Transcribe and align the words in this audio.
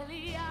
voy 0.00 0.04
a 0.04 0.08
pelear 0.08 0.49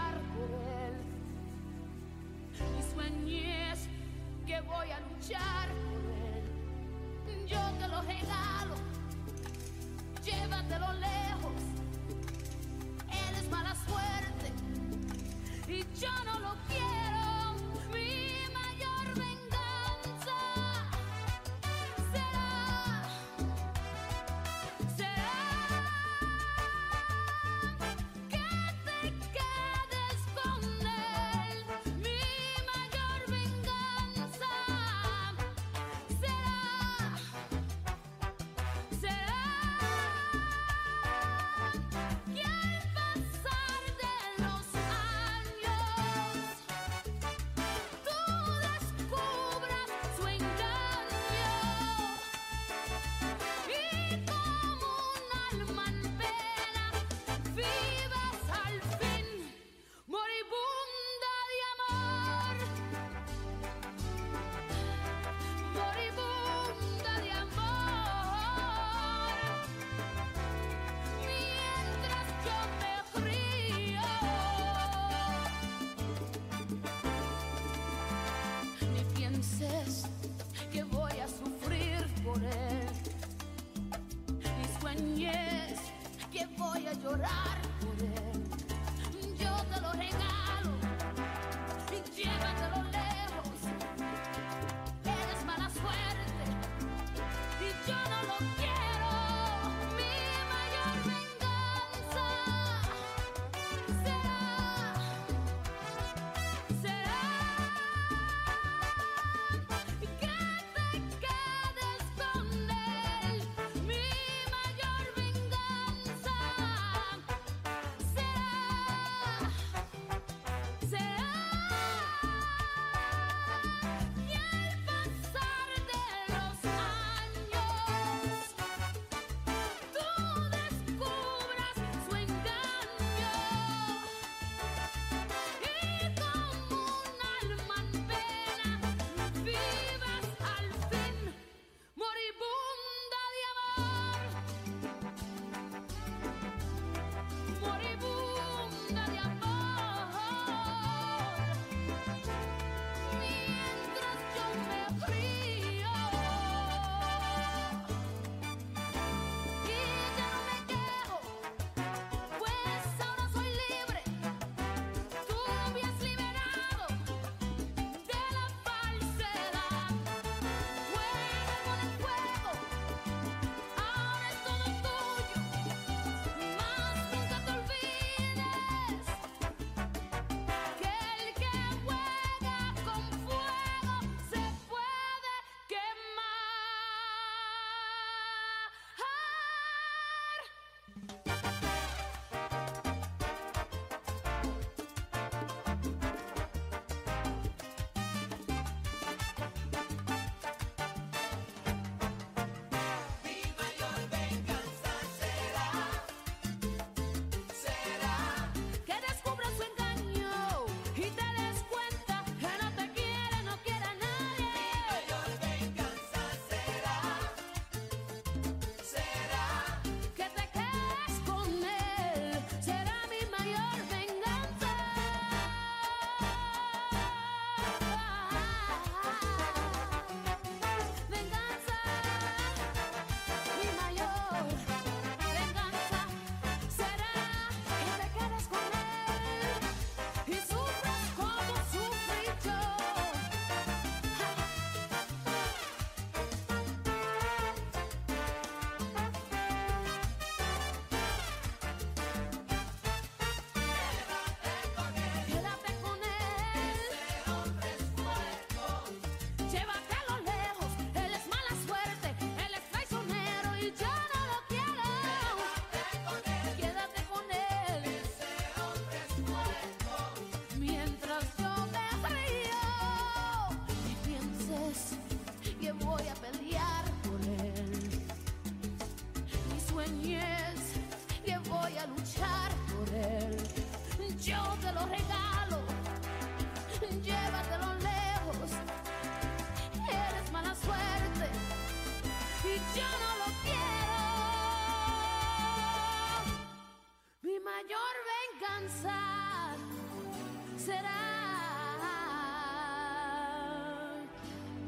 será 300.58 301.00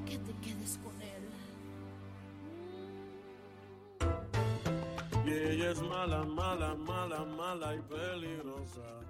que 0.05 0.17
te 0.17 0.33
quedes 0.43 0.79
con 0.83 1.01
él. 1.01 1.23
Y 5.25 5.31
ella 5.31 5.71
es 5.71 5.81
mala, 5.81 6.23
mala, 6.23 6.75
mala, 6.75 7.25
mala 7.25 7.75
y 7.75 7.79
peligrosa. 7.81 9.01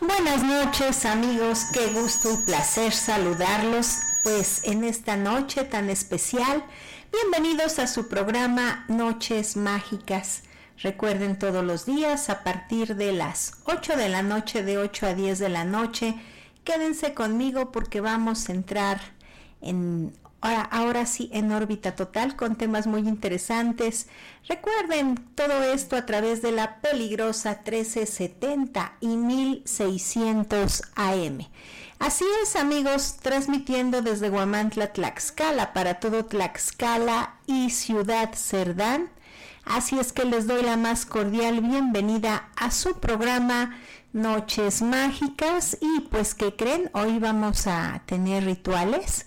Buenas 0.00 0.44
noches 0.44 1.04
amigos, 1.04 1.66
qué 1.72 1.88
gusto 1.92 2.32
y 2.32 2.36
placer 2.46 2.92
saludarlos 2.92 3.98
pues 4.22 4.62
en 4.64 4.84
esta 4.84 5.16
noche 5.16 5.64
tan 5.64 5.90
especial. 5.90 6.64
Bienvenidos 7.20 7.80
a 7.80 7.88
su 7.88 8.06
programa 8.06 8.84
Noches 8.86 9.56
Mágicas. 9.56 10.44
Recuerden 10.78 11.36
todos 11.36 11.64
los 11.64 11.84
días 11.84 12.30
a 12.30 12.44
partir 12.44 12.94
de 12.94 13.12
las 13.12 13.54
8 13.64 13.96
de 13.96 14.08
la 14.08 14.22
noche, 14.22 14.62
de 14.62 14.78
8 14.78 15.06
a 15.06 15.14
10 15.14 15.40
de 15.40 15.48
la 15.48 15.64
noche. 15.64 16.14
Quédense 16.62 17.14
conmigo 17.14 17.72
porque 17.72 18.00
vamos 18.00 18.48
a 18.48 18.52
entrar 18.52 19.00
en 19.60 20.12
ahora, 20.40 20.62
ahora 20.62 21.06
sí 21.06 21.28
en 21.32 21.50
órbita 21.50 21.96
total 21.96 22.36
con 22.36 22.54
temas 22.54 22.86
muy 22.86 23.00
interesantes. 23.00 24.06
Recuerden 24.48 25.16
todo 25.34 25.64
esto 25.64 25.96
a 25.96 26.06
través 26.06 26.40
de 26.40 26.52
la 26.52 26.80
peligrosa 26.80 27.62
1370 27.64 28.92
y 29.00 29.16
1600 29.16 30.82
AM. 30.94 31.40
Así 31.98 32.24
es 32.42 32.54
amigos, 32.54 33.16
transmitiendo 33.20 34.02
desde 34.02 34.30
Guamantla, 34.30 34.92
Tlaxcala 34.92 35.72
para 35.72 35.98
todo 35.98 36.24
Tlaxcala 36.24 37.34
y 37.46 37.70
Ciudad 37.70 38.34
Cerdán. 38.34 39.10
Así 39.64 39.98
es 39.98 40.12
que 40.12 40.24
les 40.24 40.46
doy 40.46 40.62
la 40.62 40.76
más 40.76 41.04
cordial 41.04 41.60
bienvenida 41.60 42.50
a 42.56 42.70
su 42.70 43.00
programa 43.00 43.76
Noches 44.12 44.80
Mágicas 44.80 45.76
y 45.80 46.00
pues 46.02 46.36
que 46.36 46.54
creen, 46.54 46.88
hoy 46.94 47.18
vamos 47.18 47.66
a 47.66 48.00
tener 48.06 48.44
rituales. 48.44 49.26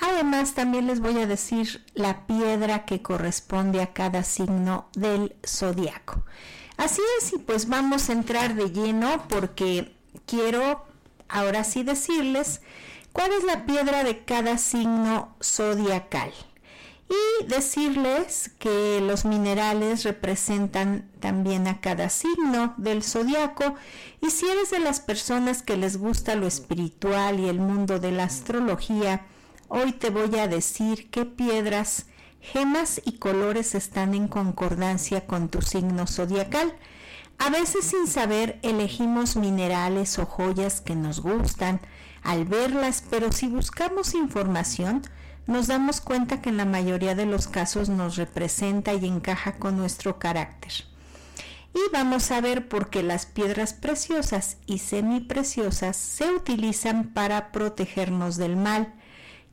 Además 0.00 0.54
también 0.54 0.86
les 0.86 1.00
voy 1.00 1.18
a 1.18 1.26
decir 1.26 1.84
la 1.94 2.26
piedra 2.26 2.86
que 2.86 3.02
corresponde 3.02 3.82
a 3.82 3.92
cada 3.92 4.24
signo 4.24 4.88
del 4.94 5.36
zodiaco. 5.46 6.24
Así 6.78 7.02
es 7.20 7.34
y 7.34 7.38
pues 7.38 7.68
vamos 7.68 8.08
a 8.08 8.14
entrar 8.14 8.54
de 8.54 8.70
lleno 8.70 9.26
porque 9.28 9.94
quiero 10.26 10.85
ahora 11.28 11.64
sí 11.64 11.82
decirles 11.82 12.60
cuál 13.12 13.32
es 13.32 13.44
la 13.44 13.66
piedra 13.66 14.04
de 14.04 14.24
cada 14.24 14.58
signo 14.58 15.34
zodiacal 15.42 16.32
y 17.08 17.44
decirles 17.46 18.50
que 18.58 19.00
los 19.00 19.24
minerales 19.24 20.02
representan 20.02 21.08
también 21.20 21.68
a 21.68 21.80
cada 21.80 22.08
signo 22.08 22.74
del 22.78 23.02
zodiaco 23.04 23.74
y 24.20 24.30
si 24.30 24.46
eres 24.48 24.70
de 24.70 24.80
las 24.80 25.00
personas 25.00 25.62
que 25.62 25.76
les 25.76 25.98
gusta 25.98 26.34
lo 26.34 26.46
espiritual 26.46 27.38
y 27.38 27.48
el 27.48 27.60
mundo 27.60 28.00
de 28.00 28.10
la 28.10 28.24
astrología, 28.24 29.24
hoy 29.68 29.92
te 29.92 30.10
voy 30.10 30.36
a 30.38 30.48
decir 30.48 31.08
qué 31.10 31.24
piedras, 31.24 32.06
gemas 32.40 33.00
y 33.04 33.18
colores 33.18 33.74
están 33.74 34.14
en 34.14 34.26
concordancia 34.26 35.26
con 35.26 35.48
tu 35.48 35.62
signo 35.62 36.06
zodiacal. 36.06 36.74
A 37.38 37.50
veces 37.50 37.84
sin 37.84 38.06
saber 38.06 38.58
elegimos 38.62 39.36
minerales 39.36 40.18
o 40.18 40.26
joyas 40.26 40.80
que 40.80 40.94
nos 40.94 41.20
gustan 41.20 41.80
al 42.22 42.44
verlas, 42.44 43.04
pero 43.08 43.30
si 43.30 43.46
buscamos 43.46 44.14
información, 44.14 45.02
nos 45.46 45.68
damos 45.68 46.00
cuenta 46.00 46.42
que 46.42 46.48
en 46.48 46.56
la 46.56 46.64
mayoría 46.64 47.14
de 47.14 47.26
los 47.26 47.46
casos 47.46 47.88
nos 47.88 48.16
representa 48.16 48.94
y 48.94 49.06
encaja 49.06 49.58
con 49.58 49.76
nuestro 49.76 50.18
carácter. 50.18 50.72
Y 51.72 51.92
vamos 51.92 52.30
a 52.30 52.40
ver 52.40 52.68
por 52.68 52.88
qué 52.88 53.02
las 53.02 53.26
piedras 53.26 53.74
preciosas 53.74 54.56
y 54.66 54.78
semipreciosas 54.78 55.96
se 55.96 56.30
utilizan 56.30 57.12
para 57.12 57.52
protegernos 57.52 58.38
del 58.38 58.56
mal, 58.56 58.94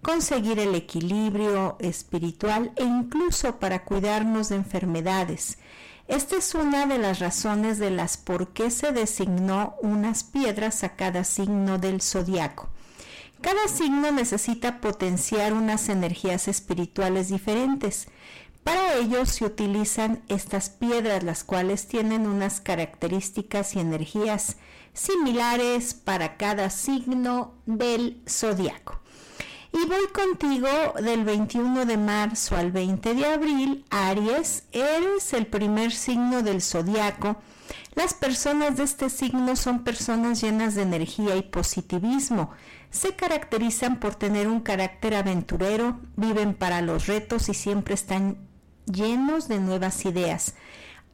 conseguir 0.02 0.58
el 0.60 0.74
equilibrio 0.74 1.76
espiritual 1.80 2.72
e 2.78 2.84
incluso 2.84 3.60
para 3.60 3.84
cuidarnos 3.84 4.50
de 4.50 4.56
enfermedades. 4.56 5.58
Esta 6.08 6.36
es 6.36 6.54
una 6.54 6.86
de 6.86 6.98
las 6.98 7.20
razones 7.20 7.80
de 7.80 7.90
las 7.90 8.18
por 8.18 8.50
qué 8.50 8.72
se 8.72 8.92
designó 8.92 9.76
unas 9.82 10.24
piedras 10.24 10.84
a 10.84 10.96
cada 10.96 11.24
signo 11.24 11.78
del 11.78 12.02
zodiaco. 12.02 12.68
Cada 13.40 13.68
signo 13.68 14.12
necesita 14.12 14.82
potenciar 14.82 15.54
unas 15.54 15.88
energías 15.90 16.48
espirituales 16.48 17.30
diferentes. 17.30 18.08
Para 18.64 18.96
ello 18.96 19.26
se 19.26 19.46
utilizan 19.46 20.24
estas 20.28 20.70
piedras, 20.70 21.24
las 21.24 21.44
cuales 21.44 21.88
tienen 21.88 22.28
unas 22.28 22.62
características 22.62 23.76
y 23.76 23.80
energías 23.80 24.58
similares 24.94 25.94
para 25.94 26.38
cada 26.38 26.70
signo 26.70 27.54
del 27.66 28.22
zodiaco. 28.28 29.03
Y 29.76 29.88
voy 29.88 30.08
contigo 30.14 30.68
del 31.02 31.24
21 31.24 31.88
de 31.88 31.98
marzo 31.98 32.56
al 32.56 32.72
20 32.72 33.16
de 33.16 33.26
abril. 33.26 33.86
Aries, 33.90 34.66
eres 34.72 35.34
el 35.34 35.48
primer 35.48 35.92
signo 35.92 36.44
del 36.44 36.62
zodiaco. 36.62 37.38
Las 37.96 38.14
personas 38.14 38.78
de 38.78 38.84
este 38.84 39.10
signo 39.10 39.56
son 39.56 39.84
personas 39.84 40.42
llenas 40.42 40.76
de 40.76 40.84
energía 40.84 41.36
y 41.36 41.42
positivismo. 41.42 42.52
Se 42.92 43.16
caracterizan 43.16 44.00
por 44.00 44.14
tener 44.14 44.48
un 44.48 44.60
carácter 44.60 45.16
aventurero, 45.16 46.00
viven 46.18 46.54
para 46.54 46.82
los 46.82 47.08
retos 47.08 47.50
y 47.50 47.56
siempre 47.56 47.96
están 47.96 48.38
llenos 48.86 49.48
de 49.48 49.60
nuevas 49.60 50.06
ideas. 50.06 50.54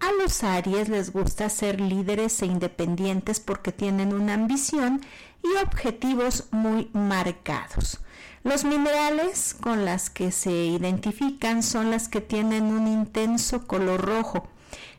A 0.01 0.12
los 0.22 0.44
Aries 0.44 0.89
les 0.89 1.13
gusta 1.13 1.48
ser 1.48 1.80
líderes 1.80 2.42
e 2.42 2.46
independientes 2.46 3.39
porque 3.39 3.72
tienen 3.72 4.13
una 4.13 4.34
ambición 4.34 5.00
y 5.44 5.63
objetivos 5.63 6.50
muy 6.51 6.89
marcados. 6.92 8.01
Los 8.43 8.63
minerales 8.63 9.53
con 9.60 9.84
las 9.84 10.10
que 10.10 10.31
se 10.31 10.51
identifican 10.51 11.62
son 11.62 11.91
las 11.91 12.08
que 12.08 12.22
tienen 12.22 12.65
un 12.65 12.88
intenso 12.88 13.67
color 13.67 14.01
rojo, 14.01 14.48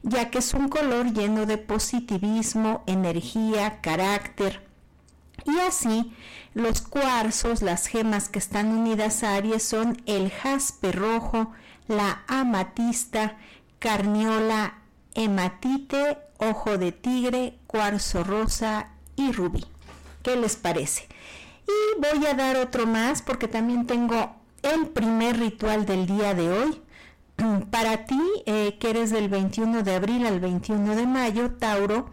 ya 0.02 0.30
que 0.30 0.38
es 0.38 0.52
un 0.52 0.68
color 0.68 1.12
lleno 1.12 1.47
de 1.47 1.56
positivismo, 1.56 2.82
energía, 2.87 3.80
carácter. 3.80 4.66
Y 5.47 5.59
así, 5.61 6.14
los 6.52 6.82
cuarzos, 6.82 7.62
las 7.62 7.87
gemas 7.87 8.28
que 8.28 8.38
están 8.38 8.68
unidas 8.68 9.23
a 9.23 9.37
Aries 9.37 9.62
son 9.62 10.02
el 10.04 10.30
jaspe 10.30 10.92
rojo, 10.92 11.52
la 11.88 12.23
amatista, 12.28 13.38
carniola, 13.78 14.80
hematite, 15.14 16.18
ojo 16.38 16.76
de 16.76 16.92
tigre, 16.92 17.59
cuarzo 17.66 18.23
rosa 18.23 18.90
y 19.16 19.32
rubí. 19.32 19.64
¿Qué 20.23 20.37
les 20.37 20.56
parece? 20.56 21.09
Y 21.71 22.00
voy 22.00 22.27
a 22.27 22.35
dar 22.35 22.57
otro 22.57 22.87
más 22.87 23.23
porque 23.23 23.49
también 23.49 23.87
tengo 23.87 24.35
el 24.62 24.89
primer 24.89 25.39
ritual 25.39 25.87
del 25.87 26.07
día 26.07 26.35
de 26.35 26.50
hoy. 26.50 26.83
Para 27.71 28.07
ti, 28.07 28.21
eh, 28.47 28.77
que 28.79 28.91
eres 28.91 29.11
del 29.11 29.29
21 29.29 29.83
de 29.83 29.95
abril 29.95 30.27
al 30.27 30.41
21 30.41 30.97
de 30.97 31.07
mayo, 31.07 31.53
Tauro, 31.53 32.11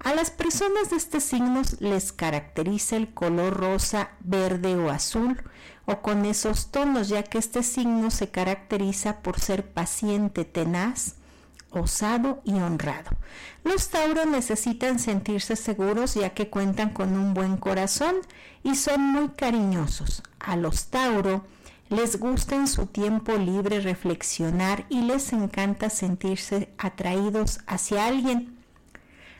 a 0.00 0.14
las 0.14 0.30
personas 0.30 0.90
de 0.90 0.96
este 0.96 1.20
signo 1.20 1.62
les 1.80 2.12
caracteriza 2.12 2.96
el 2.96 3.12
color 3.12 3.56
rosa, 3.56 4.10
verde 4.20 4.76
o 4.76 4.90
azul 4.90 5.42
o 5.86 6.02
con 6.02 6.24
esos 6.24 6.70
tonos, 6.70 7.08
ya 7.08 7.22
que 7.22 7.38
este 7.38 7.62
signo 7.62 8.10
se 8.10 8.30
caracteriza 8.30 9.22
por 9.22 9.40
ser 9.40 9.72
paciente, 9.72 10.44
tenaz, 10.44 11.17
osado 11.70 12.40
y 12.44 12.52
honrado. 12.54 13.10
Los 13.64 13.88
Tauro 13.88 14.24
necesitan 14.24 14.98
sentirse 14.98 15.56
seguros 15.56 16.14
ya 16.14 16.30
que 16.30 16.48
cuentan 16.48 16.90
con 16.90 17.14
un 17.16 17.34
buen 17.34 17.56
corazón 17.56 18.16
y 18.62 18.74
son 18.74 19.00
muy 19.00 19.28
cariñosos. 19.30 20.22
A 20.40 20.56
los 20.56 20.86
Tauro 20.86 21.44
les 21.90 22.18
gusta 22.18 22.54
en 22.54 22.68
su 22.68 22.86
tiempo 22.86 23.32
libre 23.36 23.80
reflexionar 23.80 24.84
y 24.88 25.02
les 25.02 25.32
encanta 25.32 25.90
sentirse 25.90 26.70
atraídos 26.78 27.60
hacia 27.66 28.06
alguien. 28.06 28.58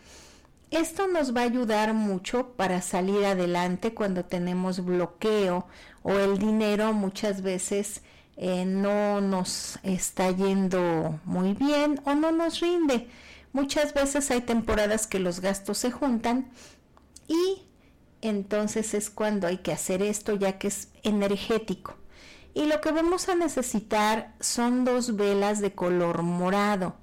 Esto 0.71 1.07
nos 1.07 1.33
va 1.33 1.41
a 1.41 1.45
ayudar 1.45 1.93
mucho 1.93 2.49
para 2.57 2.81
salir 2.81 3.23
adelante 3.25 3.93
cuando 3.93 4.25
tenemos 4.25 4.83
bloqueo 4.83 5.65
o 6.03 6.11
el 6.11 6.37
dinero 6.37 6.91
muchas 6.91 7.41
veces 7.41 8.01
eh, 8.35 8.65
no 8.65 9.21
nos 9.21 9.79
está 9.83 10.29
yendo 10.31 11.19
muy 11.23 11.53
bien 11.53 12.01
o 12.03 12.15
no 12.15 12.33
nos 12.33 12.59
rinde. 12.59 13.07
Muchas 13.53 13.93
veces 13.93 14.29
hay 14.29 14.41
temporadas 14.41 15.07
que 15.07 15.19
los 15.19 15.39
gastos 15.39 15.77
se 15.77 15.89
juntan 15.89 16.51
y 17.29 17.63
entonces 18.21 18.93
es 18.93 19.09
cuando 19.09 19.47
hay 19.47 19.59
que 19.59 19.71
hacer 19.71 20.01
esto 20.01 20.35
ya 20.35 20.57
que 20.59 20.67
es 20.67 20.89
energético. 21.03 21.95
Y 22.53 22.65
lo 22.65 22.81
que 22.81 22.91
vamos 22.91 23.29
a 23.29 23.35
necesitar 23.35 24.33
son 24.41 24.83
dos 24.83 25.15
velas 25.15 25.61
de 25.61 25.73
color 25.73 26.23
morado. 26.23 26.95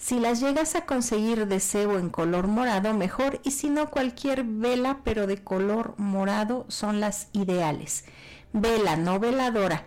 Si 0.00 0.18
las 0.18 0.40
llegas 0.40 0.76
a 0.76 0.86
conseguir 0.86 1.46
de 1.46 1.60
cebo 1.60 1.98
en 1.98 2.08
color 2.08 2.46
morado, 2.46 2.94
mejor. 2.94 3.38
Y 3.44 3.50
si 3.50 3.68
no, 3.68 3.90
cualquier 3.90 4.44
vela, 4.44 5.00
pero 5.04 5.26
de 5.26 5.44
color 5.44 5.94
morado, 5.98 6.64
son 6.68 7.00
las 7.00 7.28
ideales. 7.34 8.06
Vela, 8.54 8.96
no 8.96 9.20
veladora. 9.20 9.84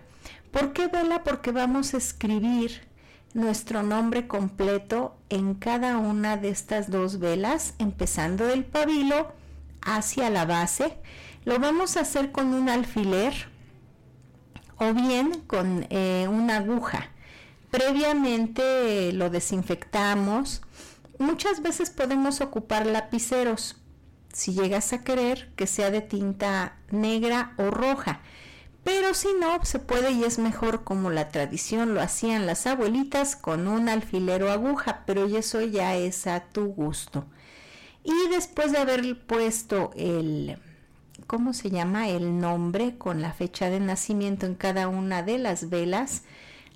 ¿Por 0.51 0.72
qué 0.72 0.86
vela? 0.86 1.24
Porque 1.24 1.51
vamos 1.51 1.96
a 1.96 1.98
escribir 1.98 2.88
nuestro 3.34 3.82
nombre 3.82 4.27
completo 4.27 5.17
en 5.29 5.55
cada 5.55 5.98
una 5.98 6.38
de 6.38 6.50
estas 6.50 6.91
dos 6.91 7.17
velas, 7.17 7.74
empezando 7.79 8.46
del 8.46 8.65
pabilo 8.65 9.34
hacia 9.82 10.29
la 10.29 10.46
base. 10.46 10.96
Lo 11.43 11.58
vamos 11.58 11.98
a 11.98 12.01
hacer 12.01 12.32
con 12.32 12.53
un 12.53 12.70
alfiler 12.70 13.34
o 14.77 14.93
bien 14.93 15.41
con 15.48 15.88
eh, 15.89 16.27
una 16.29 16.58
aguja. 16.58 17.10
Previamente 17.74 19.12
lo 19.13 19.32
desinfectamos. 19.32 20.62
Muchas 21.18 21.63
veces 21.63 21.89
podemos 21.89 22.39
ocupar 22.39 22.86
lapiceros, 22.86 23.77
si 24.32 24.53
llegas 24.53 24.94
a 24.94 25.03
querer 25.03 25.50
que 25.56 25.65
sea 25.65 25.89
de 25.89 26.01
tinta 26.01 26.77
negra 26.92 27.56
o 27.58 27.72
roja. 27.72 28.22
Pero 28.84 29.15
si 29.15 29.30
no, 29.42 29.65
se 29.65 29.80
puede 29.80 30.12
y 30.12 30.24
es 30.24 30.38
mejor 30.38 30.84
como 30.84 31.10
la 31.10 31.30
tradición 31.30 31.96
lo 31.96 32.01
hacían 32.03 32.46
las 32.46 32.68
abuelitas 32.68 33.36
con 33.36 33.68
un 33.68 33.89
alfilero 33.89 34.51
aguja, 34.51 35.01
pero 35.08 35.25
eso 35.25 35.60
ya 35.62 35.96
es 35.96 36.27
a 36.27 36.42
tu 36.42 36.65
gusto. 36.65 37.25
Y 38.03 38.30
después 38.30 38.72
de 38.72 38.77
haber 38.77 39.25
puesto 39.25 39.89
el, 39.96 40.60
¿cómo 41.25 41.53
se 41.53 41.72
llama? 41.72 42.08
El 42.08 42.39
nombre 42.39 43.00
con 43.00 43.24
la 43.24 43.34
fecha 43.34 43.72
de 43.72 43.80
nacimiento 43.80 44.46
en 44.46 44.53
cada 44.53 44.88
una 44.89 45.24
de 45.24 45.39
las 45.39 45.72
velas, 45.72 46.22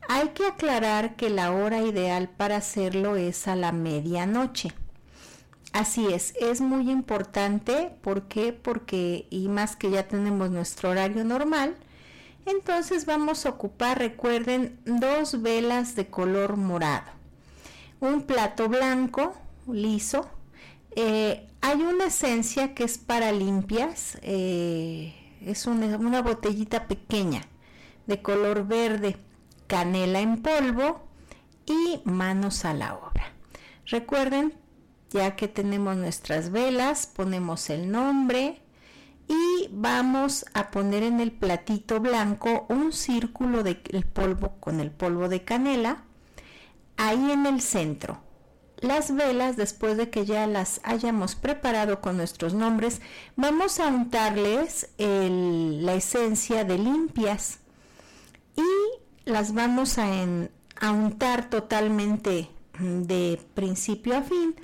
hay 0.08 0.30
que 0.30 0.46
aclarar 0.46 1.16
que 1.16 1.30
la 1.30 1.52
hora 1.52 1.82
ideal 1.82 2.30
para 2.30 2.58
hacerlo 2.58 3.16
es 3.16 3.48
a 3.48 3.56
la 3.56 3.72
medianoche. 3.72 4.72
Así 5.74 6.08
es, 6.12 6.34
es 6.40 6.62
muy 6.62 6.90
importante. 6.90 7.92
¿Por 8.02 8.28
qué? 8.28 8.54
Porque, 8.54 9.28
y 9.30 9.50
más 9.50 9.76
que 9.76 9.92
ya 9.92 10.08
tenemos 10.08 10.50
nuestro 10.50 10.90
horario 10.90 11.24
normal, 11.24 11.76
entonces 12.46 13.06
vamos 13.06 13.46
a 13.46 13.50
ocupar, 13.50 14.00
recuerden, 14.00 14.80
dos 14.86 15.42
velas 15.42 15.96
de 15.96 16.08
color 16.08 16.56
morado. 16.58 17.12
Un 18.00 18.24
plato 18.24 18.70
blanco, 18.70 19.34
liso. 19.72 20.30
Eh, 20.96 21.48
hay 21.62 21.82
una 21.82 22.06
esencia 22.06 22.74
que 22.74 22.84
es 22.86 22.98
para 22.98 23.32
limpias. 23.32 24.18
eh, 24.22 25.14
es 25.46 25.68
una, 25.68 25.98
una 25.98 26.22
botellita 26.22 26.88
pequeña 26.88 27.42
de 28.08 28.22
color 28.22 28.66
verde, 28.68 29.18
canela 29.68 30.20
en 30.20 30.42
polvo 30.42 31.08
y 31.66 32.02
manos 32.06 32.66
a 32.66 32.74
la 32.74 32.96
obra. 32.96 33.34
Recuerden, 33.86 34.54
ya 35.10 35.36
que 35.36 35.48
tenemos 35.48 35.96
nuestras 35.96 36.52
velas, 36.52 37.08
ponemos 37.08 37.70
el 37.70 37.92
nombre, 37.92 38.62
y 39.28 39.70
vamos 39.72 40.46
a 40.54 40.72
poner 40.72 41.04
en 41.04 41.20
el 41.20 41.32
platito 41.32 42.00
blanco 42.00 42.66
un 42.70 42.94
círculo 42.94 43.64
de 43.64 43.82
el 43.90 44.06
polvo 44.06 44.54
con 44.60 44.80
el 44.80 44.92
polvo 44.92 45.28
de 45.28 45.44
canela 45.44 46.04
ahí 46.96 47.32
en 47.32 47.46
el 47.46 47.62
centro. 47.62 48.22
Las 48.80 49.14
velas, 49.14 49.58
después 49.58 49.98
de 49.98 50.10
que 50.10 50.26
ya 50.26 50.46
las 50.46 50.80
hayamos 50.84 51.36
preparado 51.36 52.00
con 52.00 52.16
nuestros 52.16 52.54
nombres, 52.54 53.02
vamos 53.36 53.80
a 53.80 53.88
untarles 53.88 54.90
la 54.98 55.94
esencia 55.96 56.64
de 56.64 56.78
limpias 56.78 57.60
y 58.56 59.07
las 59.28 59.54
vamos 59.54 59.98
a, 59.98 60.22
en- 60.22 60.52
untar 60.82 61.50
totalmente 61.50 62.50
mm, 62.80 63.02
de 63.04 63.40
principio 63.54 64.18
a 64.18 64.22
fin 64.22 64.56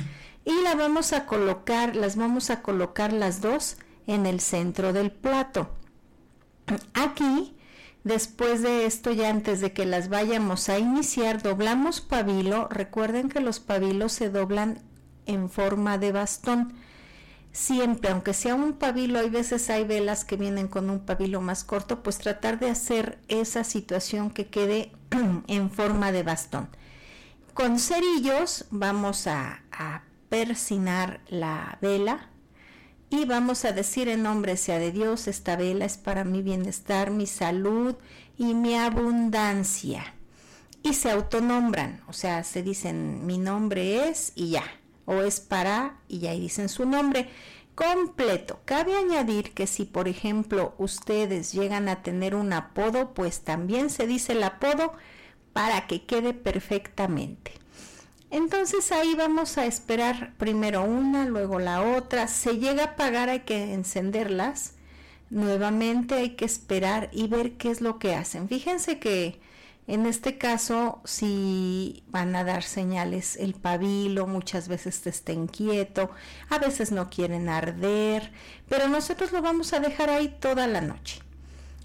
y 0.45 0.53
la 0.63 0.75
vamos 0.75 1.13
a 1.13 1.25
colocar, 1.25 1.95
las 1.95 2.15
vamos 2.15 2.49
a 2.49 2.61
colocar 2.61 3.13
las 3.13 3.41
dos 3.41 3.77
en 4.07 4.25
el 4.25 4.39
centro 4.41 4.91
del 4.93 5.11
plato. 5.11 5.69
Aquí, 6.93 7.55
después 8.03 8.61
de 8.61 8.85
esto, 8.85 9.11
ya 9.11 9.29
antes 9.29 9.59
de 9.61 9.73
que 9.73 9.85
las 9.85 10.09
vayamos 10.09 10.69
a 10.69 10.79
iniciar, 10.79 11.41
doblamos 11.41 12.01
pabilo. 12.01 12.67
Recuerden 12.69 13.29
que 13.29 13.39
los 13.39 13.59
pabilos 13.59 14.11
se 14.13 14.29
doblan 14.29 14.81
en 15.25 15.49
forma 15.49 15.97
de 15.97 16.11
bastón. 16.11 16.73
Siempre, 17.53 18.09
aunque 18.09 18.33
sea 18.33 18.55
un 18.55 18.73
pabilo, 18.73 19.19
hay 19.19 19.29
veces 19.29 19.69
hay 19.69 19.85
velas 19.85 20.25
que 20.25 20.37
vienen 20.37 20.67
con 20.67 20.89
un 20.89 20.99
pabilo 20.99 21.39
más 21.39 21.63
corto, 21.63 22.01
pues 22.01 22.17
tratar 22.17 22.59
de 22.59 22.71
hacer 22.71 23.19
esa 23.27 23.63
situación 23.63 24.31
que 24.31 24.47
quede 24.47 24.91
en 25.47 25.69
forma 25.69 26.11
de 26.11 26.23
bastón. 26.23 26.67
Con 27.53 27.77
cerillos 27.77 28.65
vamos 28.71 29.27
a, 29.27 29.61
a 29.71 30.01
persinar 30.29 31.21
la 31.27 31.77
vela 31.79 32.31
y 33.11 33.25
vamos 33.25 33.65
a 33.65 33.71
decir 33.71 34.09
en 34.09 34.23
nombre 34.23 34.57
sea 34.57 34.79
de 34.79 34.91
Dios, 34.91 35.27
esta 35.27 35.55
vela 35.55 35.85
es 35.85 35.99
para 35.99 36.23
mi 36.23 36.41
bienestar, 36.41 37.11
mi 37.11 37.27
salud 37.27 37.95
y 38.35 38.55
mi 38.55 38.75
abundancia. 38.75 40.15
Y 40.81 40.95
se 40.95 41.11
autonombran, 41.11 42.01
o 42.07 42.13
sea, 42.13 42.43
se 42.43 42.63
dicen 42.63 43.27
mi 43.27 43.37
nombre 43.37 44.09
es 44.09 44.31
y 44.33 44.49
ya, 44.49 44.63
o 45.05 45.21
es 45.21 45.39
para 45.39 45.97
y 46.07 46.27
y 46.27 46.39
dicen 46.39 46.69
su 46.69 46.85
nombre 46.85 47.29
completo. 47.75 48.59
Cabe 48.65 48.95
añadir 48.95 49.53
que 49.53 49.67
si 49.67 49.85
por 49.85 50.07
ejemplo 50.07 50.75
ustedes 50.77 51.53
llegan 51.53 51.89
a 51.89 52.01
tener 52.03 52.35
un 52.35 52.53
apodo, 52.53 53.13
pues 53.13 53.41
también 53.41 53.89
se 53.89 54.07
dice 54.07 54.33
el 54.33 54.43
apodo 54.43 54.93
para 55.53 55.87
que 55.87 56.05
quede 56.05 56.33
perfectamente. 56.33 57.53
Entonces 58.31 58.91
ahí 58.91 59.13
vamos 59.15 59.59
a 59.59 59.65
esperar 59.65 60.33
primero 60.37 60.83
una, 60.83 61.25
luego 61.25 61.59
la 61.59 61.83
otra. 61.83 62.27
Se 62.27 62.57
llega 62.57 62.83
a 62.83 62.87
apagar, 62.87 63.29
hay 63.29 63.41
que 63.41 63.73
encenderlas. 63.73 64.73
Nuevamente 65.29 66.15
hay 66.15 66.31
que 66.31 66.45
esperar 66.45 67.09
y 67.11 67.27
ver 67.27 67.57
qué 67.57 67.69
es 67.69 67.81
lo 67.81 67.99
que 67.99 68.15
hacen. 68.15 68.47
Fíjense 68.47 68.97
que 68.97 69.39
en 69.87 70.05
este 70.05 70.37
caso 70.37 71.01
si 71.03 72.03
van 72.07 72.35
a 72.35 72.43
dar 72.43 72.63
señales 72.63 73.35
el 73.35 73.53
pabilo, 73.53 74.27
muchas 74.27 74.67
veces 74.67 75.05
está 75.07 75.33
inquieto, 75.33 76.09
a 76.49 76.57
veces 76.57 76.91
no 76.91 77.09
quieren 77.09 77.49
arder, 77.49 78.31
pero 78.69 78.87
nosotros 78.87 79.31
lo 79.31 79.41
vamos 79.41 79.73
a 79.73 79.79
dejar 79.79 80.09
ahí 80.09 80.35
toda 80.39 80.67
la 80.67 80.81
noche. 80.81 81.21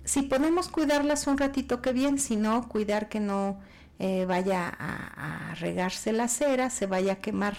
Si 0.05 0.23
podemos 0.23 0.69
cuidarlas 0.69 1.27
un 1.27 1.39
ratito, 1.39 1.83
que 1.83 1.93
bien, 1.93 2.19
si 2.19 2.37
no, 2.37 2.69
cuidar 2.69 3.09
que 3.09 3.21
no 3.21 3.61
eh, 3.99 4.25
vaya 4.27 4.69
a, 4.79 5.51
a, 5.51 5.55
regarse 5.57 6.13
la 6.13 6.29
cera, 6.29 6.71
se 6.71 6.87
vaya 6.87 7.15
a 7.15 7.17
quemar 7.17 7.57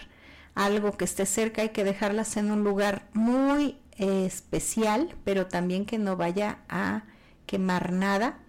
algo 0.56 0.98
que 0.98 1.06
esté 1.06 1.26
cerca, 1.26 1.62
hay 1.62 1.70
que 1.70 1.84
dejarlas 1.84 2.38
en 2.38 2.52
un 2.52 2.64
lugar 2.64 3.08
muy 3.14 3.78
eh, 4.00 4.26
especial, 4.26 5.14
pero 5.26 5.48
también 5.48 5.86
que 5.86 5.98
no 5.98 6.16
vaya 6.16 6.60
a 6.70 7.04
quemar 7.46 7.92
nada. 7.92 8.40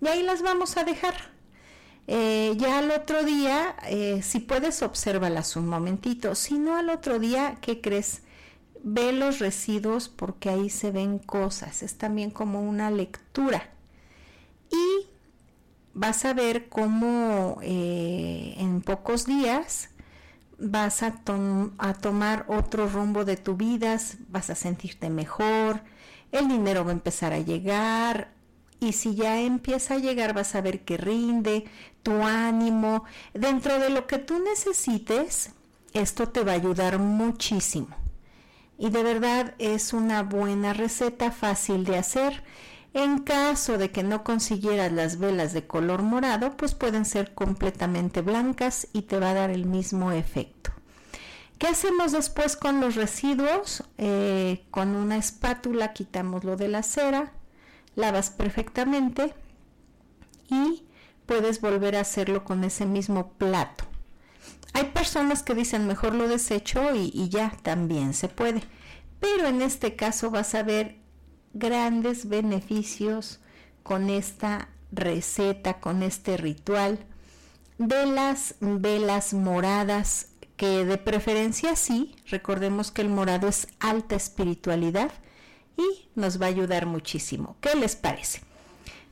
Y 0.00 0.08
ahí 0.08 0.22
las 0.22 0.42
vamos 0.42 0.76
a 0.76 0.84
dejar. 0.84 1.14
Eh, 2.06 2.54
ya 2.58 2.78
al 2.78 2.90
otro 2.90 3.24
día, 3.24 3.76
si 4.22 4.40
puedes, 4.40 4.82
obsérvalas 4.82 5.56
un 5.56 5.68
momentito. 5.68 6.34
Si 6.34 6.58
no, 6.58 6.76
al 6.76 6.90
otro 6.90 7.18
día, 7.18 7.58
¿qué 7.60 7.80
crees? 7.80 8.22
Ve 8.82 9.12
los 9.12 9.38
residuos 9.38 10.08
porque 10.08 10.50
ahí 10.50 10.68
se 10.68 10.90
ven 10.90 11.18
cosas. 11.18 11.82
Es 11.82 11.96
también 11.96 12.30
como 12.30 12.62
una 12.62 12.90
lectura. 12.90 13.70
Y 14.70 15.06
vas 15.94 16.24
a 16.24 16.34
ver 16.34 16.68
cómo 16.68 17.58
eh, 17.62 18.54
en 18.58 18.82
pocos 18.82 19.26
días 19.26 19.90
vas 20.58 21.02
a, 21.02 21.20
a, 21.78 21.94
tomar 21.94 22.44
otro 22.48 22.88
rumbo 22.88 23.24
de 23.24 23.36
tu 23.36 23.56
vida, 23.56 23.98
vas 24.28 24.50
a 24.50 24.54
sentirte 24.54 25.08
mejor, 25.08 25.82
el 26.32 26.48
dinero 26.48 26.84
va 26.84 26.90
a 26.90 26.94
empezar 26.94 27.32
a 27.32 27.38
llegar 27.38 28.33
y 28.80 28.92
si 28.92 29.14
ya 29.14 29.40
empieza 29.40 29.94
a 29.94 29.98
llegar 29.98 30.34
vas 30.34 30.54
a 30.54 30.60
ver 30.60 30.84
que 30.84 30.96
rinde 30.96 31.64
tu 32.02 32.22
ánimo, 32.22 33.04
dentro 33.32 33.78
de 33.78 33.90
lo 33.90 34.06
que 34.06 34.18
tú 34.18 34.38
necesites, 34.38 35.50
esto 35.92 36.28
te 36.28 36.44
va 36.44 36.52
a 36.52 36.56
ayudar 36.56 36.98
muchísimo. 36.98 37.96
Y 38.78 38.90
de 38.90 39.02
verdad 39.02 39.54
es 39.58 39.92
una 39.92 40.22
buena 40.22 40.72
receta 40.72 41.30
fácil 41.30 41.84
de 41.84 41.96
hacer 41.96 42.42
en 42.94 43.18
caso 43.18 43.76
de 43.76 43.90
que 43.90 44.04
no 44.04 44.22
consiguieras 44.22 44.92
las 44.92 45.18
velas 45.18 45.52
de 45.52 45.66
color 45.66 46.02
morado, 46.02 46.56
pues 46.56 46.74
pueden 46.74 47.04
ser 47.04 47.34
completamente 47.34 48.22
blancas 48.22 48.86
y 48.92 49.02
te 49.02 49.18
va 49.18 49.30
a 49.30 49.34
dar 49.34 49.50
el 49.50 49.66
mismo 49.66 50.12
efecto. 50.12 50.70
¿Qué 51.58 51.66
hacemos 51.66 52.12
después 52.12 52.56
con 52.56 52.80
los 52.80 52.94
residuos? 52.94 53.82
Eh, 53.98 54.64
con 54.70 54.94
una 54.94 55.16
espátula 55.16 55.92
quitamos 55.92 56.44
lo 56.44 56.56
de 56.56 56.68
la 56.68 56.82
cera, 56.82 57.32
lavas 57.96 58.30
perfectamente 58.30 59.34
y 60.48 60.84
puedes 61.26 61.60
volver 61.60 61.96
a 61.96 62.00
hacerlo 62.00 62.44
con 62.44 62.64
ese 62.64 62.86
mismo 62.86 63.32
plato. 63.32 63.84
Hay 64.72 64.86
personas 64.86 65.42
que 65.42 65.54
dicen 65.54 65.86
mejor 65.86 66.14
lo 66.14 66.28
desecho 66.28 66.94
y, 66.94 67.10
y 67.14 67.28
ya 67.28 67.56
también 67.62 68.12
se 68.14 68.28
puede, 68.28 68.62
pero 69.20 69.46
en 69.46 69.62
este 69.62 69.96
caso 69.96 70.30
vas 70.30 70.54
a 70.54 70.62
ver 70.62 70.96
grandes 71.52 72.28
beneficios 72.28 73.40
con 73.82 74.10
esta 74.10 74.68
receta, 74.90 75.80
con 75.80 76.02
este 76.02 76.36
ritual 76.36 76.98
de 77.78 78.06
las 78.06 78.56
velas 78.60 79.34
moradas, 79.34 80.28
que 80.56 80.84
de 80.84 80.98
preferencia 80.98 81.74
sí, 81.74 82.14
recordemos 82.28 82.90
que 82.90 83.02
el 83.02 83.08
morado 83.08 83.48
es 83.48 83.66
alta 83.80 84.14
espiritualidad 84.14 85.10
y 85.76 86.08
nos 86.14 86.40
va 86.40 86.46
a 86.46 86.50
ayudar 86.50 86.86
muchísimo. 86.86 87.56
¿Qué 87.60 87.74
les 87.74 87.96
parece? 87.96 88.42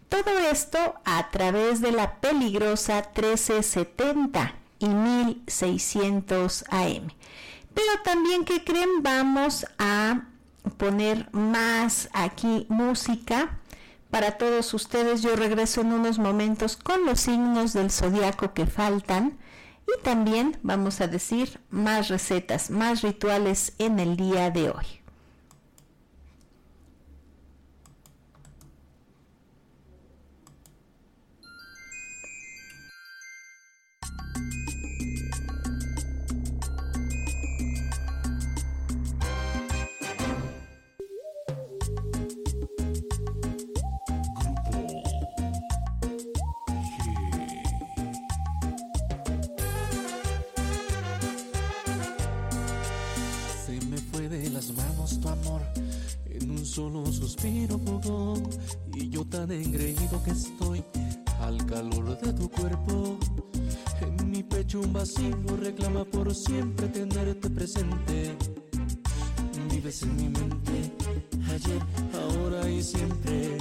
Todo 0.08 0.38
esto 0.38 0.94
a 1.04 1.30
través 1.30 1.80
de 1.80 1.92
la 1.92 2.20
peligrosa 2.20 3.10
1370 3.14 4.54
y 4.78 4.88
1600 4.88 6.64
AM. 6.68 7.08
Pero 7.74 7.92
también 8.04 8.44
que 8.44 8.62
creen, 8.62 9.02
vamos 9.02 9.64
a 9.78 10.24
poner 10.76 11.32
más 11.32 12.10
aquí 12.12 12.66
música 12.68 13.58
para 14.10 14.32
todos 14.32 14.74
ustedes. 14.74 15.22
Yo 15.22 15.34
regreso 15.36 15.80
en 15.80 15.92
unos 15.92 16.18
momentos 16.18 16.76
con 16.76 17.06
los 17.06 17.20
signos 17.20 17.72
del 17.72 17.90
zodiaco 17.90 18.52
que 18.52 18.66
faltan 18.66 19.38
y 19.86 20.02
también 20.02 20.58
vamos 20.62 21.00
a 21.00 21.06
decir 21.06 21.60
más 21.70 22.08
recetas, 22.08 22.70
más 22.70 23.02
rituales 23.02 23.72
en 23.78 23.98
el 23.98 24.16
día 24.16 24.50
de 24.50 24.70
hoy. 24.70 25.01
Solo 56.72 57.04
suspiro 57.12 57.78
jugó, 57.78 58.32
y 58.94 59.10
yo 59.10 59.26
tan 59.26 59.50
engreído 59.52 60.22
que 60.24 60.30
estoy 60.30 60.82
al 61.42 61.58
calor 61.66 62.18
de 62.18 62.32
tu 62.32 62.48
cuerpo. 62.48 63.18
En 64.00 64.30
mi 64.30 64.42
pecho 64.42 64.80
un 64.80 64.90
vacío 64.90 65.36
reclama 65.60 66.02
por 66.06 66.34
siempre 66.34 66.88
tenerte 66.88 67.50
presente. 67.50 68.34
Vives 69.70 70.02
en 70.02 70.16
mi 70.16 70.28
mente, 70.30 70.92
ayer, 71.50 71.82
ahora 72.14 72.70
y 72.70 72.82
siempre. 72.82 73.58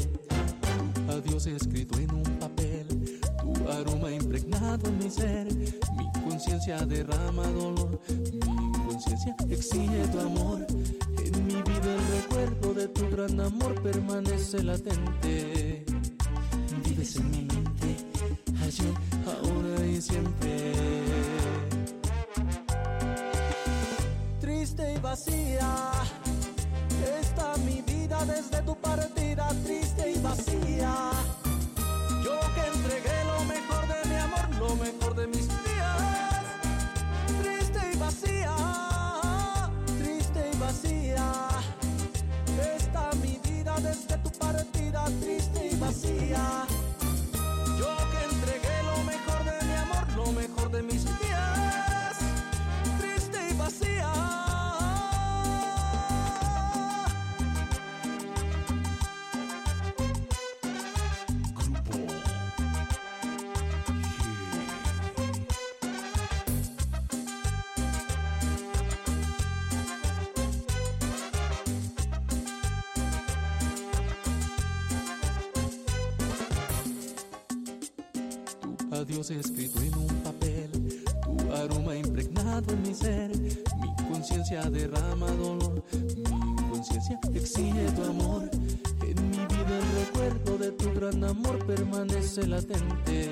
Adiós 1.10 1.48
escrito 1.48 2.00
en 2.00 2.14
un 2.14 2.24
papel, 2.40 3.20
tu 3.42 3.70
aroma 3.70 4.10
impregnado 4.10 4.88
en 4.88 4.98
mi 5.00 5.10
ser, 5.10 5.54
mi 5.54 6.10
conciencia 6.24 6.86
derrama 6.86 7.46
dolor, 7.48 8.00
mi 8.08 8.72
conciencia 8.88 9.36
exige 9.50 10.08
tu 10.14 10.20
amor. 10.22 10.66
En 11.24 11.48
mi 11.48 11.54
vida 11.54 11.96
el 11.96 12.08
recuerdo 12.22 12.71
gran 13.28 13.40
amor 13.40 13.80
permanece 13.84 14.64
latente. 14.64 15.86
Vives 16.84 17.16
en 17.18 17.32
mi 17.32 17.44
mente, 17.44 17.98
ayer, 18.64 18.94
ahora 19.28 19.86
y 19.86 20.02
siempre. 20.02 20.74
Triste 24.40 24.94
y 24.96 25.00
vacía, 25.00 25.92
está 27.22 27.58
mi 27.58 27.82
vida 27.82 28.26
desde 28.26 28.62
tu 28.64 28.76
partida, 28.76 29.50
triste 29.66 30.14
y 30.16 30.20
vacía. 30.20 31.12
Triste 45.92 46.71
latente. 92.40 93.31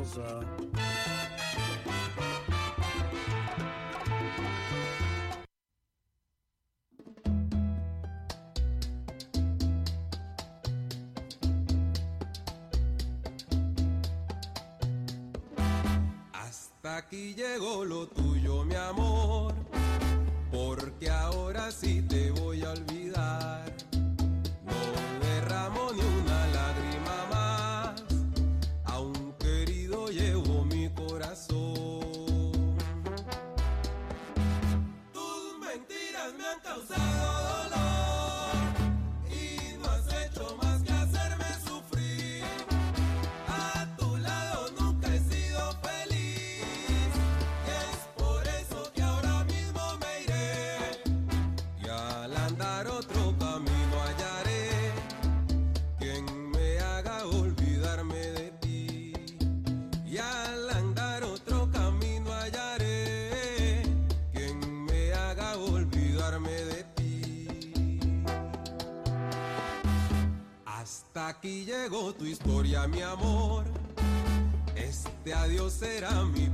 Peligrosa. 0.00 0.22
Hasta 0.22 0.39
llegó 71.50 72.12
tu 72.14 72.24
historia, 72.24 72.86
mi 72.86 73.02
amor. 73.02 73.64
Este 74.76 75.34
adiós 75.34 75.72
será 75.72 76.24
mi 76.24 76.49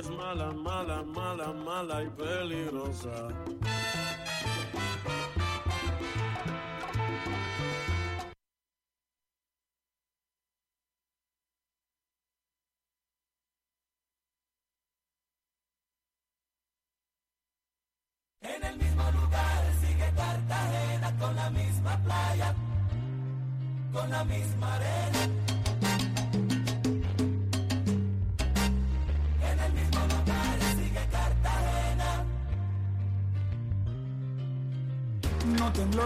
es 0.00 0.10
mala, 0.10 0.50
mala, 0.52 1.02
mala, 1.02 1.52
mala 1.52 2.02
y 2.02 2.08
peligrosa. 2.10 3.28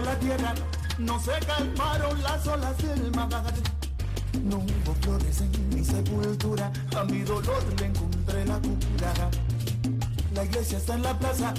La 0.01 0.17
tierra, 0.19 0.53
no 0.97 1.19
se 1.19 1.31
calmaron 1.45 2.21
las 2.21 2.45
olas 2.47 2.77
del 2.77 3.11
mar. 3.11 3.29
No 4.43 4.57
hubo 4.57 4.93
flores 5.01 5.41
en 5.41 5.69
mi 5.69 5.83
sepultura, 5.83 6.71
a 6.95 7.03
mi 7.05 7.21
dolor 7.21 7.63
le 7.79 7.85
encontré 7.85 8.45
la 8.45 8.59
cura. 8.59 9.29
La 10.33 10.43
iglesia 10.43 10.77
está 10.77 10.95
en 10.95 11.03
la 11.03 11.17
plaza, 11.17 11.53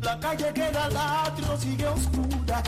la 0.00 0.18
calle 0.18 0.52
que 0.54 0.68
era 0.68 0.86
el 0.86 0.96
atrio 0.96 1.58
sigue 1.58 1.86
oscura. 1.86 2.62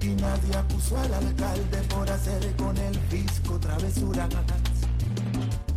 Y 0.00 0.08
nadie 0.08 0.56
acusó 0.56 0.98
al 0.98 1.14
alcalde 1.14 1.78
por 1.88 2.10
hacer 2.10 2.56
con 2.56 2.76
el 2.76 2.98
fisco 3.08 3.58
travesuras. 3.58 4.28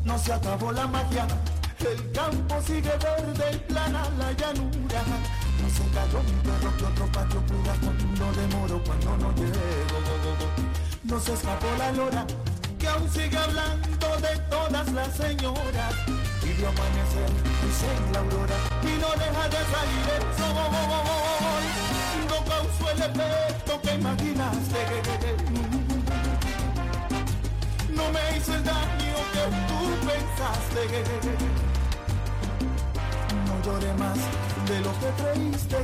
No 0.03 0.17
se 0.17 0.33
acabó 0.33 0.71
la 0.71 0.87
magia, 0.87 1.27
el 1.79 2.11
campo 2.11 2.55
sigue 2.65 2.91
verde 2.97 3.51
y 3.53 3.71
plana 3.71 4.09
la 4.17 4.31
llanura. 4.33 5.03
No 5.65 5.71
se 5.71 5.83
cayó 5.89 6.21
mi 6.21 6.31
perro 6.43 6.77
que 6.77 6.85
otro 6.85 7.05
patio 7.07 7.41
pura 7.41 7.73
cuando 7.81 8.39
demoro, 8.39 8.83
cuando 8.83 9.17
no 9.17 9.33
llego. 9.33 9.97
No 11.05 11.19
se 11.19 11.33
escapó 11.33 11.65
la 11.79 11.91
lora, 11.91 12.27
que 12.77 12.87
aún 12.87 13.09
sigue 13.09 13.35
hablando 13.35 14.07
de 14.21 14.37
todas 14.47 14.91
las 14.91 15.17
señoras. 15.17 15.95
Y 16.43 16.49
vio 16.53 16.69
amanecer, 16.69 17.31
dice 17.63 17.87
la 18.13 18.19
aurora, 18.19 18.55
y 18.83 18.93
no 19.01 19.09
deja 19.17 19.49
de 19.49 19.61
salir 19.73 20.07
el 20.13 20.21
sol. 20.37 20.53
No 22.29 22.37
causó 22.45 22.91
el 22.91 23.01
efecto 23.01 23.81
que 23.81 23.95
imaginaste. 23.95 24.81
No 27.89 28.11
me 28.11 28.37
hizo 28.37 28.53
el 28.53 28.63
daño 28.63 29.15
que 29.33 29.43
tú 29.67 29.79
pensaste. 30.05 31.64
Lloré 33.65 33.91
más 33.95 34.19
de 34.67 34.79
lo 34.81 34.91
que 34.99 35.09
creíste. 35.23 35.77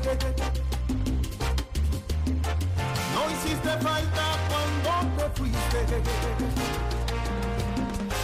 No 3.15 3.22
hiciste 3.32 3.70
falta 3.82 4.26
cuando 4.48 4.91
te 5.17 5.26
fuiste. 5.39 5.80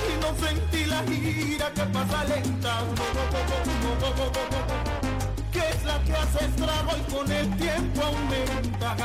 Y 0.06 0.14
no 0.22 0.48
sentí 0.48 0.86
la 0.86 1.02
gira 1.06 1.72
que 1.74 1.84
pasa 1.86 2.24
lenta. 2.26 2.84
Que 5.52 5.60
es 5.60 5.84
la 5.86 6.04
que 6.04 6.14
hace 6.14 6.46
estrago 6.46 6.92
y 6.96 7.12
con 7.12 7.32
el 7.32 7.58
tiempo 7.58 8.02
aumenta. 8.04 8.96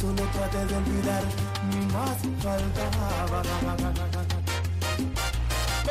Solo 0.00 0.22
traté 0.32 0.66
de 0.66 0.76
olvidar, 0.76 1.22
ni 1.70 1.86
más 1.92 2.18
faltaba. 2.42 3.42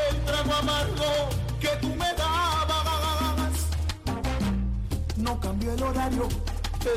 El 0.09 0.25
trago 0.25 0.53
amargo 0.55 1.48
No 5.29 5.39
cambió 5.39 5.71
el 5.73 5.83
horario, 5.83 6.27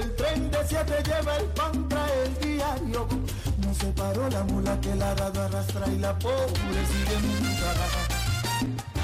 el 0.00 0.16
tren 0.16 0.50
de 0.50 0.58
siete 0.66 1.02
lleva 1.04 1.36
el 1.36 1.44
pan, 1.48 1.86
trae 1.86 2.24
el 2.24 2.34
diario. 2.38 3.06
No 3.58 3.74
se 3.74 3.88
paró 3.88 4.26
la 4.30 4.42
mula 4.44 4.80
que 4.80 4.94
la 4.94 5.10
arado 5.10 5.42
arrastra 5.42 5.86
y 5.88 5.98
la 5.98 6.18
pobre 6.18 6.86
sigue 6.86 7.20
nunca. 7.20 7.74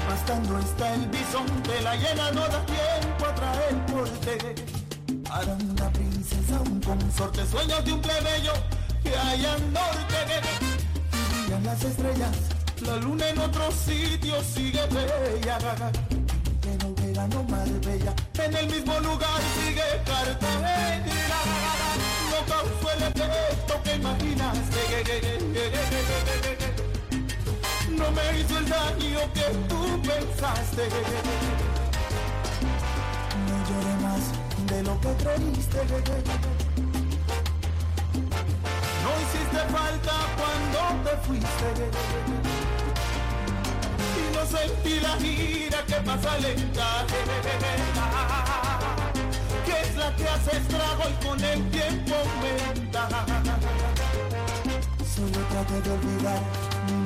Bastando 0.09 0.57
está 0.57 0.95
el 0.95 1.05
bisonte, 1.09 1.79
la 1.83 1.95
llena 1.95 2.31
no 2.31 2.41
da 2.41 2.65
tiempo 2.65 3.25
a 3.27 3.35
traer 3.35 3.85
porte. 3.85 4.55
Para 5.29 5.53
una 5.53 5.89
princesa, 5.91 6.61
un 6.61 6.81
consorte, 6.81 7.45
sueños 7.45 7.85
de 7.85 7.93
un 7.93 8.01
plebeyo 8.01 8.53
que 9.03 9.15
hay 9.15 9.45
al 9.45 9.61
norte. 9.71 10.17
Brillan 11.29 11.63
las 11.65 11.83
estrellas, 11.83 12.35
la 12.81 12.95
luna 12.95 13.29
en 13.29 13.37
otro 13.37 13.71
sitio 13.73 14.41
sigue 14.41 14.81
bella. 14.87 15.59
En 17.31 18.55
el 18.55 18.67
mismo 18.67 18.99
lugar 19.01 19.41
sigue 19.53 19.83
Cartagena. 20.05 21.39
No 22.31 22.37
causó 22.47 22.91
el 22.95 23.03
efecto 23.03 23.83
que 23.83 23.95
imaginaste. 23.95 24.79
No 27.89 28.11
me 28.11 28.39
hizo 28.39 28.57
el 28.57 28.69
daño 28.69 29.19
que 29.33 29.47
tú 29.67 30.01
pensaste. 30.01 30.89
No 33.47 33.55
lloré 33.69 33.95
más 34.01 34.23
de 34.67 34.83
lo 34.83 34.99
que 35.01 35.11
creíste. 35.23 35.79
No 39.03 39.09
hiciste 39.21 39.61
falta 39.71 40.13
cuando 40.37 40.79
te 41.03 41.17
fuiste. 41.27 42.68
Sentí 44.49 44.99
la 44.99 45.15
gira 45.17 45.85
que 45.85 45.95
pasa 45.95 46.37
lenta. 46.39 47.05
Que 49.65 49.81
es 49.81 49.95
la 49.95 50.15
que 50.15 50.27
hace 50.27 50.57
estrago 50.57 51.03
y 51.07 51.25
con 51.25 51.43
el 51.43 51.69
tiempo 51.69 52.15
aumenta. 52.15 53.07
Solo 55.15 55.39
traté 55.51 55.81
de 55.81 55.91
olvidar, 55.91 56.41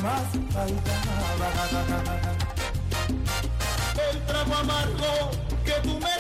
más 0.02 0.30
faltaba. 0.54 1.48
El 4.10 4.18
trago 4.26 4.56
amargo 4.56 5.32
que 5.66 5.74
tú 5.84 6.00
me 6.00 6.13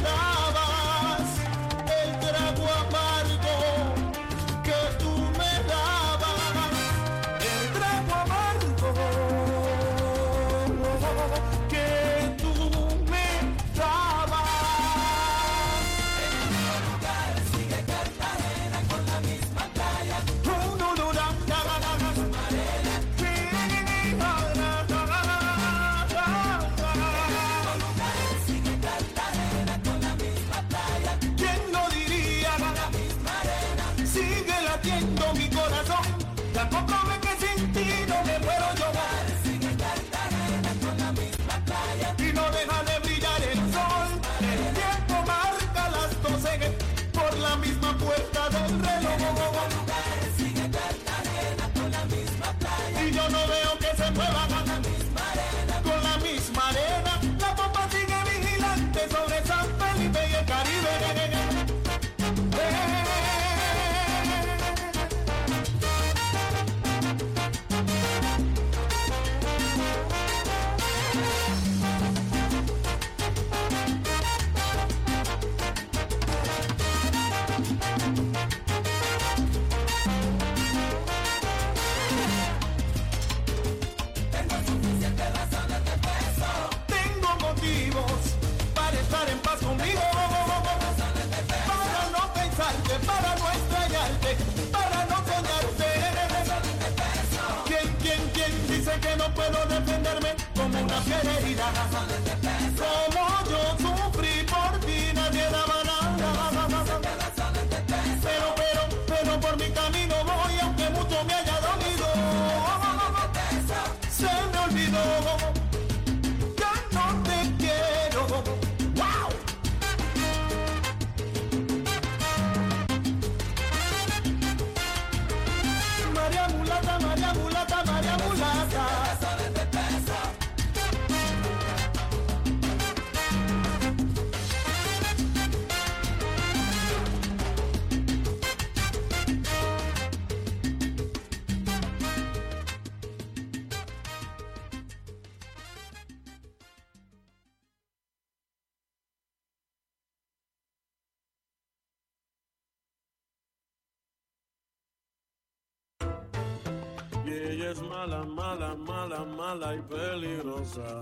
mala, 159.44 159.76
y 159.76 159.82
peligrosa. 159.82 161.02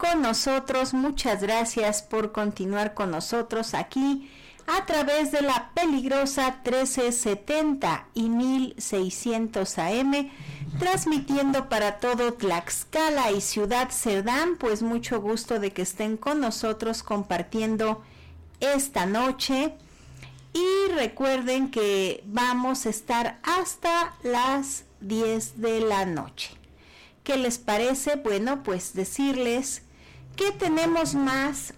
Con 0.00 0.22
nosotros. 0.22 0.94
Muchas 0.94 1.42
gracias 1.42 2.02
por 2.02 2.32
continuar 2.32 2.94
con 2.94 3.10
nosotros 3.10 3.74
aquí 3.74 4.30
a 4.66 4.86
través 4.86 5.30
de 5.30 5.42
la 5.42 5.72
peligrosa 5.74 6.60
1370 6.64 8.06
y 8.14 8.30
1600 8.30 9.78
AM, 9.78 10.30
transmitiendo 10.78 11.68
para 11.68 11.98
todo 11.98 12.32
Tlaxcala 12.32 13.30
y 13.32 13.42
Ciudad 13.42 13.90
Cerdán. 13.90 14.56
Pues 14.56 14.82
mucho 14.82 15.20
gusto 15.20 15.60
de 15.60 15.72
que 15.72 15.82
estén 15.82 16.16
con 16.16 16.40
nosotros 16.40 17.02
compartiendo 17.02 18.02
esta 18.60 19.04
noche. 19.04 19.74
Y 20.54 20.92
recuerden 20.94 21.70
que 21.70 22.24
vamos 22.26 22.86
a 22.86 22.90
estar 22.90 23.38
hasta 23.42 24.14
las 24.22 24.84
10 25.00 25.60
de 25.60 25.80
la 25.80 26.06
noche. 26.06 26.50
¿Qué 27.22 27.36
les 27.36 27.58
parece? 27.58 28.16
Bueno, 28.16 28.62
pues 28.62 28.94
decirles 28.94 29.82
que 30.36 30.52
tenemos 30.52 31.14
más 31.14 31.74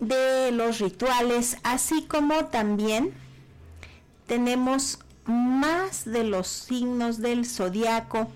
de 0.00 0.50
los 0.52 0.78
rituales, 0.78 1.56
así 1.62 2.02
como 2.02 2.46
también 2.46 3.14
tenemos 4.26 4.98
más 5.26 6.04
de 6.04 6.24
los 6.24 6.48
signos 6.48 7.18
del 7.18 7.46
zodiaco, 7.46 8.28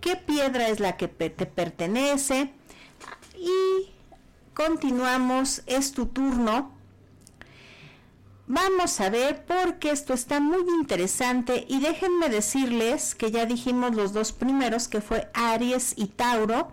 qué 0.00 0.16
piedra 0.16 0.68
es 0.68 0.80
la 0.80 0.96
que 0.96 1.08
te 1.08 1.46
pertenece 1.46 2.52
y 3.36 3.90
continuamos, 4.54 5.62
es 5.66 5.92
tu 5.92 6.06
turno. 6.06 6.72
Vamos 8.46 8.98
a 9.00 9.10
ver 9.10 9.44
porque 9.44 9.90
esto 9.90 10.14
está 10.14 10.40
muy 10.40 10.62
interesante 10.80 11.66
y 11.68 11.80
déjenme 11.80 12.30
decirles 12.30 13.14
que 13.14 13.30
ya 13.30 13.44
dijimos 13.44 13.94
los 13.94 14.14
dos 14.14 14.32
primeros 14.32 14.88
que 14.88 15.02
fue 15.02 15.28
Aries 15.34 15.92
y 15.96 16.06
Tauro 16.06 16.72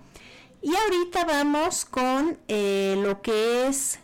y 0.65 0.75
ahorita 0.75 1.25
vamos 1.25 1.85
con 1.85 2.39
eh, 2.47 2.95
lo 2.97 3.21
que 3.21 3.67
es 3.67 3.99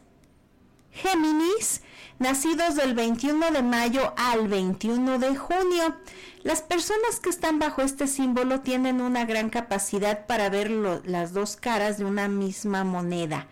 Géminis, 0.91 1.81
nacidos 2.19 2.75
del 2.75 2.93
21 2.93 3.49
de 3.49 3.63
mayo 3.63 4.13
al 4.15 4.47
21 4.47 5.17
de 5.17 5.35
junio. 5.35 5.95
Las 6.43 6.61
personas 6.61 7.19
que 7.19 7.31
están 7.31 7.57
bajo 7.57 7.81
este 7.81 8.05
símbolo 8.05 8.61
tienen 8.61 9.01
una 9.01 9.25
gran 9.25 9.49
capacidad 9.49 10.27
para 10.27 10.51
ver 10.51 10.69
las 10.69 11.33
dos 11.33 11.55
caras 11.55 11.97
de 11.97 12.05
una 12.05 12.27
misma 12.27 12.83
moneda 12.83 13.47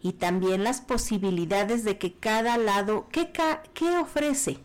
y 0.00 0.14
también 0.14 0.64
las 0.64 0.80
posibilidades 0.80 1.84
de 1.84 1.98
que 1.98 2.14
cada 2.14 2.56
lado, 2.56 3.08
¿qué, 3.12 3.30
qué 3.74 3.98
ofrece 3.98 4.56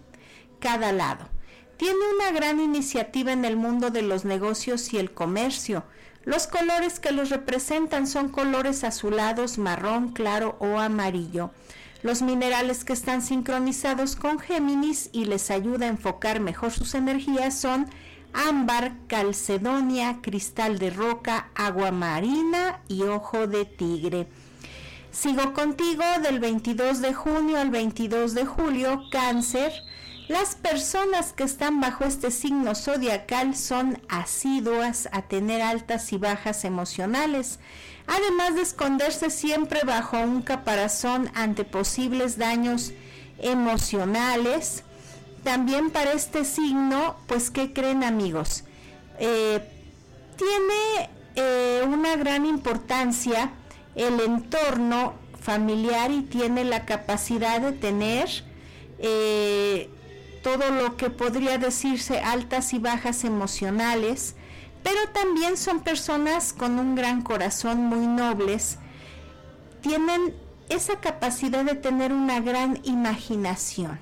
cada 0.61 0.93
lado? 0.93 1.27
Tiene 1.75 1.99
una 2.15 2.31
gran 2.31 2.61
iniciativa 2.61 3.33
en 3.33 3.43
el 3.43 3.57
mundo 3.57 3.89
de 3.89 4.03
los 4.03 4.23
negocios 4.23 4.93
y 4.93 4.99
el 4.99 5.11
comercio 5.11 5.83
los 6.29 6.45
colores 6.45 6.99
que 6.99 7.11
los 7.11 7.31
representan 7.31 8.05
son 8.05 8.29
colores 8.29 8.83
azulados, 8.83 9.57
marrón, 9.57 10.09
claro 10.09 10.57
o 10.59 10.77
amarillo. 10.77 11.49
Los 12.03 12.21
minerales 12.21 12.85
que 12.85 12.93
están 12.93 13.23
sincronizados 13.23 14.15
con 14.15 14.37
Géminis 14.37 15.09
y 15.11 15.25
les 15.25 15.49
ayuda 15.49 15.87
a 15.87 15.89
enfocar 15.89 16.39
mejor 16.39 16.69
sus 16.69 16.93
energías 16.93 17.59
son 17.59 17.87
ámbar, 18.31 18.93
calcedonia, 19.07 20.19
cristal 20.21 20.77
de 20.77 20.91
roca, 20.91 21.49
agua 21.55 21.89
marina 21.89 22.83
y 22.87 23.01
ojo 23.01 23.47
de 23.47 23.65
tigre. 23.65 24.27
Sigo 25.09 25.53
contigo 25.53 26.03
del 26.21 26.39
22 26.39 27.01
de 27.01 27.11
junio 27.11 27.57
al 27.57 27.71
22 27.71 28.35
de 28.35 28.45
julio, 28.45 29.01
cáncer. 29.11 29.73
Las 30.29 30.53
personas 30.53 31.33
que 31.33 31.43
están 31.43 31.81
bajo 31.81 32.03
este 32.03 32.29
signo 32.29 32.75
zodiacal 32.75 33.55
son 33.55 33.99
asiduas 34.09 35.09
a 35.11 35.23
tener 35.23 35.63
altas 35.63 36.13
y 36.13 36.19
bajas 36.19 36.65
emocionales, 36.65 37.57
además 38.05 38.53
de 38.53 38.61
esconderse 38.61 39.31
siempre 39.31 39.79
bajo 39.83 40.19
un 40.19 40.43
caparazón 40.43 41.31
ante 41.33 41.63
posibles 41.63 42.37
daños 42.37 42.91
emocionales. 43.39 44.83
También 45.43 45.89
para 45.89 46.11
este 46.11 46.45
signo, 46.45 47.15
pues, 47.25 47.49
¿qué 47.49 47.73
creen 47.73 48.03
amigos? 48.03 48.65
Eh, 49.17 49.67
tiene 50.37 51.09
eh, 51.37 51.81
una 51.87 52.15
gran 52.17 52.45
importancia 52.45 53.49
el 53.95 54.19
entorno 54.19 55.15
familiar 55.41 56.11
y 56.11 56.21
tiene 56.21 56.65
la 56.65 56.85
capacidad 56.85 57.59
de 57.61 57.71
tener 57.71 58.29
eh, 58.99 59.89
todo 60.41 60.71
lo 60.71 60.97
que 60.97 61.09
podría 61.09 61.57
decirse 61.57 62.19
altas 62.19 62.73
y 62.73 62.79
bajas 62.79 63.23
emocionales, 63.23 64.35
pero 64.83 64.99
también 65.13 65.57
son 65.57 65.81
personas 65.81 66.53
con 66.53 66.79
un 66.79 66.95
gran 66.95 67.21
corazón, 67.21 67.85
muy 67.85 68.07
nobles, 68.07 68.77
tienen 69.81 70.33
esa 70.69 70.99
capacidad 70.99 71.65
de 71.65 71.75
tener 71.75 72.13
una 72.13 72.39
gran 72.39 72.79
imaginación. 72.83 73.99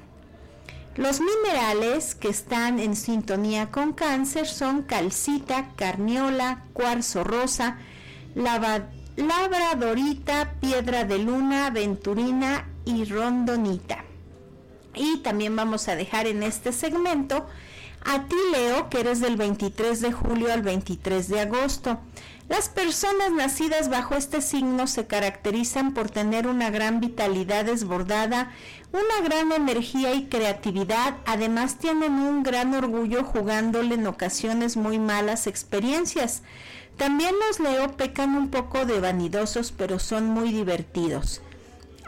Los 0.96 1.22
minerales 1.22 2.16
que 2.16 2.30
están 2.30 2.80
en 2.80 2.96
sintonía 2.96 3.70
con 3.70 3.94
cáncer 3.94 4.48
son 4.48 4.82
calcita, 4.82 5.70
carniola, 5.76 6.64
cuarzo 6.74 7.24
rosa, 7.24 7.78
labradorita, 9.16 10.54
piedra 10.60 11.04
de 11.04 11.20
luna, 11.20 11.70
venturina 11.70 12.66
y 12.84 13.06
rondonita. 13.06 14.07
Y 14.98 15.18
también 15.18 15.56
vamos 15.56 15.88
a 15.88 15.96
dejar 15.96 16.28
en 16.28 16.44
este 16.44 16.72
segmento 16.72 17.46
a 18.06 18.24
ti, 18.28 18.36
Leo, 18.52 18.90
que 18.90 19.02
eres 19.02 19.20
del 19.20 19.36
23 19.36 20.00
de 20.02 20.12
julio 20.12 20.52
al 20.52 20.62
23 20.62 21.28
de 21.28 21.42
agosto. 21.42 22.00
Las 22.48 22.70
personas 22.70 23.32
nacidas 23.32 23.90
bajo 23.90 24.16
este 24.16 24.42
signo 24.42 24.88
se 24.88 25.06
caracterizan 25.06 25.94
por 25.94 26.10
tener 26.10 26.48
una 26.48 26.70
gran 26.70 27.02
vitalidad 27.02 27.66
desbordada, 27.66 28.54
una 28.94 29.28
gran 29.28 29.52
energía 29.52 30.14
y 30.14 30.28
creatividad, 30.28 31.18
además 31.26 31.78
tienen 31.78 32.14
un 32.14 32.44
gran 32.44 32.74
orgullo 32.74 33.26
jugándole 33.26 33.96
en 33.96 34.08
ocasiones 34.08 34.78
muy 34.78 34.98
malas 34.98 35.46
experiencias. 35.46 36.44
También 36.96 37.36
los 37.48 37.60
Leo 37.60 37.98
pecan 37.98 38.38
un 38.38 38.50
poco 38.50 38.86
de 38.86 39.02
vanidosos, 39.02 39.74
pero 39.74 40.00
son 40.00 40.30
muy 40.30 40.54
divertidos 40.54 41.42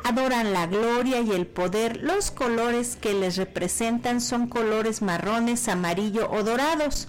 adoran 0.04 0.54
la 0.54 0.68
gloria 0.68 1.22
y 1.22 1.32
el 1.32 1.48
poder. 1.48 1.98
Los 2.02 2.32
colores 2.32 2.98
que 3.00 3.14
les 3.14 3.38
representan 3.38 4.22
son 4.22 4.48
colores 4.48 5.02
marrones, 5.02 5.68
amarillo 5.68 6.30
o 6.32 6.44
dorados. 6.44 7.08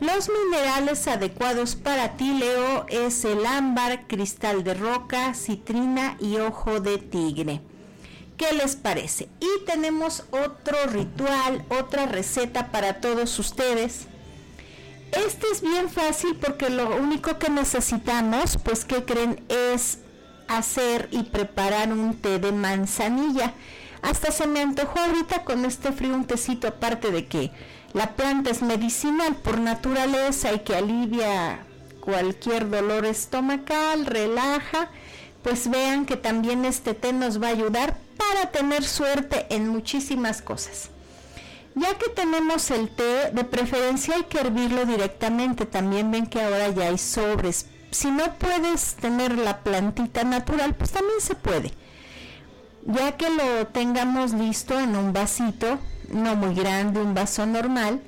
Los 0.00 0.28
minerales 0.28 1.06
adecuados 1.06 1.76
para 1.76 2.16
ti, 2.16 2.34
Leo, 2.34 2.86
es 2.88 3.24
el 3.24 3.46
ámbar, 3.46 4.06
cristal 4.06 4.64
de 4.64 4.74
roca, 4.74 5.34
citrina 5.34 6.16
y 6.20 6.36
ojo 6.36 6.80
de 6.80 6.98
tigre. 6.98 7.60
¿Qué 8.36 8.52
les 8.52 8.74
parece? 8.74 9.28
Y 9.38 9.64
tenemos 9.64 10.24
otro 10.30 10.76
ritual, 10.88 11.64
otra 11.68 12.06
receta 12.06 12.72
para 12.72 13.00
todos 13.00 13.38
ustedes. 13.38 14.08
Este 15.12 15.46
es 15.52 15.60
bien 15.60 15.88
fácil 15.88 16.34
porque 16.36 16.68
lo 16.70 16.96
único 16.96 17.38
que 17.38 17.48
necesitamos, 17.48 18.58
pues 18.64 18.84
que 18.84 19.04
creen, 19.04 19.44
es 19.48 19.98
hacer 20.48 21.08
y 21.10 21.24
preparar 21.24 21.92
un 21.92 22.16
té 22.16 22.38
de 22.38 22.52
manzanilla. 22.52 23.54
Hasta 24.02 24.30
se 24.30 24.46
me 24.46 24.60
antojó 24.60 24.98
ahorita 24.98 25.44
con 25.44 25.64
este 25.64 25.92
frío 25.92 26.14
un 26.14 26.26
tecito, 26.26 26.68
aparte 26.68 27.10
de 27.10 27.26
que 27.26 27.50
la 27.92 28.16
planta 28.16 28.50
es 28.50 28.62
medicinal 28.62 29.36
por 29.36 29.58
naturaleza 29.58 30.52
y 30.52 30.60
que 30.60 30.76
alivia 30.76 31.64
cualquier 32.00 32.68
dolor 32.68 33.06
estomacal, 33.06 34.04
relaja, 34.04 34.90
pues 35.42 35.70
vean 35.70 36.04
que 36.04 36.16
también 36.16 36.64
este 36.64 36.94
té 36.94 37.12
nos 37.12 37.42
va 37.42 37.48
a 37.48 37.52
ayudar 37.52 37.96
para 38.16 38.50
tener 38.50 38.84
suerte 38.84 39.46
en 39.50 39.68
muchísimas 39.68 40.42
cosas. 40.42 40.90
Ya 41.74 41.94
que 41.98 42.08
tenemos 42.10 42.70
el 42.70 42.88
té, 42.88 43.30
de 43.32 43.44
preferencia 43.44 44.14
hay 44.14 44.24
que 44.24 44.38
hervirlo 44.38 44.84
directamente. 44.84 45.66
También 45.66 46.10
ven 46.10 46.26
que 46.26 46.40
ahora 46.40 46.68
ya 46.68 46.84
hay 46.84 46.98
sobres 46.98 47.66
si 47.94 48.10
no 48.10 48.34
puedes 48.34 48.96
tener 48.96 49.38
la 49.38 49.60
plantita 49.60 50.24
natural, 50.24 50.74
pues 50.74 50.90
también 50.90 51.20
se 51.20 51.36
puede. 51.36 51.72
Ya 52.86 53.16
que 53.16 53.30
lo 53.30 53.68
tengamos 53.68 54.32
listo 54.32 54.78
en 54.78 54.96
un 54.96 55.12
vasito, 55.12 55.78
no 56.10 56.34
muy 56.34 56.54
grande, 56.54 57.00
un 57.00 57.14
vaso 57.14 57.46
normal, 57.46 58.02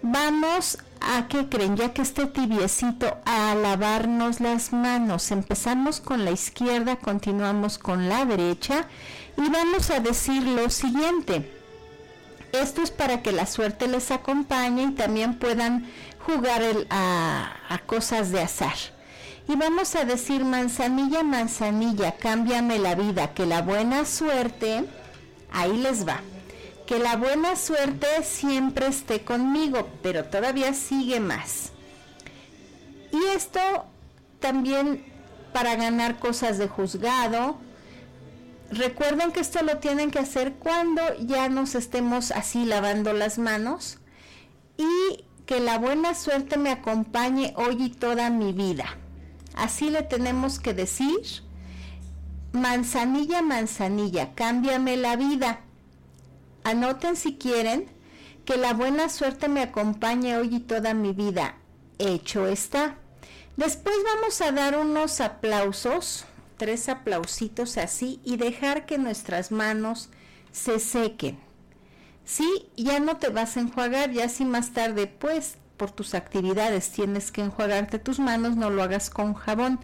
vamos 0.00 0.78
a 1.00 1.28
que 1.28 1.48
creen, 1.48 1.76
ya 1.76 1.92
que 1.92 2.02
esté 2.02 2.26
tibiecito, 2.26 3.18
a 3.26 3.54
lavarnos 3.54 4.40
las 4.40 4.72
manos. 4.72 5.30
Empezamos 5.30 6.00
con 6.00 6.24
la 6.24 6.30
izquierda, 6.30 6.96
continuamos 6.96 7.76
con 7.78 8.08
la 8.08 8.24
derecha 8.24 8.86
y 9.36 9.48
vamos 9.50 9.90
a 9.90 10.00
decir 10.00 10.42
lo 10.42 10.70
siguiente. 10.70 11.54
Esto 12.52 12.82
es 12.82 12.90
para 12.90 13.22
que 13.22 13.32
la 13.32 13.44
suerte 13.44 13.88
les 13.88 14.10
acompañe 14.10 14.84
y 14.84 14.92
también 14.92 15.38
puedan 15.38 15.86
jugar 16.18 16.62
a, 16.88 17.52
a 17.68 17.78
cosas 17.80 18.32
de 18.32 18.40
azar. 18.40 18.97
Y 19.48 19.56
vamos 19.56 19.94
a 19.94 20.04
decir 20.04 20.44
manzanilla, 20.44 21.22
manzanilla, 21.22 22.16
cámbiame 22.16 22.78
la 22.78 22.94
vida, 22.94 23.32
que 23.32 23.46
la 23.46 23.62
buena 23.62 24.04
suerte, 24.04 24.84
ahí 25.50 25.74
les 25.78 26.06
va, 26.06 26.20
que 26.86 26.98
la 26.98 27.16
buena 27.16 27.56
suerte 27.56 28.06
siempre 28.24 28.88
esté 28.88 29.24
conmigo, 29.24 29.88
pero 30.02 30.26
todavía 30.26 30.74
sigue 30.74 31.18
más. 31.18 31.72
Y 33.10 33.24
esto 33.34 33.60
también 34.38 35.02
para 35.54 35.76
ganar 35.76 36.18
cosas 36.18 36.58
de 36.58 36.68
juzgado. 36.68 37.56
Recuerden 38.70 39.32
que 39.32 39.40
esto 39.40 39.62
lo 39.62 39.78
tienen 39.78 40.10
que 40.10 40.18
hacer 40.18 40.52
cuando 40.58 41.00
ya 41.20 41.48
nos 41.48 41.74
estemos 41.74 42.32
así 42.32 42.66
lavando 42.66 43.14
las 43.14 43.38
manos 43.38 43.98
y 44.76 45.24
que 45.46 45.60
la 45.60 45.78
buena 45.78 46.14
suerte 46.14 46.58
me 46.58 46.70
acompañe 46.70 47.54
hoy 47.56 47.84
y 47.84 47.88
toda 47.88 48.28
mi 48.28 48.52
vida. 48.52 48.98
Así 49.58 49.90
le 49.90 50.02
tenemos 50.02 50.60
que 50.60 50.72
decir, 50.72 51.42
manzanilla, 52.52 53.42
manzanilla, 53.42 54.32
cámbiame 54.36 54.96
la 54.96 55.16
vida. 55.16 55.62
Anoten 56.62 57.16
si 57.16 57.38
quieren 57.38 57.88
que 58.44 58.56
la 58.56 58.72
buena 58.72 59.08
suerte 59.08 59.48
me 59.48 59.62
acompañe 59.62 60.36
hoy 60.36 60.54
y 60.54 60.60
toda 60.60 60.94
mi 60.94 61.12
vida. 61.12 61.56
Hecho 61.98 62.46
está. 62.46 62.98
Después 63.56 63.96
vamos 64.04 64.40
a 64.40 64.52
dar 64.52 64.78
unos 64.78 65.20
aplausos, 65.20 66.24
tres 66.56 66.88
aplausitos 66.88 67.78
así 67.78 68.20
y 68.24 68.36
dejar 68.36 68.86
que 68.86 68.96
nuestras 68.96 69.50
manos 69.50 70.08
se 70.52 70.78
sequen. 70.78 71.40
Sí, 72.24 72.68
ya 72.76 73.00
no 73.00 73.16
te 73.16 73.30
vas 73.30 73.56
a 73.56 73.60
enjuagar, 73.60 74.12
ya 74.12 74.28
si 74.28 74.44
más 74.44 74.72
tarde 74.72 75.08
pues 75.08 75.56
por 75.78 75.90
tus 75.90 76.12
actividades 76.12 76.90
tienes 76.90 77.32
que 77.32 77.40
enjuagarte 77.40 77.98
tus 77.98 78.18
manos, 78.18 78.56
no 78.56 78.68
lo 78.68 78.82
hagas 78.82 79.08
con 79.08 79.32
jabón. 79.32 79.80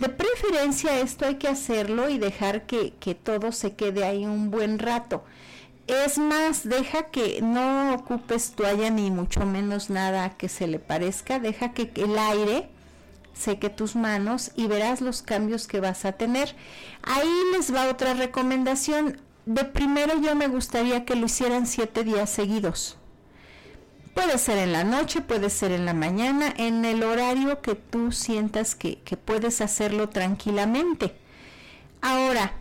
De 0.00 0.08
preferencia 0.08 0.98
esto 0.98 1.26
hay 1.26 1.36
que 1.36 1.48
hacerlo 1.48 2.08
y 2.08 2.18
dejar 2.18 2.66
que, 2.66 2.94
que 2.98 3.14
todo 3.14 3.52
se 3.52 3.74
quede 3.74 4.04
ahí 4.04 4.26
un 4.26 4.50
buen 4.50 4.80
rato. 4.80 5.22
Es 5.86 6.18
más, 6.18 6.68
deja 6.68 7.04
que 7.10 7.40
no 7.40 7.94
ocupes 7.94 8.50
toalla 8.52 8.90
ni 8.90 9.12
mucho 9.12 9.46
menos 9.46 9.88
nada 9.88 10.30
que 10.30 10.48
se 10.48 10.66
le 10.66 10.80
parezca, 10.80 11.38
deja 11.38 11.72
que 11.72 11.92
el 11.94 12.18
aire 12.18 12.68
seque 13.32 13.70
tus 13.70 13.94
manos 13.94 14.50
y 14.56 14.66
verás 14.66 15.00
los 15.00 15.22
cambios 15.22 15.68
que 15.68 15.80
vas 15.80 16.04
a 16.04 16.12
tener. 16.12 16.56
Ahí 17.02 17.30
les 17.52 17.72
va 17.72 17.88
otra 17.88 18.14
recomendación. 18.14 19.20
De 19.44 19.64
primero 19.64 20.20
yo 20.20 20.34
me 20.34 20.48
gustaría 20.48 21.04
que 21.04 21.14
lo 21.14 21.26
hicieran 21.26 21.66
siete 21.66 22.02
días 22.02 22.30
seguidos. 22.30 22.98
Puede 24.16 24.38
ser 24.38 24.56
en 24.56 24.72
la 24.72 24.82
noche, 24.82 25.20
puede 25.20 25.50
ser 25.50 25.72
en 25.72 25.84
la 25.84 25.92
mañana, 25.92 26.54
en 26.56 26.86
el 26.86 27.02
horario 27.02 27.60
que 27.60 27.74
tú 27.74 28.12
sientas 28.12 28.74
que, 28.74 28.98
que 29.02 29.18
puedes 29.18 29.60
hacerlo 29.60 30.08
tranquilamente. 30.08 31.14
Ahora, 32.00 32.54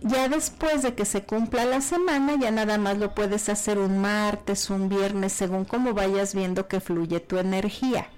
ya 0.00 0.28
después 0.28 0.82
de 0.82 0.96
que 0.96 1.04
se 1.04 1.22
cumpla 1.22 1.64
la 1.64 1.80
semana, 1.80 2.34
ya 2.34 2.50
nada 2.50 2.76
más 2.76 2.98
lo 2.98 3.14
puedes 3.14 3.48
hacer 3.48 3.78
un 3.78 4.00
martes, 4.00 4.68
un 4.68 4.88
viernes, 4.88 5.32
según 5.32 5.64
como 5.64 5.94
vayas 5.94 6.34
viendo 6.34 6.66
que 6.66 6.80
fluye 6.80 7.20
tu 7.20 7.38
energía. 7.38 8.08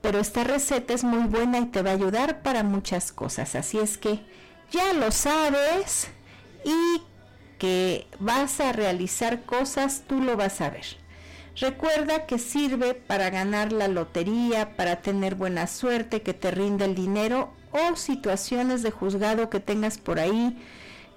Pero 0.00 0.20
esta 0.20 0.44
receta 0.44 0.94
es 0.94 1.04
muy 1.04 1.24
buena 1.24 1.58
y 1.58 1.66
te 1.66 1.82
va 1.82 1.90
a 1.90 1.94
ayudar 1.94 2.40
para 2.40 2.62
muchas 2.62 3.12
cosas. 3.12 3.54
Así 3.54 3.78
es 3.78 3.98
que 3.98 4.18
ya 4.70 4.94
lo 4.94 5.10
sabes 5.10 6.08
y 6.64 7.02
que 7.58 8.06
vas 8.18 8.60
a 8.60 8.72
realizar 8.72 9.42
cosas, 9.44 10.04
tú 10.08 10.22
lo 10.22 10.38
vas 10.38 10.62
a 10.62 10.70
ver. 10.70 11.03
Recuerda 11.56 12.26
que 12.26 12.38
sirve 12.38 12.94
para 12.94 13.30
ganar 13.30 13.72
la 13.72 13.86
lotería, 13.86 14.76
para 14.76 15.02
tener 15.02 15.36
buena 15.36 15.68
suerte, 15.68 16.22
que 16.22 16.34
te 16.34 16.50
rinda 16.50 16.84
el 16.84 16.96
dinero 16.96 17.52
o 17.70 17.94
situaciones 17.94 18.82
de 18.82 18.90
juzgado 18.90 19.50
que 19.50 19.60
tengas 19.60 19.98
por 19.98 20.18
ahí, 20.18 20.58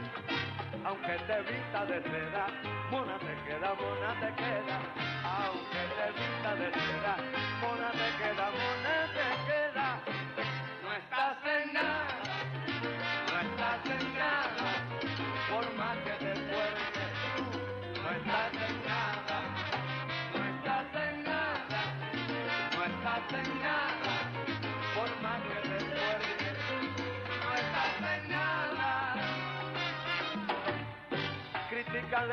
Aunque 0.84 1.14
te 1.26 1.40
vista 1.50 1.86
de 1.86 2.02
seda, 2.02 2.46
mona 2.90 3.18
te 3.18 3.34
queda, 3.46 3.74
mona 3.80 4.20
te 4.20 4.34
queda, 4.34 4.78
aunque 5.24 5.82
te 5.96 6.07
vista 6.20 6.55
de 6.57 6.68
seda, 6.74 7.16
mona 7.62 7.90
te 7.92 8.09
queda, 8.20 8.50
mona 8.50 8.63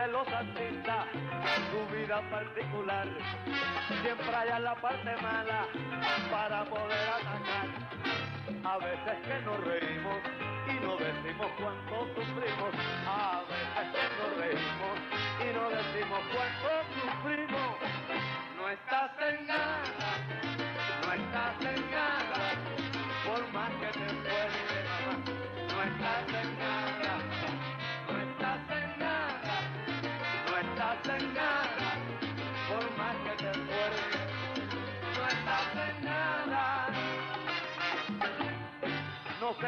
de 0.01 0.07
los 0.07 0.27
artistas, 0.27 1.05
su 1.69 1.95
vida 1.95 2.21
particular. 2.31 3.07
Siempre 4.01 4.35
hay 4.35 4.61
la 4.61 4.75
parte 4.75 5.15
mala 5.21 5.67
para 6.31 6.63
poder 6.65 7.09
atacar. 7.09 7.67
A 8.63 8.77
veces 8.77 9.17
que 9.25 9.45
nos 9.45 9.59
reímos 9.63 10.17
y 10.67 10.73
no 10.85 10.97
decimos 10.97 11.47
cuánto 11.59 12.07
sufrimos. 12.15 12.73
A 13.05 13.43
veces 13.49 13.85
que 13.93 14.05
nos 14.17 14.31
reímos 14.41 14.95
y 15.39 15.53
no 15.53 15.69
decimos 15.69 16.21
cuánto 16.33 16.69
sufrimos. 16.97 17.71
No 18.57 18.69
estás 18.69 19.11
en 19.29 19.47
nada, 19.47 20.00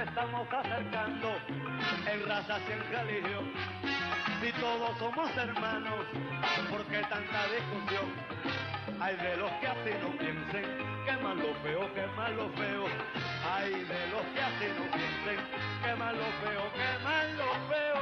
estamos 0.04 0.48
acercando 0.52 1.36
en 2.12 2.28
raza 2.28 2.60
y 2.68 2.72
en 2.72 2.92
religión. 2.92 3.54
Si 4.42 4.52
todos 4.54 4.98
somos 5.00 5.30
hermanos, 5.38 6.06
¿por 6.70 6.84
qué 6.86 7.00
tanta 7.04 7.48
discusión? 7.48 8.12
Hay 9.00 9.16
de 9.16 9.38
los 9.38 9.52
que 9.54 9.68
así 9.68 9.92
no 10.02 10.10
piensen, 10.18 10.66
que 11.06 11.12
más 11.24 11.36
lo 11.36 11.54
feo, 11.64 11.94
que 11.94 12.06
más 12.18 12.32
lo 12.32 12.50
feo. 12.52 12.86
Hay 13.52 13.72
de 13.72 14.08
los 14.08 14.26
que 14.34 14.42
así 14.42 14.68
no 14.78 14.86
piensen, 14.92 15.40
que 15.84 15.96
más 15.96 16.14
lo 16.14 16.30
feo, 16.44 16.64
que 16.74 17.04
más 17.04 17.26
lo 17.38 17.54
feo. 17.70 18.02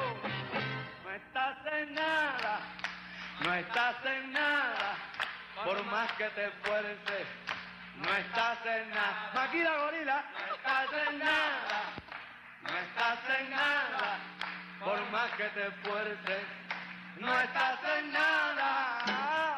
No 1.04 1.12
estás 1.12 1.58
en 1.74 1.94
nada, 1.94 2.60
no 3.44 3.54
estás 3.54 3.96
en 4.06 4.34
nada, 4.34 4.96
por 5.64 5.86
más 5.86 6.12
que 6.14 6.26
te 6.30 6.46
esfuerces, 6.46 7.28
no 7.98 8.16
estás 8.16 8.58
en 8.66 8.90
nada. 8.90 9.32
Maquila 9.34 9.78
gorila, 9.78 10.24
no 10.48 10.56
estás 10.56 11.08
en 11.08 11.20
nada, 11.20 11.82
no 12.64 12.78
estás 12.78 13.40
en 13.40 13.50
nada, 13.50 14.18
por 14.84 15.12
más 15.12 15.32
que 15.32 15.44
te 15.50 15.68
esfuerces, 15.68 16.44
no 17.20 17.40
estás 17.42 17.80
en 17.98 18.12
nada. 18.14 19.51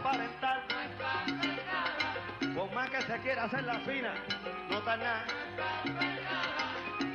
Aparentar, 0.00 0.62
por 2.54 2.72
más 2.72 2.90
que 2.90 3.02
se 3.02 3.18
quiera 3.18 3.44
hacer 3.44 3.62
la 3.64 3.78
fina, 3.80 4.14
no 4.70 4.78
está 4.78 4.96
nada. 4.96 5.24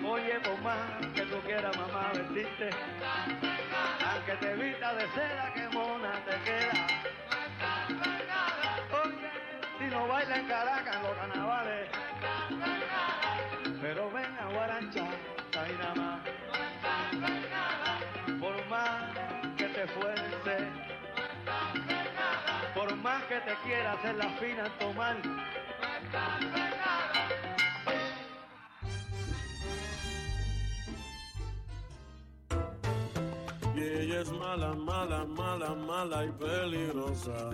Oye, 0.07 0.39
por 0.41 0.61
más 0.61 0.77
que 1.15 1.21
tú 1.23 1.39
quieras, 1.41 1.75
mamá, 1.77 2.11
vestirte, 2.13 2.69
aunque 4.13 4.33
te 4.33 4.55
vista 4.55 4.93
de 4.93 5.07
seda, 5.09 5.53
que 5.53 5.67
mona 5.69 6.11
te 6.25 6.41
queda. 6.43 6.87
Oye, 9.03 9.31
si 9.79 9.85
no 9.85 10.07
baila 10.07 10.37
en 10.37 10.47
Caracas, 10.47 10.95
en 10.95 11.03
los 11.03 11.17
carnavales, 11.17 11.54
que 23.35 23.51
te 23.51 23.57
quiera 23.67 23.93
hacer 23.93 24.15
la 24.15 24.29
fina 24.39 24.65
en 24.65 24.79
tomar, 24.79 25.15
Y 33.75 33.81
ella 33.81 34.21
es 34.21 34.31
mala, 34.31 34.73
mala, 34.73 35.25
mala, 35.25 35.75
mala 35.75 36.25
y 36.25 36.31
peligrosa. 36.31 37.51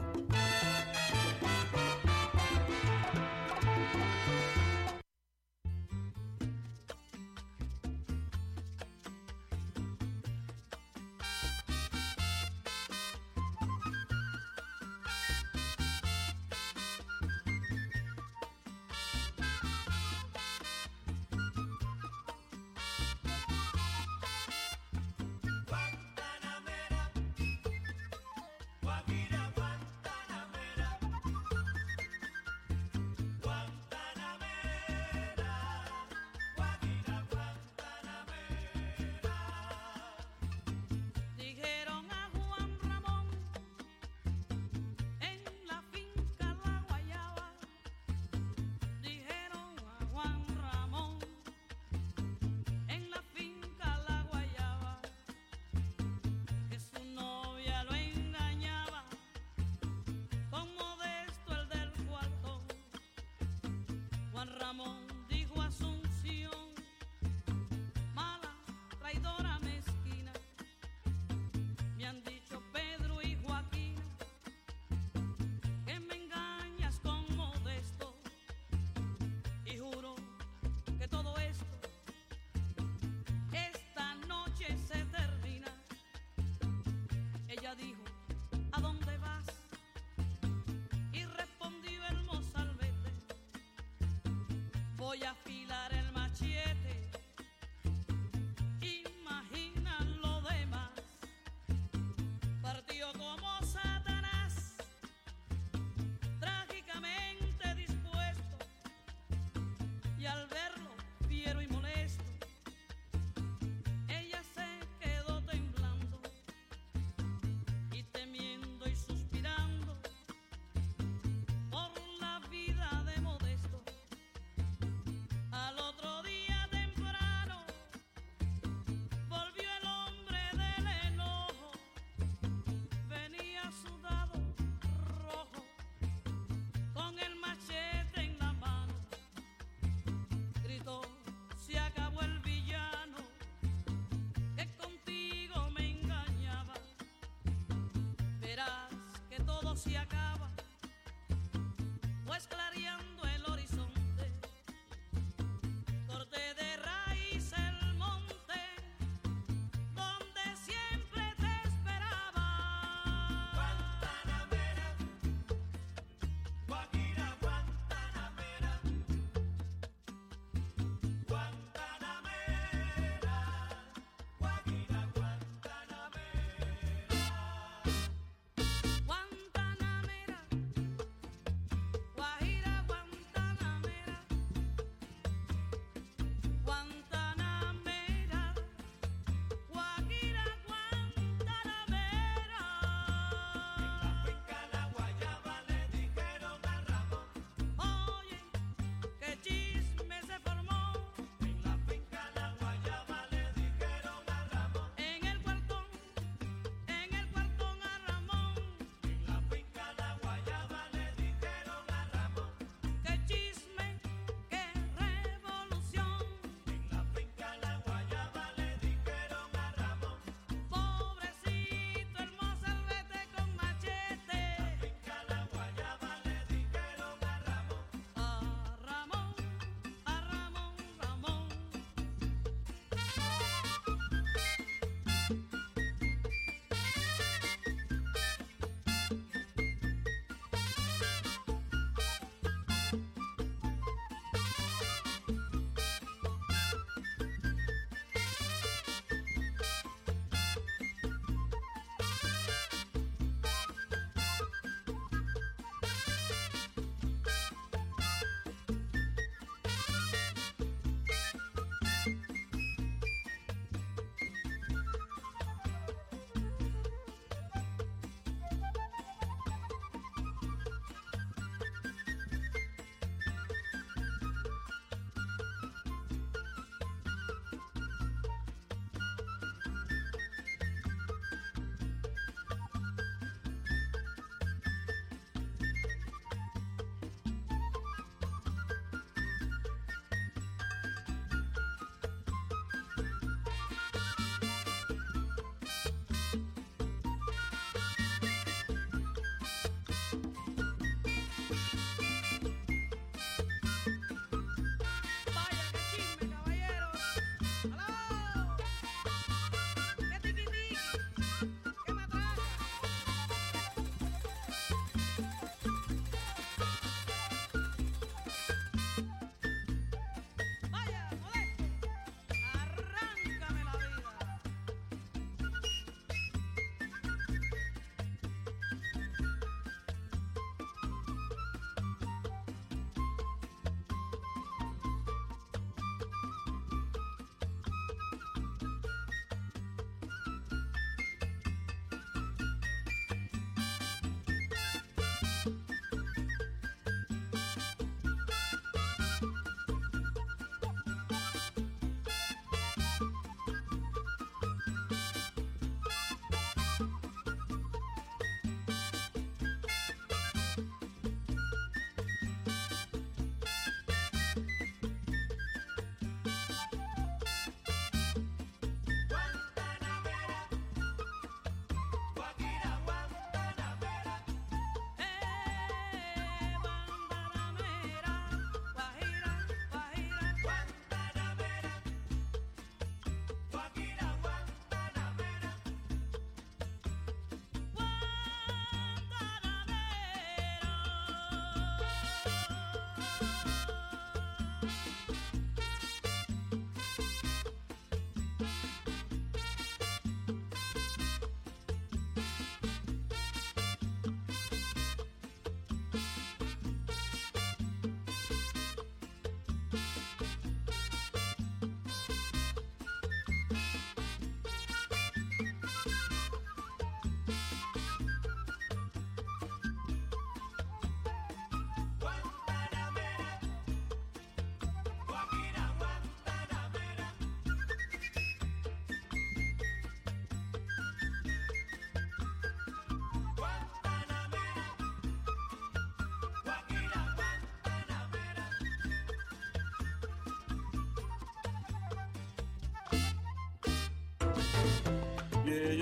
Que 149.31 149.41
todo 149.43 149.77
se 149.77 149.97
acaba, 149.97 150.30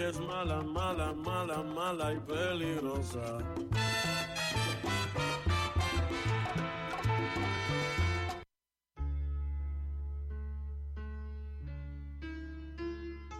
es 0.01 0.19
mala, 0.19 0.61
mala, 0.61 1.13
mala, 1.13 1.63
mala 1.63 2.13
y 2.13 2.19
peligrosa. 2.19 3.39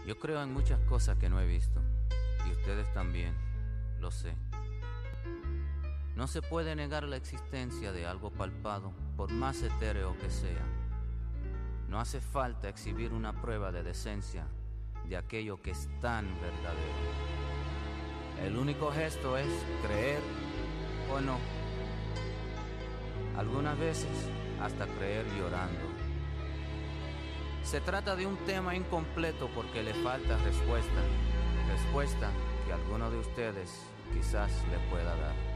Yo 0.06 0.18
creo 0.20 0.42
en 0.42 0.54
muchas 0.54 0.80
cosas 0.82 1.18
que 1.18 1.30
no 1.30 1.40
he 1.40 1.46
visto, 1.46 1.80
y 2.48 2.52
ustedes 2.52 2.92
también, 2.94 3.36
lo 4.00 4.12
sé. 4.12 4.34
No 6.16 6.28
se 6.28 6.42
puede 6.42 6.76
negar 6.76 7.04
la 7.04 7.16
existencia 7.16 7.92
de 7.92 8.06
algo 8.06 8.32
palpado, 8.32 8.92
por 9.16 9.32
más 9.32 9.62
etéreo 9.62 10.18
que 10.18 10.30
sea. 10.30 10.66
No 11.88 12.00
hace 12.00 12.20
falta 12.20 12.70
exhibir 12.70 13.14
una 13.14 13.40
prueba 13.42 13.72
de 13.72 13.84
decencia 13.84 14.46
de 15.10 15.18
aquello 15.18 15.62
que 15.62 15.72
es 15.72 15.90
tan 16.02 16.26
verdadero. 16.40 17.40
El 18.46 18.56
único 18.56 18.92
gesto 18.92 19.38
es 19.38 19.50
creer 19.84 20.22
o 21.12 21.20
no. 21.20 21.38
Algunas 23.36 23.78
veces 23.78 24.30
hasta 24.62 24.86
creer 24.86 25.26
llorando. 25.38 25.82
Se 27.64 27.82
trata 27.82 28.16
de 28.16 28.26
un 28.26 28.38
tema 28.46 28.76
incompleto 28.76 29.50
porque 29.54 29.84
le 29.84 29.94
falta 29.96 30.38
respuesta. 30.38 31.02
Respuesta 31.72 32.30
que 32.66 32.74
alguno 32.74 33.10
de 33.10 33.18
ustedes 33.18 33.86
quizás 34.14 34.52
le 34.72 34.78
pueda 34.90 35.16
dar. 35.16 35.49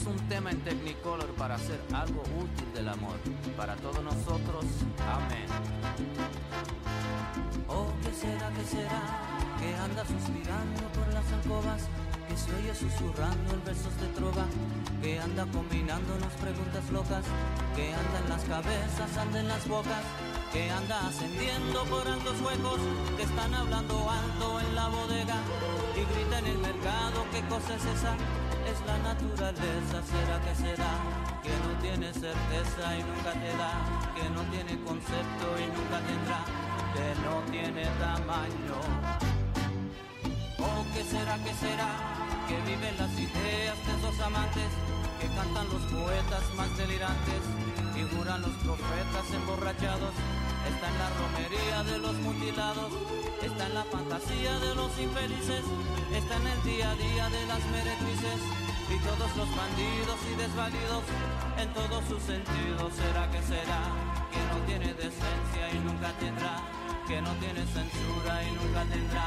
Es 0.00 0.06
un 0.06 0.28
tema 0.28 0.52
en 0.52 0.60
Technicolor 0.60 1.26
para 1.34 1.56
hacer 1.56 1.80
algo 1.92 2.22
útil 2.38 2.72
del 2.72 2.88
amor. 2.88 3.16
Para 3.56 3.74
todos 3.74 4.00
nosotros, 4.00 4.64
amén. 5.02 5.48
Oh, 7.66 7.90
¿qué 8.02 8.12
será, 8.14 8.48
qué 8.50 8.64
será? 8.64 9.02
Que 9.58 9.74
anda 9.74 10.04
suspirando 10.06 10.86
por 10.94 11.12
las 11.12 11.26
alcobas, 11.32 11.82
que 12.28 12.36
se 12.36 12.54
oye 12.54 12.74
susurrando 12.76 13.54
en 13.54 13.64
versos 13.64 14.00
de 14.00 14.06
trova, 14.14 14.46
que 15.02 15.18
anda 15.18 15.44
combinándonos 15.46 16.32
preguntas 16.34 16.88
locas, 16.92 17.24
que 17.74 17.92
anda 17.92 18.18
en 18.22 18.28
las 18.28 18.44
cabezas, 18.44 19.16
anda 19.18 19.40
en 19.40 19.48
las 19.48 19.66
bocas, 19.66 20.04
que 20.52 20.70
anda 20.70 21.08
ascendiendo 21.08 21.82
por 21.86 22.06
altos 22.06 22.40
huecos, 22.40 22.78
que 23.16 23.24
están 23.24 23.52
hablando 23.52 24.08
alto 24.08 24.60
en 24.60 24.74
la 24.76 24.88
bodega 24.88 25.38
y 25.96 26.14
grita 26.14 26.38
en 26.38 26.46
el 26.46 26.58
mercado, 26.58 27.26
¿qué 27.32 27.42
cosa 27.48 27.74
es 27.74 27.84
esa? 27.84 28.14
La 28.88 28.96
naturaleza, 29.12 30.00
será 30.00 30.40
que 30.40 30.54
será, 30.64 30.92
que 31.42 31.52
no 31.62 31.70
tiene 31.82 32.08
certeza 32.10 32.84
y 32.96 33.02
nunca 33.04 33.32
te 33.36 33.52
da, 33.60 33.72
que 34.16 34.30
no 34.30 34.40
tiene 34.48 34.80
concepto 34.82 35.46
y 35.60 35.66
nunca 35.76 35.98
tendrá, 36.08 36.40
que 36.96 37.08
no 37.20 37.34
tiene 37.52 37.84
tamaño. 38.00 38.78
Oh, 40.64 40.82
¿qué 40.94 41.04
será, 41.04 41.36
qué 41.44 41.52
será? 41.60 41.90
Que 42.48 42.56
viven 42.64 42.96
las 42.96 43.12
ideas 43.12 43.76
de 43.84 43.92
esos 43.98 44.20
amantes, 44.24 44.70
que 45.20 45.28
cantan 45.36 45.68
los 45.68 45.84
poetas 45.92 46.44
más 46.56 46.74
delirantes. 46.78 47.42
Y 47.92 48.02
juran 48.16 48.40
los 48.40 48.56
profetas 48.64 49.26
emborrachados. 49.34 50.14
Está 50.64 50.86
en 50.88 50.98
la 51.02 51.10
romería 51.20 51.78
de 51.92 51.98
los 51.98 52.14
mutilados, 52.24 52.90
está 53.42 53.66
en 53.66 53.74
la 53.74 53.84
fantasía 53.84 54.58
de 54.60 54.74
los 54.74 54.90
infelices, 54.98 55.64
está 56.12 56.36
en 56.36 56.46
el 56.46 56.62
día 56.62 56.90
a 56.90 56.94
día 56.94 57.28
de 57.28 57.46
las 57.46 57.64
meretrices 57.66 58.67
y 58.90 58.98
todos 59.00 59.36
los 59.36 59.48
bandidos 59.56 60.18
y 60.32 60.34
desvalidos 60.36 61.04
en 61.58 61.68
todos 61.74 62.04
sus 62.08 62.22
sentidos. 62.22 62.92
¿Será 62.94 63.30
que 63.30 63.42
será? 63.42 63.82
Que 64.32 64.40
no 64.50 64.64
tiene 64.66 64.94
decencia 64.94 65.70
y 65.72 65.78
nunca 65.80 66.12
tendrá, 66.18 66.62
que 67.06 67.20
no 67.20 67.32
tiene 67.34 67.66
censura 67.66 68.42
y 68.44 68.50
nunca 68.52 68.84
tendrá, 68.84 69.26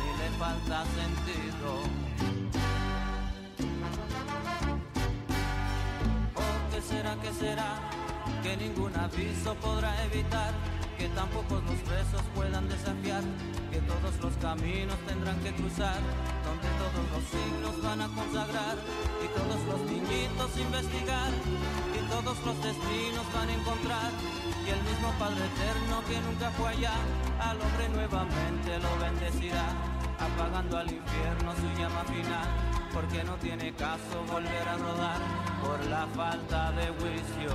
ni 0.00 0.10
le 0.18 0.30
falta 0.38 0.84
sentido. 1.00 1.82
Oh, 6.34 6.70
¿qué 6.70 6.82
será, 6.82 7.16
qué 7.22 7.32
será? 7.32 7.78
Que 8.42 8.56
ningún 8.56 8.96
aviso 8.96 9.54
podrá 9.56 10.04
evitar, 10.04 10.52
que 10.98 11.08
tampoco 11.10 11.56
los 11.66 11.78
presos 11.84 12.22
puedan 12.34 12.68
desafiar, 12.68 13.22
que 13.70 13.80
todos 13.80 14.14
los 14.20 14.34
caminos 14.38 14.96
tendrán 15.06 15.38
que 15.40 15.52
cruzar, 15.54 16.00
donde 16.44 16.68
todos 16.80 17.04
los 17.12 17.24
siglos 17.28 17.82
van 17.82 18.00
a 18.02 18.08
consagrar, 18.08 18.76
y 19.22 19.26
todos 19.36 19.60
los 19.68 19.80
niñitos 19.90 20.50
investigar, 20.58 21.30
y 21.94 22.00
todos 22.08 22.36
los 22.44 22.56
destinos 22.62 23.26
van 23.34 23.48
a 23.48 23.54
encontrar, 23.54 24.10
y 24.64 24.70
el 24.70 24.82
mismo 24.82 25.10
Padre 25.18 25.44
Eterno 25.44 26.02
que 26.08 26.20
nunca 26.20 26.50
fue 26.56 26.68
allá, 26.70 26.96
al 27.40 27.60
hombre 27.60 27.88
nuevamente 27.88 28.78
lo 28.78 28.92
bendecirá, 28.98 29.68
apagando 30.18 30.78
al 30.78 30.90
infierno 30.90 31.54
su 31.56 31.68
llama 31.80 32.04
final 32.04 32.76
porque 32.96 33.22
no 33.24 33.36
tiene 33.36 33.74
caso 33.74 34.24
volver 34.32 34.66
a 34.66 34.76
rodar 34.78 35.20
por 35.62 35.84
la 35.90 36.06
falta 36.16 36.72
de 36.72 36.86
juicio. 36.86 37.52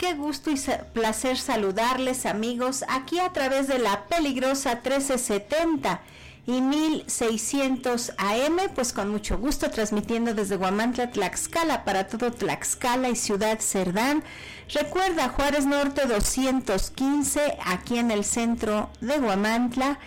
Qué 0.00 0.14
gusto 0.14 0.50
y 0.50 0.58
placer 0.94 1.36
saludarles 1.36 2.24
amigos 2.24 2.86
aquí 2.88 3.18
a 3.18 3.34
través 3.34 3.68
de 3.68 3.78
la 3.78 4.06
peligrosa 4.06 4.76
1370 4.76 6.00
y 6.46 6.62
1600 6.62 8.14
AM, 8.16 8.56
pues 8.74 8.94
con 8.94 9.10
mucho 9.10 9.36
gusto 9.36 9.70
transmitiendo 9.70 10.32
desde 10.32 10.56
Guamantla, 10.56 11.10
Tlaxcala 11.10 11.84
para 11.84 12.06
todo 12.06 12.32
Tlaxcala 12.32 13.10
y 13.10 13.14
Ciudad 13.14 13.60
Cerdán. 13.60 14.24
Recuerda 14.72 15.28
Juárez 15.28 15.66
Norte 15.66 16.06
215 16.06 17.58
aquí 17.66 17.98
en 17.98 18.10
el 18.10 18.24
centro 18.24 18.88
de 19.02 19.18
Guamantla 19.18 19.98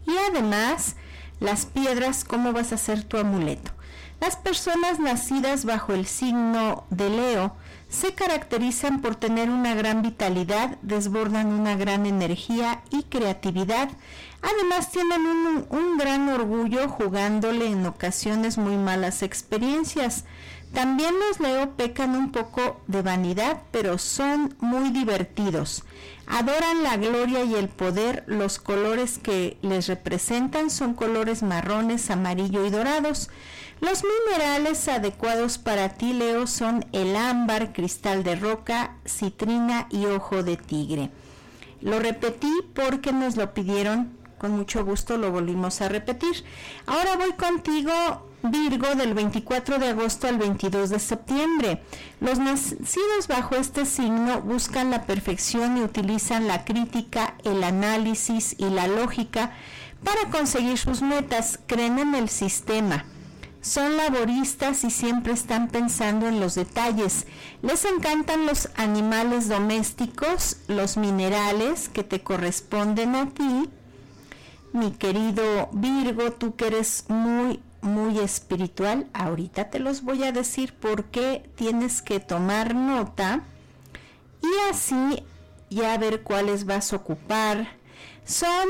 Y 0.05 0.11
además, 0.29 0.95
las 1.39 1.65
piedras, 1.65 2.23
cómo 2.23 2.53
vas 2.53 2.71
a 2.71 2.75
hacer 2.75 3.03
tu 3.03 3.17
amuleto. 3.17 3.71
Las 4.19 4.35
personas 4.35 4.99
nacidas 4.99 5.65
bajo 5.65 5.93
el 5.93 6.05
signo 6.05 6.85
de 6.91 7.09
Leo 7.09 7.55
se 7.89 8.13
caracterizan 8.13 9.01
por 9.01 9.15
tener 9.15 9.49
una 9.49 9.73
gran 9.73 10.03
vitalidad, 10.03 10.77
desbordan 10.83 11.47
una 11.47 11.75
gran 11.75 12.05
energía 12.05 12.83
y 12.91 13.01
creatividad. 13.03 13.89
Además 14.43 14.91
tienen 14.91 15.21
un, 15.21 15.65
un 15.71 15.97
gran 15.97 16.29
orgullo 16.29 16.87
jugándole 16.87 17.65
en 17.65 17.83
ocasiones 17.87 18.59
muy 18.59 18.77
malas 18.77 19.23
experiencias. 19.23 20.25
También 20.73 21.13
los 21.19 21.39
Leo 21.39 21.71
pecan 21.75 22.15
un 22.15 22.31
poco 22.31 22.81
de 22.87 23.01
vanidad, 23.01 23.61
pero 23.71 23.97
son 23.97 24.55
muy 24.59 24.89
divertidos. 24.91 25.83
Adoran 26.27 26.83
la 26.83 26.95
gloria 26.95 27.43
y 27.43 27.55
el 27.55 27.67
poder. 27.67 28.23
Los 28.27 28.57
colores 28.57 29.17
que 29.17 29.57
les 29.61 29.87
representan 29.87 30.69
son 30.69 30.93
colores 30.93 31.43
marrones, 31.43 32.09
amarillo 32.09 32.65
y 32.65 32.69
dorados. 32.69 33.29
Los 33.81 34.03
minerales 34.03 34.87
adecuados 34.87 35.57
para 35.57 35.89
ti, 35.89 36.13
Leo, 36.13 36.47
son 36.47 36.85
el 36.93 37.15
ámbar, 37.15 37.73
cristal 37.73 38.23
de 38.23 38.35
roca, 38.35 38.95
citrina 39.05 39.87
y 39.89 40.05
ojo 40.05 40.43
de 40.43 40.55
tigre. 40.55 41.09
Lo 41.81 41.99
repetí 41.99 42.53
porque 42.73 43.11
nos 43.11 43.35
lo 43.35 43.53
pidieron, 43.53 44.15
con 44.37 44.51
mucho 44.51 44.85
gusto 44.85 45.17
lo 45.17 45.31
volvimos 45.31 45.81
a 45.81 45.89
repetir. 45.89 46.45
Ahora 46.85 47.17
voy 47.17 47.33
contigo, 47.33 47.91
Virgo, 48.43 48.95
del 48.95 49.13
24 49.13 49.77
de 49.77 49.89
agosto 49.89 50.27
al 50.27 50.37
22 50.37 50.89
de 50.89 50.99
septiembre. 50.99 51.83
Los 52.19 52.39
nacidos 52.39 53.27
bajo 53.27 53.55
este 53.55 53.85
signo 53.85 54.41
buscan 54.41 54.89
la 54.89 55.05
perfección 55.05 55.77
y 55.77 55.81
utilizan 55.81 56.47
la 56.47 56.65
crítica, 56.65 57.35
el 57.43 57.63
análisis 57.63 58.55
y 58.57 58.69
la 58.69 58.87
lógica 58.87 59.51
para 60.03 60.31
conseguir 60.31 60.77
sus 60.79 61.01
metas. 61.01 61.59
Creen 61.67 61.99
en 61.99 62.15
el 62.15 62.29
sistema. 62.29 63.05
Son 63.61 63.95
laboristas 63.95 64.83
y 64.83 64.89
siempre 64.89 65.33
están 65.33 65.67
pensando 65.67 66.27
en 66.27 66.39
los 66.39 66.55
detalles. 66.55 67.27
Les 67.61 67.85
encantan 67.85 68.47
los 68.47 68.69
animales 68.75 69.49
domésticos, 69.49 70.57
los 70.67 70.97
minerales 70.97 71.87
que 71.89 72.03
te 72.03 72.23
corresponden 72.23 73.13
a 73.13 73.29
ti. 73.29 73.69
Mi 74.73 74.91
querido 74.91 75.69
Virgo, 75.73 76.31
tú 76.31 76.55
que 76.55 76.67
eres 76.67 77.05
muy 77.07 77.59
muy 77.81 78.19
espiritual. 78.19 79.07
Ahorita 79.13 79.69
te 79.69 79.79
los 79.79 80.03
voy 80.03 80.23
a 80.23 80.31
decir 80.31 80.73
por 80.73 81.05
qué 81.05 81.49
tienes 81.55 82.01
que 82.01 82.19
tomar 82.19 82.75
nota 82.75 83.43
y 84.41 84.69
así 84.69 85.23
ya 85.69 85.97
ver 85.97 86.23
cuáles 86.23 86.65
vas 86.65 86.93
a 86.93 86.97
ocupar. 86.97 87.67
Son 88.25 88.67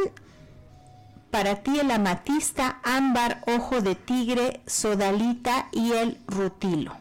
para 1.30 1.64
ti 1.64 1.80
el 1.80 1.92
amatista, 1.92 2.80
ámbar, 2.84 3.42
ojo 3.48 3.82
de 3.82 3.96
tigre, 3.96 4.62
sodalita 4.68 5.70
y 5.72 5.94
el 5.94 6.20
rutilo. 6.28 6.96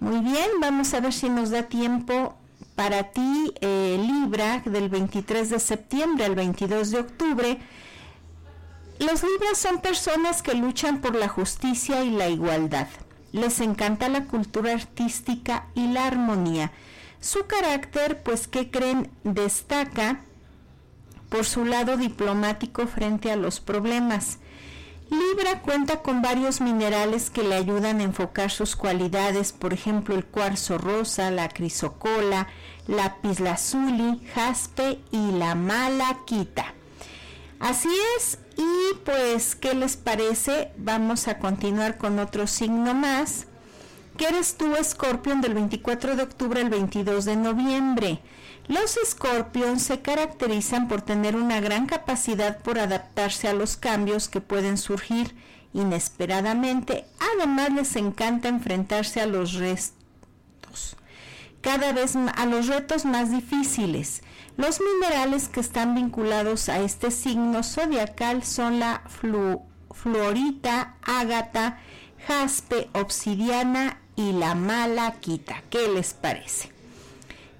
Muy 0.00 0.20
bien, 0.20 0.48
vamos 0.60 0.94
a 0.94 1.00
ver 1.00 1.12
si 1.12 1.28
nos 1.28 1.50
da 1.50 1.64
tiempo 1.64 2.34
para 2.74 3.12
ti, 3.12 3.52
eh, 3.60 3.98
Libra, 4.00 4.62
del 4.64 4.88
23 4.88 5.50
de 5.50 5.60
septiembre 5.60 6.24
al 6.24 6.34
22 6.34 6.90
de 6.90 6.98
octubre 6.98 7.58
los 8.98 9.22
libros 9.22 9.58
son 9.58 9.80
personas 9.80 10.42
que 10.42 10.54
luchan 10.54 11.00
por 11.00 11.14
la 11.14 11.28
justicia 11.28 12.04
y 12.04 12.10
la 12.10 12.28
igualdad. 12.28 12.88
Les 13.32 13.60
encanta 13.60 14.08
la 14.08 14.24
cultura 14.24 14.72
artística 14.72 15.66
y 15.74 15.88
la 15.88 16.06
armonía. 16.06 16.72
Su 17.20 17.46
carácter, 17.46 18.22
pues, 18.22 18.46
¿qué 18.46 18.70
creen? 18.70 19.10
Destaca 19.24 20.20
por 21.28 21.44
su 21.44 21.64
lado 21.64 21.96
diplomático 21.96 22.86
frente 22.86 23.32
a 23.32 23.36
los 23.36 23.58
problemas. 23.58 24.38
Libra 25.10 25.60
cuenta 25.60 26.00
con 26.00 26.22
varios 26.22 26.60
minerales 26.60 27.30
que 27.30 27.42
le 27.42 27.56
ayudan 27.56 28.00
a 28.00 28.04
enfocar 28.04 28.50
sus 28.50 28.76
cualidades, 28.76 29.52
por 29.52 29.72
ejemplo 29.72 30.14
el 30.14 30.24
cuarzo 30.24 30.78
rosa, 30.78 31.30
la 31.30 31.48
crisocola, 31.48 32.48
lapislazuli, 32.86 34.20
jaspe 34.34 35.00
y 35.10 35.32
la 35.32 35.54
malaquita. 35.54 36.74
Así 37.60 37.88
es, 38.16 38.38
y 38.56 38.94
pues, 39.04 39.54
¿qué 39.54 39.74
les 39.74 39.96
parece? 39.96 40.70
Vamos 40.76 41.28
a 41.28 41.38
continuar 41.38 41.98
con 41.98 42.18
otro 42.18 42.46
signo 42.46 42.94
más. 42.94 43.46
¿Qué 44.16 44.26
eres 44.26 44.56
tú, 44.56 44.72
Scorpion, 44.82 45.40
del 45.40 45.54
24 45.54 46.16
de 46.16 46.22
octubre 46.22 46.60
al 46.60 46.70
22 46.70 47.24
de 47.24 47.36
noviembre? 47.36 48.20
Los 48.68 48.96
Scorpions 49.04 49.82
se 49.82 50.00
caracterizan 50.00 50.88
por 50.88 51.02
tener 51.02 51.36
una 51.36 51.60
gran 51.60 51.86
capacidad 51.86 52.58
por 52.60 52.78
adaptarse 52.78 53.48
a 53.48 53.54
los 53.54 53.76
cambios 53.76 54.28
que 54.28 54.40
pueden 54.40 54.78
surgir 54.78 55.34
inesperadamente. 55.74 57.04
Además, 57.36 57.72
les 57.72 57.96
encanta 57.96 58.48
enfrentarse 58.48 59.20
a 59.20 59.26
los 59.26 59.54
restos, 59.54 60.03
cada 61.64 61.92
vez 61.92 62.14
a 62.14 62.44
los 62.44 62.66
retos 62.66 63.06
más 63.06 63.30
difíciles. 63.30 64.22
Los 64.58 64.80
minerales 64.80 65.48
que 65.48 65.60
están 65.60 65.94
vinculados 65.94 66.68
a 66.68 66.78
este 66.80 67.10
signo 67.10 67.62
zodiacal 67.62 68.44
son 68.44 68.78
la 68.78 69.02
fluorita, 69.90 70.96
ágata, 71.02 71.80
jaspe, 72.28 72.90
obsidiana 72.92 73.98
y 74.14 74.32
la 74.32 74.54
malaquita. 74.54 75.62
¿Qué 75.70 75.88
les 75.88 76.12
parece? 76.12 76.70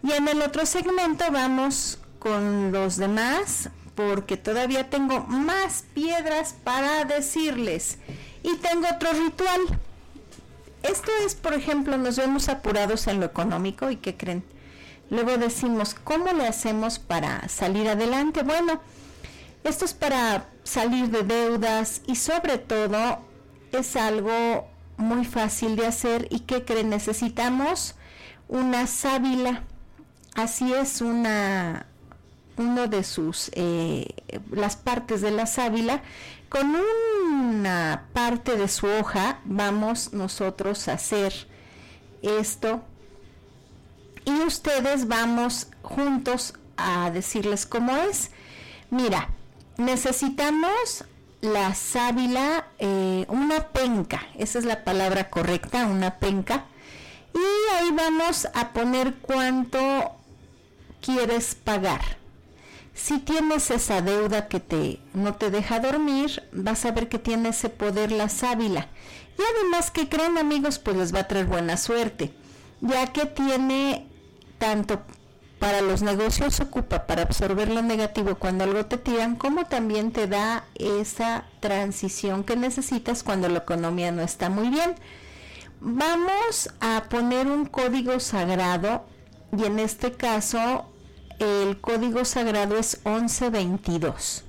Y 0.02 0.12
en 0.12 0.28
el 0.28 0.42
otro 0.42 0.66
segmento 0.66 1.24
vamos 1.32 1.98
con 2.18 2.72
los 2.72 2.96
demás 2.96 3.70
porque 3.94 4.36
todavía 4.36 4.90
tengo 4.90 5.20
más 5.20 5.84
piedras 5.94 6.54
para 6.62 7.06
decirles. 7.06 7.96
Y 8.42 8.54
tengo 8.56 8.86
otro 8.94 9.12
ritual. 9.12 9.60
Esto 10.84 11.10
es, 11.24 11.34
por 11.34 11.54
ejemplo, 11.54 11.96
nos 11.96 12.18
vemos 12.18 12.50
apurados 12.50 13.06
en 13.06 13.18
lo 13.18 13.24
económico 13.24 13.90
y 13.90 13.96
¿qué 13.96 14.18
creen? 14.18 14.44
Luego 15.08 15.38
decimos, 15.38 15.94
¿cómo 15.94 16.30
le 16.34 16.46
hacemos 16.46 16.98
para 16.98 17.48
salir 17.48 17.88
adelante? 17.88 18.42
Bueno, 18.42 18.82
esto 19.64 19.86
es 19.86 19.94
para 19.94 20.46
salir 20.62 21.08
de 21.08 21.22
deudas 21.22 22.02
y 22.06 22.16
sobre 22.16 22.58
todo 22.58 23.18
es 23.72 23.96
algo 23.96 24.68
muy 24.98 25.24
fácil 25.24 25.74
de 25.74 25.86
hacer 25.86 26.28
y 26.30 26.40
que 26.40 26.66
creen 26.66 26.90
necesitamos 26.90 27.94
una 28.48 28.86
sábila. 28.86 29.62
Así 30.34 30.70
es 30.74 31.00
una 31.00 31.86
uno 32.56 32.86
de 32.86 33.02
sus 33.04 33.50
eh, 33.54 34.14
las 34.50 34.76
partes 34.76 35.20
de 35.22 35.30
la 35.30 35.46
sábila 35.46 36.02
con 36.54 36.76
una 36.76 38.04
parte 38.12 38.56
de 38.56 38.68
su 38.68 38.86
hoja 38.86 39.40
vamos 39.44 40.12
nosotros 40.12 40.86
a 40.86 40.92
hacer 40.92 41.48
esto 42.22 42.80
y 44.24 44.30
ustedes 44.30 45.08
vamos 45.08 45.66
juntos 45.82 46.54
a 46.76 47.10
decirles 47.10 47.66
cómo 47.66 47.96
es. 47.96 48.30
Mira, 48.90 49.30
necesitamos 49.78 51.04
la 51.40 51.74
sábila, 51.74 52.68
eh, 52.78 53.26
una 53.28 53.70
penca, 53.70 54.22
esa 54.38 54.60
es 54.60 54.64
la 54.64 54.84
palabra 54.84 55.30
correcta, 55.30 55.86
una 55.86 56.20
penca. 56.20 56.66
Y 57.34 57.74
ahí 57.74 57.90
vamos 57.90 58.46
a 58.54 58.72
poner 58.72 59.14
cuánto 59.16 59.80
quieres 61.00 61.56
pagar. 61.56 62.23
Si 63.04 63.18
tienes 63.18 63.70
esa 63.70 64.00
deuda 64.00 64.48
que 64.48 64.60
te, 64.60 64.98
no 65.12 65.34
te 65.34 65.50
deja 65.50 65.78
dormir, 65.78 66.42
vas 66.52 66.86
a 66.86 66.90
ver 66.90 67.10
que 67.10 67.18
tiene 67.18 67.50
ese 67.50 67.68
poder 67.68 68.10
la 68.10 68.30
sábila. 68.30 68.88
Y 69.38 69.42
además 69.42 69.90
que 69.90 70.08
creen 70.08 70.38
amigos, 70.38 70.78
pues 70.78 70.96
les 70.96 71.14
va 71.14 71.18
a 71.18 71.28
traer 71.28 71.44
buena 71.44 71.76
suerte, 71.76 72.32
ya 72.80 73.12
que 73.12 73.26
tiene 73.26 74.08
tanto 74.56 75.02
para 75.58 75.82
los 75.82 76.00
negocios 76.00 76.60
ocupa 76.60 77.06
para 77.06 77.24
absorber 77.24 77.68
lo 77.68 77.82
negativo 77.82 78.36
cuando 78.36 78.64
algo 78.64 78.86
te 78.86 78.96
tiran, 78.96 79.36
como 79.36 79.66
también 79.66 80.10
te 80.10 80.26
da 80.26 80.64
esa 80.74 81.44
transición 81.60 82.42
que 82.42 82.56
necesitas 82.56 83.22
cuando 83.22 83.50
la 83.50 83.58
economía 83.58 84.12
no 84.12 84.22
está 84.22 84.48
muy 84.48 84.70
bien. 84.70 84.94
Vamos 85.78 86.70
a 86.80 87.04
poner 87.10 87.48
un 87.48 87.66
código 87.66 88.18
sagrado 88.18 89.04
y 89.54 89.64
en 89.64 89.78
este 89.78 90.12
caso 90.12 90.86
el 91.38 91.80
código 91.80 92.24
sagrado 92.24 92.76
es 92.76 93.00
1122. 93.04 94.44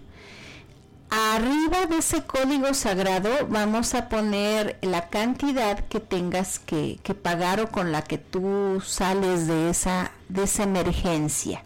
Arriba 1.10 1.86
de 1.86 2.00
ese 2.00 2.24
código 2.24 2.74
sagrado 2.74 3.48
vamos 3.48 3.94
a 3.94 4.10
poner 4.10 4.78
la 4.82 5.10
cantidad 5.10 5.80
que 5.88 6.00
tengas 6.00 6.60
que, 6.60 7.00
pagar 7.22 7.62
o 7.62 7.72
con 7.72 7.92
la 7.92 8.02
que 8.02 8.18
tú 8.18 8.82
sales 8.86 9.48
de 9.48 9.70
esa, 9.70 10.12
de 10.28 10.44
esa 10.44 10.64
emergencia. 10.64 11.64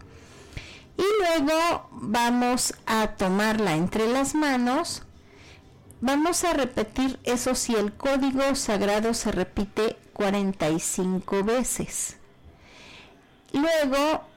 Y 0.96 1.02
luego 1.18 1.88
vamos 1.90 2.74
a 2.86 3.08
tomarla 3.08 3.74
entre 3.74 4.06
las 4.06 4.34
manos. 4.34 5.02
Vamos 6.00 6.44
a 6.44 6.52
repetir 6.52 7.18
eso 7.24 7.54
si 7.54 7.74
el 7.74 7.92
código 7.92 8.54
sagrado 8.54 9.14
se 9.14 9.32
repite 9.32 9.96
45 10.12 11.42
veces. 11.42 12.16
Luego 13.52 14.29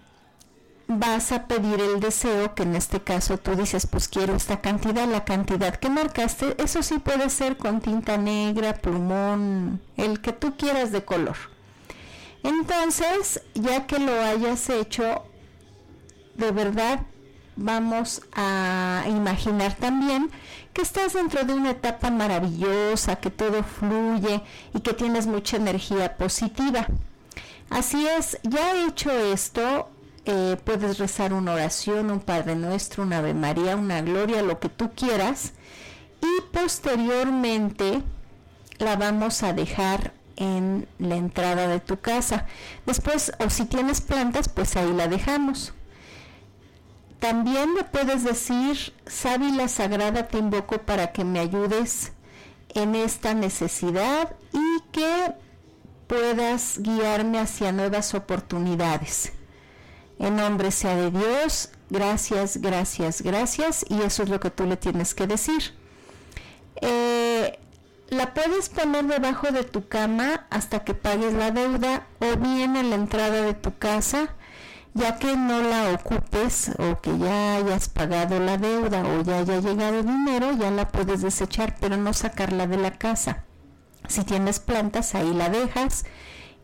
vas 0.87 1.31
a 1.31 1.47
pedir 1.47 1.79
el 1.79 1.99
deseo, 1.99 2.55
que 2.55 2.63
en 2.63 2.75
este 2.75 3.01
caso 3.01 3.37
tú 3.37 3.55
dices, 3.55 3.87
pues 3.87 4.07
quiero 4.07 4.35
esta 4.35 4.61
cantidad, 4.61 5.07
la 5.07 5.25
cantidad 5.25 5.75
que 5.75 5.89
marcaste, 5.89 6.55
eso 6.61 6.83
sí 6.83 6.99
puede 6.99 7.29
ser 7.29 7.57
con 7.57 7.81
tinta 7.81 8.17
negra, 8.17 8.73
plumón, 8.73 9.81
el 9.97 10.21
que 10.21 10.33
tú 10.33 10.55
quieras 10.57 10.91
de 10.91 11.03
color. 11.03 11.37
Entonces, 12.43 13.41
ya 13.53 13.87
que 13.87 13.99
lo 13.99 14.21
hayas 14.21 14.69
hecho, 14.69 15.23
de 16.35 16.51
verdad 16.51 17.01
vamos 17.55 18.21
a 18.33 19.05
imaginar 19.07 19.75
también 19.75 20.31
que 20.73 20.81
estás 20.81 21.13
dentro 21.13 21.43
de 21.43 21.53
una 21.53 21.71
etapa 21.71 22.09
maravillosa, 22.09 23.17
que 23.17 23.29
todo 23.29 23.63
fluye 23.63 24.41
y 24.73 24.79
que 24.79 24.93
tienes 24.93 25.27
mucha 25.27 25.57
energía 25.57 26.17
positiva. 26.17 26.87
Así 27.69 28.07
es, 28.07 28.39
ya 28.43 28.85
hecho 28.85 29.11
esto, 29.11 29.89
eh, 30.25 30.57
puedes 30.63 30.99
rezar 30.99 31.33
una 31.33 31.53
oración, 31.53 32.09
un 32.09 32.19
Padre 32.19 32.55
Nuestro, 32.55 33.03
una 33.03 33.17
Ave 33.17 33.33
María, 33.33 33.75
una 33.75 34.01
Gloria, 34.01 34.41
lo 34.41 34.59
que 34.59 34.69
tú 34.69 34.91
quieras. 34.95 35.53
Y 36.21 36.41
posteriormente 36.53 38.01
la 38.77 38.95
vamos 38.95 39.43
a 39.43 39.53
dejar 39.53 40.13
en 40.37 40.87
la 40.97 41.15
entrada 41.15 41.67
de 41.67 41.79
tu 41.79 41.99
casa. 41.99 42.45
Después, 42.85 43.33
o 43.39 43.49
si 43.49 43.65
tienes 43.65 44.01
plantas, 44.01 44.49
pues 44.49 44.75
ahí 44.75 44.93
la 44.93 45.07
dejamos. 45.07 45.73
También 47.19 47.75
le 47.75 47.83
puedes 47.83 48.23
decir, 48.23 48.93
Sábila 49.05 49.67
Sagrada, 49.67 50.27
te 50.27 50.37
invoco 50.37 50.79
para 50.79 51.11
que 51.11 51.23
me 51.23 51.39
ayudes 51.39 52.13
en 52.73 52.95
esta 52.95 53.33
necesidad 53.33 54.35
y 54.51 54.81
que 54.91 55.33
puedas 56.07 56.79
guiarme 56.79 57.39
hacia 57.39 57.71
nuevas 57.71 58.13
oportunidades. 58.13 59.31
En 60.19 60.35
nombre 60.35 60.71
sea 60.71 60.95
de 60.95 61.11
Dios, 61.11 61.69
gracias, 61.89 62.57
gracias, 62.57 63.21
gracias. 63.21 63.85
Y 63.89 64.01
eso 64.01 64.23
es 64.23 64.29
lo 64.29 64.39
que 64.39 64.49
tú 64.49 64.65
le 64.65 64.77
tienes 64.77 65.13
que 65.13 65.27
decir. 65.27 65.73
Eh, 66.81 67.59
la 68.09 68.33
puedes 68.33 68.69
poner 68.69 69.05
debajo 69.05 69.51
de 69.51 69.63
tu 69.63 69.87
cama 69.87 70.45
hasta 70.49 70.83
que 70.83 70.93
pagues 70.93 71.33
la 71.33 71.51
deuda 71.51 72.07
o 72.19 72.37
bien 72.37 72.75
en 72.75 72.89
la 72.89 72.95
entrada 72.95 73.41
de 73.41 73.53
tu 73.53 73.77
casa, 73.77 74.35
ya 74.93 75.17
que 75.17 75.35
no 75.35 75.61
la 75.61 75.93
ocupes 75.93 76.71
o 76.77 77.01
que 77.01 77.17
ya 77.17 77.55
hayas 77.55 77.89
pagado 77.89 78.39
la 78.39 78.57
deuda 78.57 79.03
o 79.03 79.23
ya 79.23 79.39
haya 79.39 79.59
llegado 79.59 80.03
dinero, 80.03 80.51
ya 80.53 80.69
la 80.69 80.89
puedes 80.89 81.21
desechar, 81.21 81.75
pero 81.79 81.97
no 81.97 82.13
sacarla 82.13 82.67
de 82.67 82.77
la 82.77 82.91
casa. 82.91 83.43
Si 84.07 84.23
tienes 84.23 84.59
plantas, 84.59 85.15
ahí 85.15 85.33
la 85.33 85.49
dejas 85.49 86.05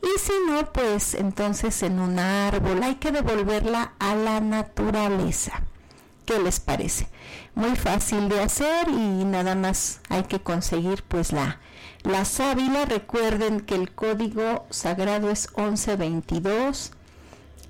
y 0.01 0.19
si 0.19 0.33
no, 0.47 0.71
pues 0.71 1.13
entonces 1.13 1.83
en 1.83 1.99
un 1.99 2.19
árbol 2.19 2.81
hay 2.83 2.95
que 2.95 3.11
devolverla 3.11 3.93
a 3.99 4.15
la 4.15 4.39
naturaleza. 4.39 5.61
¿Qué 6.25 6.39
les 6.39 6.59
parece? 6.59 7.07
Muy 7.55 7.75
fácil 7.75 8.29
de 8.29 8.41
hacer 8.41 8.87
y 8.89 9.25
nada 9.25 9.55
más 9.55 10.01
hay 10.09 10.23
que 10.23 10.39
conseguir 10.39 11.03
pues 11.03 11.31
la, 11.31 11.59
la 12.03 12.23
sábila. 12.23 12.85
Recuerden 12.85 13.61
que 13.61 13.75
el 13.75 13.91
código 13.91 14.65
sagrado 14.69 15.31
es 15.31 15.49
1122 15.57 16.91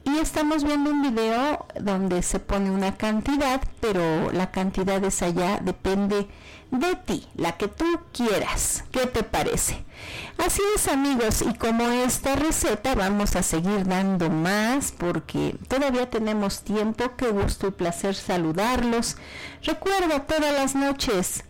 y 0.03 0.17
estamos 0.17 0.63
viendo 0.63 0.91
un 0.91 1.01
video 1.01 1.65
donde 1.79 2.21
se 2.21 2.39
pone 2.39 2.71
una 2.71 2.97
cantidad, 2.97 3.61
pero 3.79 4.31
la 4.31 4.51
cantidad 4.51 5.03
es 5.03 5.21
allá, 5.21 5.59
depende 5.61 6.27
de 6.71 6.95
ti, 6.95 7.27
la 7.35 7.57
que 7.57 7.67
tú 7.67 7.85
quieras. 8.13 8.83
¿Qué 8.91 9.07
te 9.07 9.23
parece? 9.23 9.83
Así 10.37 10.61
es 10.75 10.87
amigos, 10.87 11.41
y 11.41 11.53
como 11.55 11.83
esta 11.89 12.35
receta 12.35 12.95
vamos 12.95 13.35
a 13.35 13.43
seguir 13.43 13.85
dando 13.85 14.29
más 14.29 14.91
porque 14.91 15.55
todavía 15.67 16.09
tenemos 16.09 16.61
tiempo. 16.61 17.15
Qué 17.17 17.29
gusto 17.29 17.67
y 17.67 17.71
placer 17.71 18.15
saludarlos. 18.15 19.17
Recuerda 19.63 20.25
todas 20.25 20.53
las 20.53 20.75
noches, 20.75 21.43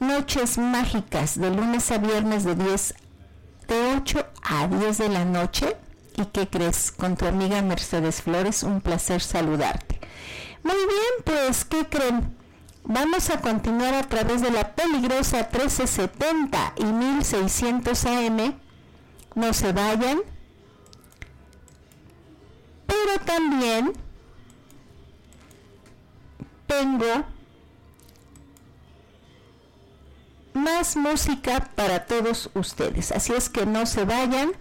noches 0.00 0.58
mágicas, 0.58 1.38
de 1.38 1.50
lunes 1.50 1.90
a 1.90 1.98
viernes 1.98 2.44
de 2.44 2.54
10, 2.54 2.94
de 3.68 3.96
8 3.96 4.26
a 4.42 4.66
10 4.66 4.98
de 4.98 5.08
la 5.10 5.24
noche. 5.24 5.76
¿Y 6.16 6.26
qué 6.26 6.48
crees? 6.48 6.92
Con 6.92 7.16
tu 7.16 7.26
amiga 7.26 7.60
Mercedes 7.62 8.22
Flores, 8.22 8.62
un 8.62 8.80
placer 8.80 9.20
saludarte. 9.20 10.00
Muy 10.62 10.76
bien, 10.76 11.24
pues, 11.24 11.64
¿qué 11.64 11.84
creen? 11.86 12.43
Vamos 12.86 13.30
a 13.30 13.40
continuar 13.40 13.94
a 13.94 14.02
través 14.02 14.42
de 14.42 14.50
la 14.50 14.74
peligrosa 14.74 15.38
1370 15.50 16.74
y 16.76 16.84
1600 16.84 18.04
AM. 18.04 18.60
No 19.34 19.54
se 19.54 19.72
vayan. 19.72 20.20
Pero 22.86 23.24
también 23.24 23.94
tengo 26.66 27.24
más 30.52 30.96
música 30.96 31.70
para 31.74 32.04
todos 32.04 32.50
ustedes. 32.52 33.12
Así 33.12 33.32
es 33.32 33.48
que 33.48 33.64
no 33.64 33.86
se 33.86 34.04
vayan. 34.04 34.52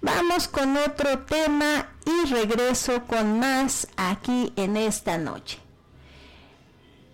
Vamos 0.00 0.46
con 0.46 0.76
otro 0.76 1.20
tema 1.20 1.88
y 2.06 2.30
regreso 2.30 3.04
con 3.06 3.40
más 3.40 3.88
aquí 3.96 4.52
en 4.54 4.76
esta 4.76 5.18
noche. 5.18 5.63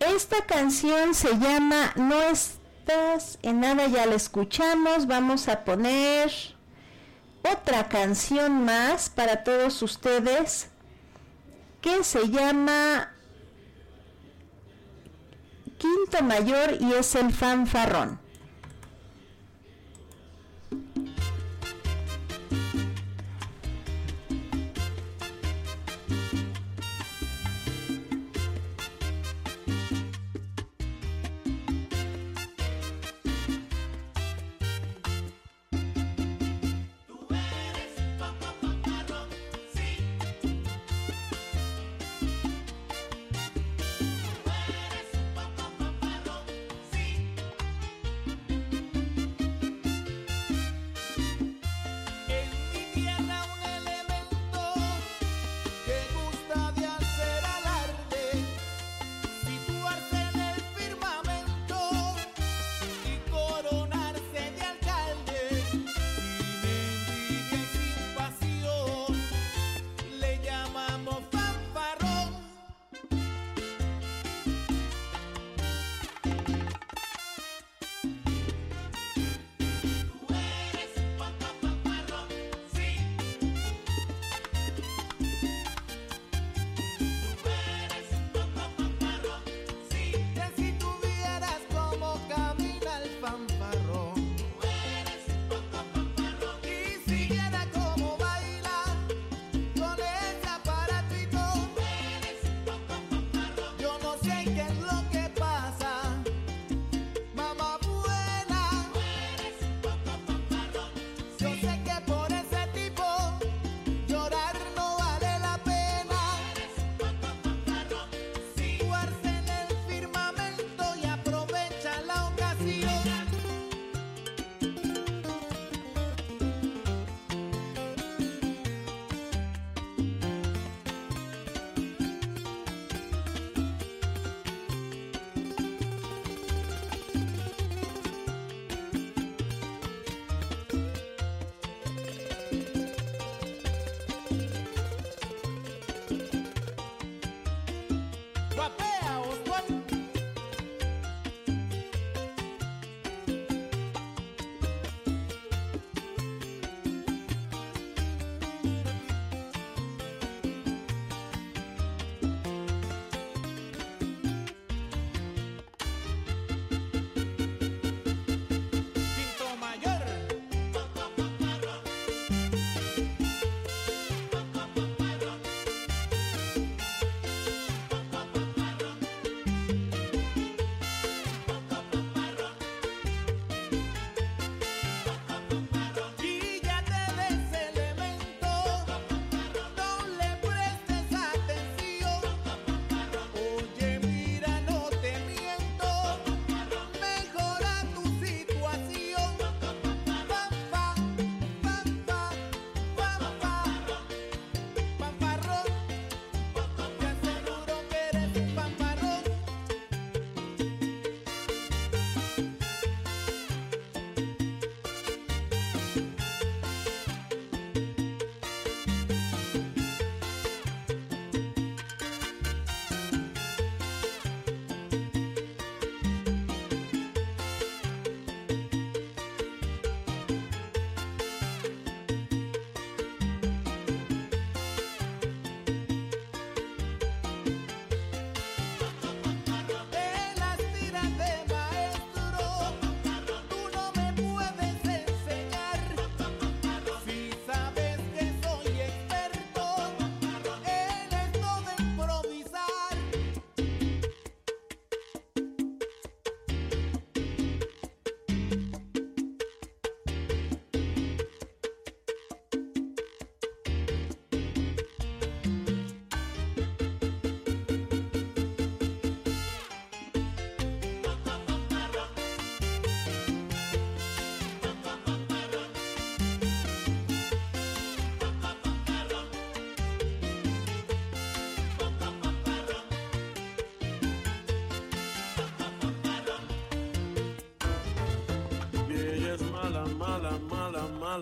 Esta 0.00 0.46
canción 0.46 1.14
se 1.14 1.38
llama 1.38 1.92
No 1.94 2.22
estás 2.22 3.38
en 3.42 3.60
nada, 3.60 3.86
ya 3.86 4.06
la 4.06 4.14
escuchamos. 4.14 5.06
Vamos 5.06 5.46
a 5.46 5.62
poner 5.62 6.32
otra 7.42 7.86
canción 7.88 8.64
más 8.64 9.10
para 9.10 9.44
todos 9.44 9.82
ustedes 9.82 10.70
que 11.82 12.02
se 12.02 12.30
llama 12.30 13.12
Quinto 15.76 16.22
Mayor 16.24 16.78
y 16.80 16.94
es 16.94 17.14
el 17.14 17.32
fanfarrón. 17.32 18.18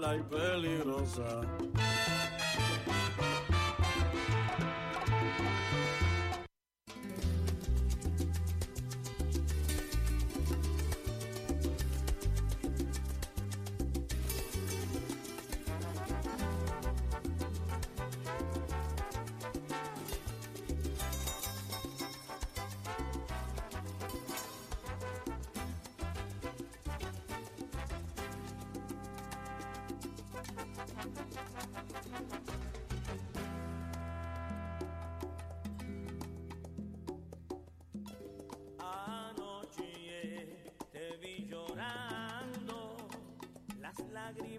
Mala 0.08 0.16
y 0.16 0.22
peligrosa. 0.22 1.57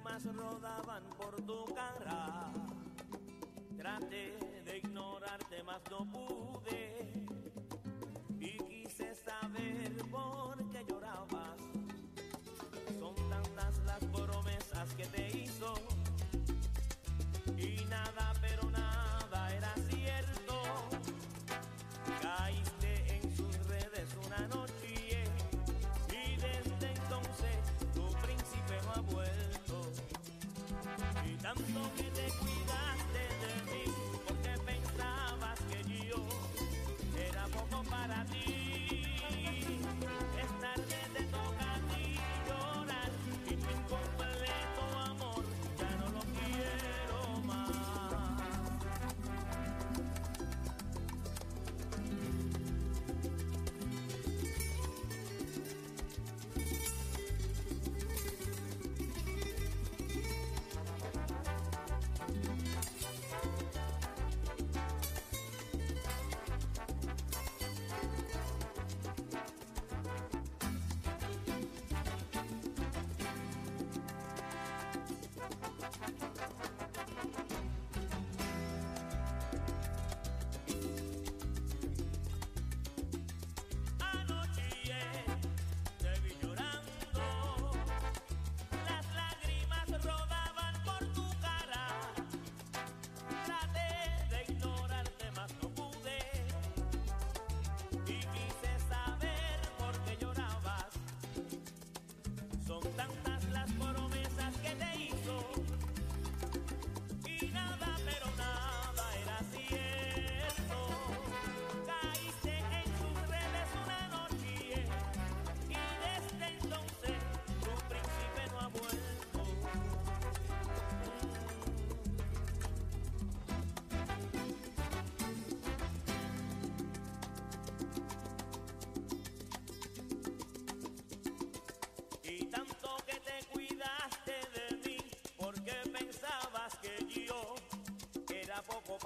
Lágrimas 0.09 0.35
rodaban 0.35 0.48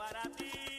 para 0.03 0.23
ti. 0.35 0.72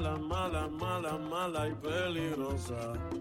Mala, 0.00 0.18
mala, 0.18 0.68
mala, 0.68 1.18
mala 1.18 1.68
y 1.68 1.74
peligrosa. 1.74 3.19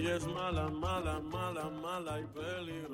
Ella 0.00 0.16
es 0.16 0.26
mala, 0.28 0.66
mala, 0.70 1.20
mala, 1.20 1.68
mala 1.82 2.20
y 2.20 2.24
peligrosa. 2.28 2.89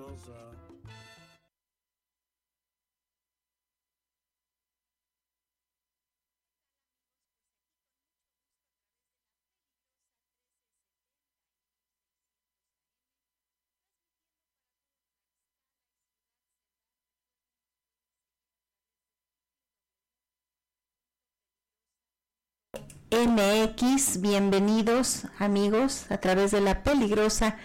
MX, 23.17 24.21
bienvenidos 24.21 25.23
amigos 25.39 26.05
a 26.11 26.19
través 26.19 26.51
de 26.51 26.61
la 26.61 26.83
peligrosa 26.83 27.57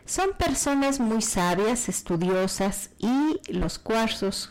Son 0.04 0.32
personas 0.34 1.00
muy 1.00 1.22
sabias, 1.22 1.88
estudiosas 1.88 2.90
y 2.98 3.40
los 3.50 3.78
cuarzos 3.78 4.50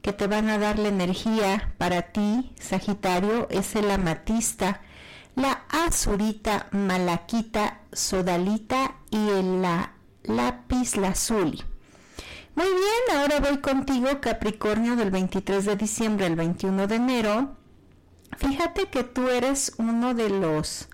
que 0.00 0.12
te 0.12 0.26
van 0.26 0.48
a 0.48 0.58
dar 0.58 0.78
la 0.78 0.88
energía 0.88 1.74
para 1.76 2.12
ti, 2.12 2.54
Sagitario, 2.58 3.48
es 3.50 3.74
el 3.76 3.90
amatista, 3.90 4.80
la 5.40 5.64
azurita, 5.70 6.68
malaquita, 6.72 7.80
sodalita 7.92 8.96
y 9.10 9.42
la, 9.60 9.92
lápiz 10.24 10.96
lazuli. 10.96 11.64
Muy 12.54 12.66
bien, 12.66 13.18
ahora 13.18 13.40
voy 13.40 13.58
contigo, 13.58 14.20
Capricornio, 14.20 14.96
del 14.96 15.10
23 15.10 15.64
de 15.64 15.76
diciembre 15.76 16.26
al 16.26 16.36
21 16.36 16.86
de 16.86 16.94
enero. 16.94 17.56
Fíjate 18.36 18.86
que 18.86 19.02
tú 19.02 19.28
eres 19.28 19.72
uno 19.78 20.12
de 20.12 20.28
los 20.28 20.88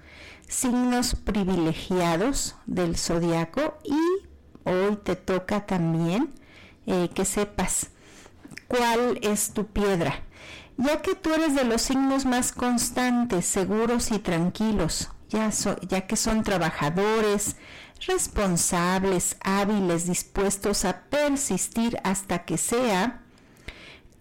signos 0.47 1.17
privilegiados 1.17 2.55
del 2.67 2.97
zodiaco 2.97 3.79
y 3.83 4.29
hoy 4.63 4.97
te 5.03 5.17
toca 5.17 5.67
también 5.67 6.33
eh, 6.87 7.11
que 7.13 7.25
sepas 7.25 7.91
cuál 8.69 9.19
es 9.23 9.53
tu 9.53 9.67
piedra, 9.67 10.23
ya 10.77 11.01
que 11.03 11.15
tú 11.15 11.33
eres 11.33 11.55
de 11.55 11.65
los 11.65 11.83
signos 11.83 12.25
más 12.25 12.53
constantes, 12.53 13.47
seguros 13.47 14.11
y 14.11 14.19
tranquilos, 14.19 15.11
ya, 15.29 15.51
ya 15.89 16.07
que 16.07 16.17
son 16.17 16.43
trabajadores, 16.43 17.57
responsables, 18.07 19.37
hábiles, 19.41 20.07
dispuestos 20.07 20.85
a 20.85 21.03
persistir 21.03 21.99
hasta 22.05 22.45
que 22.45 22.59
sea 22.59 23.23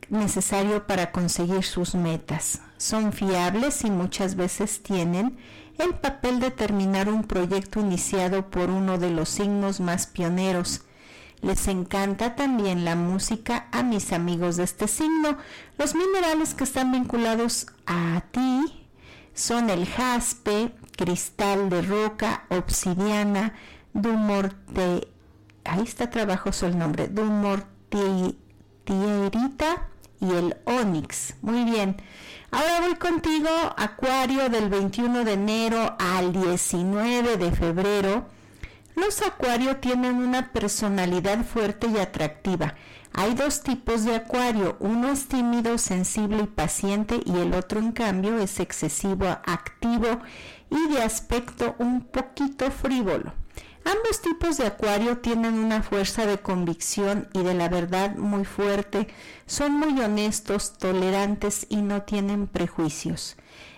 necesario 0.10 0.88
para 0.88 1.12
conseguir 1.12 1.64
sus 1.64 1.96
metas. 1.96 2.62
Son 2.78 3.12
fiables 3.12 3.84
y 3.84 3.92
muchas 3.92 4.36
veces 4.36 4.84
tienen 4.84 5.38
el 5.78 5.94
papel 5.96 6.40
de 6.40 6.52
terminar 6.52 7.10
un 7.10 7.24
proyecto 7.24 7.80
iniciado 7.80 8.50
por 8.50 8.70
uno 8.70 8.98
de 8.98 9.10
los 9.10 9.30
signos 9.30 9.80
más 9.80 10.08
pioneros. 10.08 10.82
Les 11.46 11.68
encanta 11.68 12.36
también 12.36 12.86
la 12.86 12.96
música 12.96 13.68
a 13.72 13.84
mis 13.84 14.14
amigos 14.14 14.58
de 14.58 14.64
este 14.64 14.88
signo. 14.88 15.38
Los 15.78 15.94
minerales 15.94 16.56
que 16.56 16.64
están 16.64 16.92
vinculados 16.92 17.68
a 17.86 18.24
ti 18.32 18.88
son 19.36 19.70
el 19.70 19.86
jaspe, 19.86 20.74
cristal 20.98 21.70
de 21.70 21.84
roca, 21.84 22.46
obsidiana, 22.50 23.54
dumorte, 23.94 25.08
ahí 25.66 25.84
está 25.84 26.10
trabajoso 26.10 26.66
el 26.66 26.80
nombre, 26.80 27.10
dumortierita 27.10 29.88
y 30.20 30.32
el 30.32 30.58
onix. 30.66 31.36
Muy 31.44 31.64
bien. 31.64 31.96
Ahora 32.50 32.82
voy 32.82 32.96
contigo, 32.96 33.50
Acuario, 33.78 34.50
del 34.50 34.70
21 34.70 35.24
de 35.24 35.34
enero 35.34 35.96
al 36.00 36.34
19 36.34 37.38
de 37.38 37.52
febrero. 37.52 38.35
Los 38.96 39.22
Acuario 39.22 39.78
tienen 39.78 40.16
una 40.16 40.54
personalidad 40.54 41.44
fuerte 41.44 41.88
y 41.88 41.98
atractiva. 41.98 42.76
Hay 43.12 43.34
dos 43.34 43.62
tipos 43.62 44.06
de 44.06 44.16
Acuario, 44.16 44.78
uno 44.80 45.12
es 45.12 45.28
tímido, 45.28 45.78
sensible 45.78 46.44
y 46.44 46.48
paciente 46.48 47.20
y 47.26 47.38
el 47.38 47.54
otro 47.54 47.80
en 47.80 47.92
cambio 47.92 48.40
es 48.40 48.60
excesivo, 48.62 49.26
activo 49.28 50.22
y 50.70 50.94
de 50.94 51.02
aspecto 51.02 51.76
un 51.78 52.06
poquito 52.06 52.72
frívolo. 52.72 53.34
Ambos 53.84 54.22
tipos 54.22 54.58
de 54.58 54.66
acuario 54.66 55.20
tienen 55.20 55.54
una 55.60 55.84
fuerza 55.84 56.26
de 56.26 56.40
convicción 56.40 57.28
y 57.34 57.44
de 57.44 57.54
la 57.54 57.70
verdad 57.70 58.16
muy 58.16 58.44
fuerte, 58.44 59.08
son 59.46 59.74
muy 59.74 60.02
honestos, 60.02 60.74
tolerantes 60.80 61.68
y 61.70 61.84
no 61.84 62.02
tienen 62.02 62.48
prejuicios. 62.48 63.36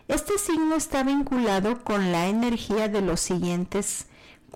Este 0.07 0.37
signo 0.37 0.75
está 0.75 1.03
vinculado 1.03 1.83
con 1.83 2.13
la 2.13 2.27
energía 2.27 2.87
de 2.87 3.01
los 3.01 3.19
siguientes 3.19 4.05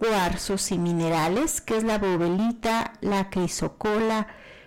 cuarzos 0.02 0.72
y 0.72 0.80
minerales, 0.80 1.62
que 1.62 1.78
es 1.78 1.84
la 1.84 2.00
bobelita, 2.00 2.94
la 3.02 3.30
crisocola, 3.30 4.26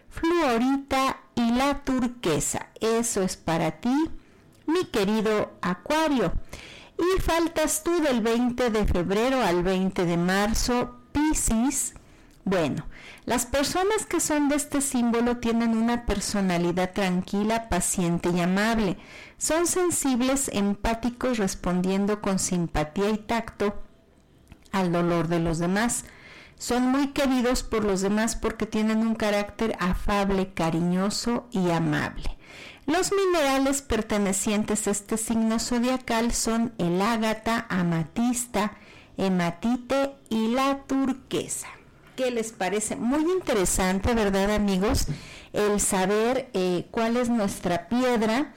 fluorita 0.08 1.16
y 1.34 1.50
la 1.50 1.82
turquesa. 1.82 2.68
Eso 2.80 3.20
es 3.20 3.36
para 3.36 3.72
ti, 3.72 3.96
mi 4.66 4.84
querido 4.84 5.50
acuario. 5.60 6.34
Y 6.96 7.20
faltas 7.20 7.82
tú 7.82 8.00
del 8.00 8.20
20 8.20 8.70
de 8.70 8.86
febrero 8.86 9.42
al 9.42 9.64
20 9.64 10.06
de 10.06 10.16
marzo, 10.16 11.00
Piscis. 11.10 11.94
Bueno, 12.44 12.86
las 13.24 13.44
personas 13.44 14.06
que 14.06 14.20
son 14.20 14.48
de 14.48 14.54
este 14.54 14.80
símbolo 14.80 15.38
tienen 15.38 15.76
una 15.76 16.06
personalidad 16.06 16.92
tranquila, 16.92 17.68
paciente 17.68 18.28
y 18.28 18.40
amable. 18.40 18.98
Son 19.38 19.66
sensibles, 19.66 20.48
empáticos, 20.52 21.38
respondiendo 21.38 22.20
con 22.22 22.38
simpatía 22.38 23.10
y 23.10 23.18
tacto 23.18 23.82
al 24.74 24.92
dolor 24.92 25.28
de 25.28 25.38
los 25.38 25.58
demás. 25.58 26.04
Son 26.58 26.82
muy 26.82 27.08
queridos 27.08 27.62
por 27.62 27.84
los 27.84 28.00
demás 28.00 28.36
porque 28.36 28.66
tienen 28.66 28.98
un 28.98 29.14
carácter 29.14 29.76
afable, 29.80 30.52
cariñoso 30.52 31.46
y 31.50 31.70
amable. 31.70 32.36
Los 32.86 33.12
minerales 33.12 33.82
pertenecientes 33.82 34.86
a 34.86 34.90
este 34.90 35.16
signo 35.16 35.58
zodiacal 35.58 36.32
son 36.32 36.74
el 36.78 37.00
ágata, 37.00 37.66
amatista, 37.70 38.76
hematite 39.16 40.16
y 40.28 40.48
la 40.48 40.82
turquesa. 40.86 41.68
¿Qué 42.16 42.30
les 42.30 42.52
parece? 42.52 42.96
Muy 42.96 43.22
interesante, 43.22 44.14
¿verdad 44.14 44.50
amigos? 44.52 45.06
El 45.52 45.80
saber 45.80 46.50
eh, 46.52 46.86
cuál 46.90 47.16
es 47.16 47.28
nuestra 47.28 47.88
piedra. 47.88 48.52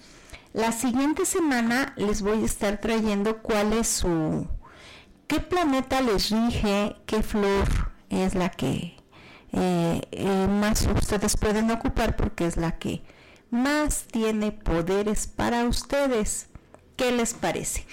La 0.53 0.71
siguiente 0.71 1.25
semana 1.25 1.93
les 1.97 2.21
voy 2.21 2.41
a 2.41 2.45
estar 2.45 2.79
trayendo 2.79 3.37
cuál 3.41 3.73
es 3.73 3.87
su, 3.87 4.47
qué 5.27 5.39
planeta 5.39 6.01
les 6.01 6.29
rige, 6.29 6.95
qué 7.05 7.21
flor 7.21 7.67
es 8.09 8.35
la 8.35 8.49
que 8.49 8.97
eh, 9.51 10.01
eh, 10.11 10.47
más 10.49 10.87
ustedes 10.95 11.37
pueden 11.37 11.71
ocupar 11.71 12.15
porque 12.15 12.45
es 12.45 12.57
la 12.57 12.77
que 12.77 13.03
más 13.49 14.05
tiene 14.11 14.51
poderes 14.51 15.27
para 15.27 15.65
ustedes. 15.65 16.47
¿Qué 16.95 17.11
les 17.11 17.33
parece? 17.33 17.85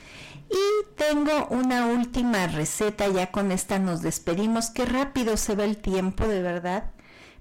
Y 0.50 0.94
tengo 0.96 1.46
una 1.50 1.86
última 1.86 2.46
receta, 2.46 3.08
ya 3.08 3.30
con 3.30 3.52
esta 3.52 3.78
nos 3.78 4.02
despedimos. 4.02 4.70
Qué 4.70 4.84
rápido 4.86 5.36
se 5.36 5.54
va 5.54 5.64
el 5.64 5.76
tiempo, 5.76 6.26
de 6.26 6.42
verdad. 6.42 6.90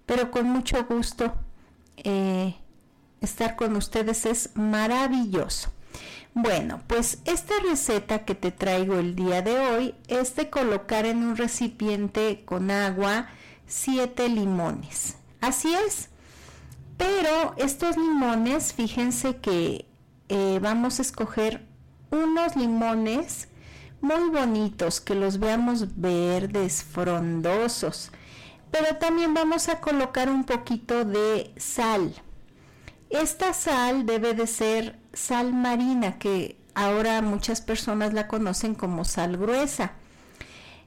Pero 0.05 0.29
con 0.31 0.49
mucho 0.49 0.83
gusto 0.85 1.33
eh, 1.97 2.55
estar 3.21 3.55
con 3.55 3.75
ustedes 3.75 4.25
es 4.25 4.51
maravilloso. 4.55 5.71
Bueno, 6.35 6.81
pues 6.87 7.19
esta 7.25 7.53
receta 7.59 8.25
que 8.25 8.33
te 8.33 8.51
traigo 8.51 8.95
el 8.95 9.15
día 9.15 9.43
de 9.43 9.59
hoy 9.59 9.95
es 10.07 10.35
de 10.35 10.49
colocar 10.49 11.05
en 11.05 11.17
un 11.17 11.37
recipiente 11.37 12.43
con 12.43 12.71
agua 12.71 13.27
siete 13.67 14.29
limones. 14.29 15.15
Así 15.41 15.71
es, 15.75 16.09
pero 16.97 17.53
estos 17.57 17.97
limones, 17.97 18.73
fíjense 18.73 19.37
que 19.37 19.85
eh, 20.27 20.59
vamos 20.59 20.97
a 20.97 21.03
escoger 21.03 21.67
unos 22.09 22.55
limones 22.55 23.47
muy 24.01 24.29
bonitos, 24.31 25.01
que 25.01 25.13
los 25.13 25.39
veamos 25.39 25.99
verdes, 26.01 26.83
frondosos. 26.83 28.11
Pero 28.71 28.95
también 28.97 29.35
vamos 29.35 29.69
a 29.69 29.79
colocar 29.79 30.29
un 30.29 30.45
poquito 30.45 31.05
de 31.05 31.53
sal. 31.57 32.15
Esta 33.11 33.53
sal 33.53 34.07
debe 34.07 34.33
de 34.33 34.47
ser 34.47 35.02
sal 35.13 35.53
marina, 35.53 36.17
que 36.17 36.57
ahora 36.75 37.21
muchas 37.21 37.61
personas 37.61 38.13
la 38.13 38.27
conocen 38.27 38.75
como 38.75 39.05
sal 39.05 39.37
gruesa. 39.37 39.93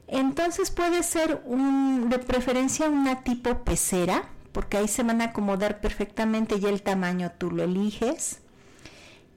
Entonces 0.08 0.70
puede 0.70 1.02
ser 1.02 1.42
un, 1.46 2.08
de 2.08 2.18
preferencia 2.18 2.88
una 2.88 3.22
tipo 3.22 3.64
pecera, 3.64 4.28
porque 4.52 4.76
ahí 4.76 4.88
se 4.88 5.02
van 5.02 5.20
a 5.20 5.26
acomodar 5.26 5.80
perfectamente 5.80 6.56
y 6.60 6.66
el 6.66 6.82
tamaño 6.82 7.32
tú 7.38 7.50
lo 7.50 7.64
eliges. 7.64 8.40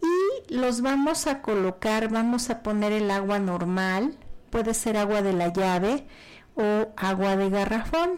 Y 0.02 0.54
los 0.54 0.82
vamos 0.82 1.28
a 1.28 1.42
colocar, 1.42 2.10
vamos 2.10 2.50
a 2.50 2.64
poner 2.64 2.94
el 2.94 3.12
agua 3.12 3.40
normal, 3.40 4.18
puede 4.50 4.74
ser 4.74 4.98
agua 4.98 5.22
de 5.22 5.34
la 5.34 5.52
llave 5.52 6.06
o 6.56 6.88
agua 6.96 7.36
de 7.36 7.50
garrafón. 7.50 8.12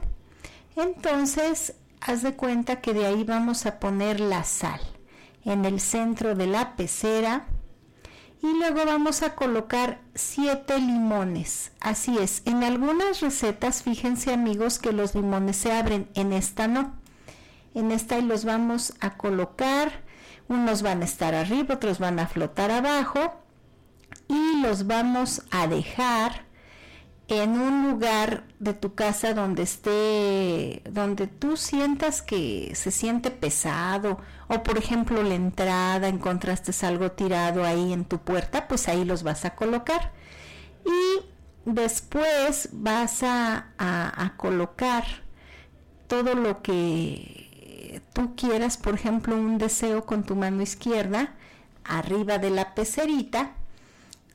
Entonces, 0.76 1.74
haz 2.02 2.22
de 2.22 2.36
cuenta 2.36 2.82
que 2.82 2.94
de 2.94 3.08
ahí 3.08 3.24
vamos 3.24 3.66
a 3.66 3.80
poner 3.80 4.20
la 4.20 4.44
sal 4.44 4.82
en 5.46 5.66
el 5.66 5.80
centro 5.80 6.36
de 6.36 6.48
la 6.48 6.76
pecera 6.76 7.48
y 8.42 8.48
luego 8.58 8.86
vamos 8.86 9.22
a 9.22 9.36
colocar 9.36 10.02
siete 10.16 10.80
limones. 10.80 11.72
Así 11.80 12.18
es, 12.18 12.42
en 12.46 12.64
algunas 12.64 13.22
recetas, 13.22 13.84
fíjense 13.84 14.34
amigos 14.34 14.80
que 14.80 14.92
los 14.92 15.14
limones 15.14 15.58
se 15.58 15.72
abren, 15.72 16.10
en 16.16 16.34
esta 16.34 16.68
no. 16.68 16.96
En 17.76 17.92
esta 17.92 18.18
y 18.18 18.24
los 18.24 18.44
vamos 18.44 18.96
a 19.00 19.18
colocar, 19.18 20.04
unos 20.48 20.82
van 20.82 21.04
a 21.04 21.06
estar 21.06 21.36
arriba, 21.36 21.76
otros 21.76 22.00
van 22.00 22.20
a 22.20 22.28
flotar 22.28 22.72
abajo 22.72 23.34
y 24.28 24.62
los 24.62 24.88
vamos 24.88 25.44
a 25.52 25.68
dejar 25.68 26.51
en 27.32 27.60
un 27.60 27.90
lugar 27.90 28.44
de 28.60 28.74
tu 28.74 28.94
casa 28.96 29.34
donde 29.34 29.64
esté, 29.64 30.82
donde 30.90 31.28
tú 31.28 31.56
sientas 31.58 32.22
que 32.22 32.74
se 32.76 32.92
siente 32.92 33.32
pesado, 33.32 34.20
o 34.48 34.64
por 34.64 34.78
ejemplo 34.78 35.24
la 35.24 35.36
entrada, 35.36 36.08
encontraste 36.08 36.74
algo 36.86 37.12
tirado 37.12 37.64
ahí 37.64 37.94
en 37.94 38.06
tu 38.06 38.20
puerta, 38.20 38.68
pues 38.68 38.88
ahí 38.88 39.06
los 39.06 39.24
vas 39.24 39.46
a 39.46 39.56
colocar. 39.56 40.12
Y 40.86 41.26
después 41.66 42.70
vas 42.74 43.24
a, 43.24 43.68
a, 43.78 44.26
a 44.26 44.38
colocar 44.38 45.06
todo 46.08 46.36
lo 46.36 46.62
que 46.62 48.02
tú 48.14 48.36
quieras, 48.36 48.78
por 48.78 48.96
ejemplo, 48.96 49.36
un 49.36 49.58
deseo 49.58 50.06
con 50.06 50.24
tu 50.24 50.36
mano 50.36 50.62
izquierda, 50.62 51.34
arriba 51.84 52.38
de 52.40 52.50
la 52.50 52.76
pecerita, 52.76 53.52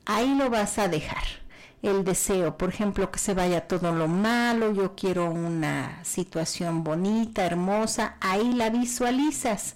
ahí 0.05 0.35
lo 0.35 0.49
vas 0.49 0.79
a 0.79 0.87
dejar 0.87 1.46
el 1.81 2.03
deseo, 2.03 2.57
por 2.57 2.69
ejemplo, 2.69 3.11
que 3.11 3.19
se 3.19 3.33
vaya 3.33 3.67
todo 3.67 3.91
lo 3.91 4.07
malo, 4.07 4.73
yo 4.73 4.95
quiero 4.95 5.29
una 5.29 6.03
situación 6.03 6.83
bonita, 6.83 7.45
hermosa, 7.45 8.17
ahí 8.19 8.53
la 8.53 8.69
visualizas. 8.69 9.75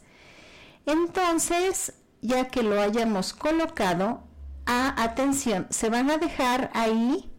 Entonces, 0.86 1.94
ya 2.22 2.48
que 2.48 2.64
lo 2.64 2.82
hayamos 2.82 3.34
colocado, 3.34 4.23
a, 4.65 5.03
atención, 5.03 5.68
se 5.69 5.90
van 5.90 6.10
a 6.11 6.18
dejar 6.18 6.69
ahí 6.73 7.30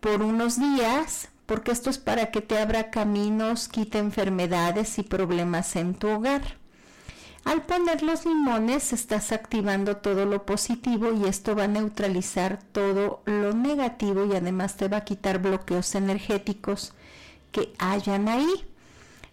por 0.00 0.22
unos 0.22 0.58
días, 0.58 1.28
porque 1.46 1.72
esto 1.72 1.90
es 1.90 1.98
para 1.98 2.30
que 2.30 2.40
te 2.40 2.58
abra 2.58 2.90
caminos, 2.90 3.68
quite 3.68 3.98
enfermedades 3.98 4.98
y 4.98 5.02
problemas 5.02 5.76
en 5.76 5.94
tu 5.94 6.08
hogar. 6.08 6.59
Al 7.44 7.62
poner 7.62 8.02
los 8.02 8.26
limones 8.26 8.92
estás 8.92 9.32
activando 9.32 9.96
todo 9.96 10.26
lo 10.26 10.44
positivo 10.44 11.12
y 11.12 11.24
esto 11.26 11.56
va 11.56 11.64
a 11.64 11.68
neutralizar 11.68 12.58
todo 12.72 13.22
lo 13.24 13.54
negativo 13.54 14.26
y 14.26 14.36
además 14.36 14.76
te 14.76 14.88
va 14.88 14.98
a 14.98 15.04
quitar 15.04 15.38
bloqueos 15.40 15.94
energéticos 15.94 16.92
que 17.50 17.72
hayan 17.78 18.28
ahí. 18.28 18.66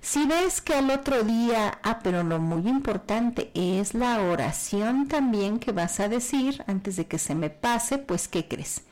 Si 0.02 0.26
ves 0.26 0.62
que 0.62 0.74
al 0.74 0.90
otro 0.90 1.24
día, 1.24 1.80
ah, 1.84 2.00
pero 2.02 2.24
lo 2.24 2.40
muy 2.40 2.68
importante 2.70 3.52
es 3.54 3.94
la 3.94 4.22
oración 4.22 5.08
también 5.08 5.60
que 5.60 5.74
vas 5.74 6.00
a 6.00 6.08
decir 6.08 6.64
antes 6.66 6.96
de 6.96 7.08
que 7.08 7.20
se 7.20 7.36
me 7.36 7.50
pase, 7.50 7.98
pues 7.98 8.28
¿qué 8.28 8.48
crees? 8.48 8.84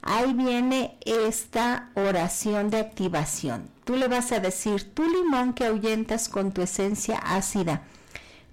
Ahí 0.00 0.32
viene 0.32 0.96
esta 1.04 1.90
oración 1.94 2.70
de 2.70 2.78
activación. 2.78 3.68
Tú 3.84 3.96
le 3.96 4.08
vas 4.08 4.32
a 4.32 4.40
decir, 4.40 4.94
tu 4.94 5.04
limón 5.06 5.52
que 5.52 5.66
ahuyentas 5.66 6.28
con 6.28 6.52
tu 6.52 6.62
esencia 6.62 7.18
ácida 7.18 7.82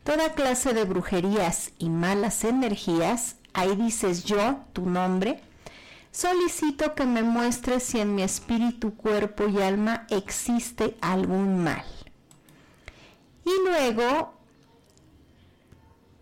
toda 0.04 0.34
clase 0.34 0.74
de 0.74 0.84
brujerías 0.84 1.72
y 1.78 1.90
malas 1.90 2.44
energías, 2.44 3.36
ahí 3.54 3.76
dices 3.76 4.24
yo, 4.24 4.58
tu 4.74 4.90
nombre, 4.90 5.42
solicito 6.12 6.96
que 6.96 7.06
me 7.06 7.24
muestres 7.24 7.84
si 7.84 8.00
en 8.00 8.16
mi 8.16 8.24
espíritu, 8.24 8.96
cuerpo 8.96 9.48
y 9.48 9.62
alma 9.62 10.08
existe 10.10 10.98
algún 11.02 11.64
mal. 11.64 11.86
Y 13.46 13.70
luego, 13.70 14.34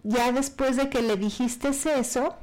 ya 0.04 0.32
después 0.32 0.78
de 0.78 0.90
que 0.90 1.02
le 1.02 1.18
dijiste 1.18 1.70
eso, 1.70 2.36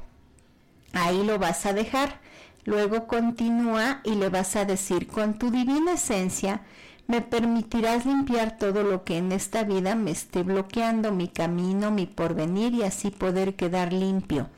ahí 0.93 1.23
lo 1.23 1.39
vas 1.39 1.65
a 1.65 1.73
dejar. 1.73 2.19
Luego 2.65 3.07
continúa 3.07 4.01
y 4.03 4.15
le 4.15 4.29
vas 4.29 4.55
a 4.57 4.65
decir, 4.65 5.07
con 5.07 5.39
tu 5.39 5.51
divina 5.51 5.93
esencia, 5.93 6.61
me 7.07 7.21
permitirás 7.21 8.05
limpiar 8.05 8.57
todo 8.57 8.83
lo 8.83 9.03
que 9.03 9.17
en 9.17 9.31
esta 9.31 9.63
vida 9.63 9.95
me 9.95 10.11
esté 10.11 10.43
bloqueando 10.43 11.11
mi 11.11 11.29
camino, 11.29 11.89
mi 11.89 12.05
porvenir 12.05 12.73
y 12.73 12.83
así 12.83 13.11
poder 13.11 13.55
quedar 13.55 13.93
limpio. 13.93 14.49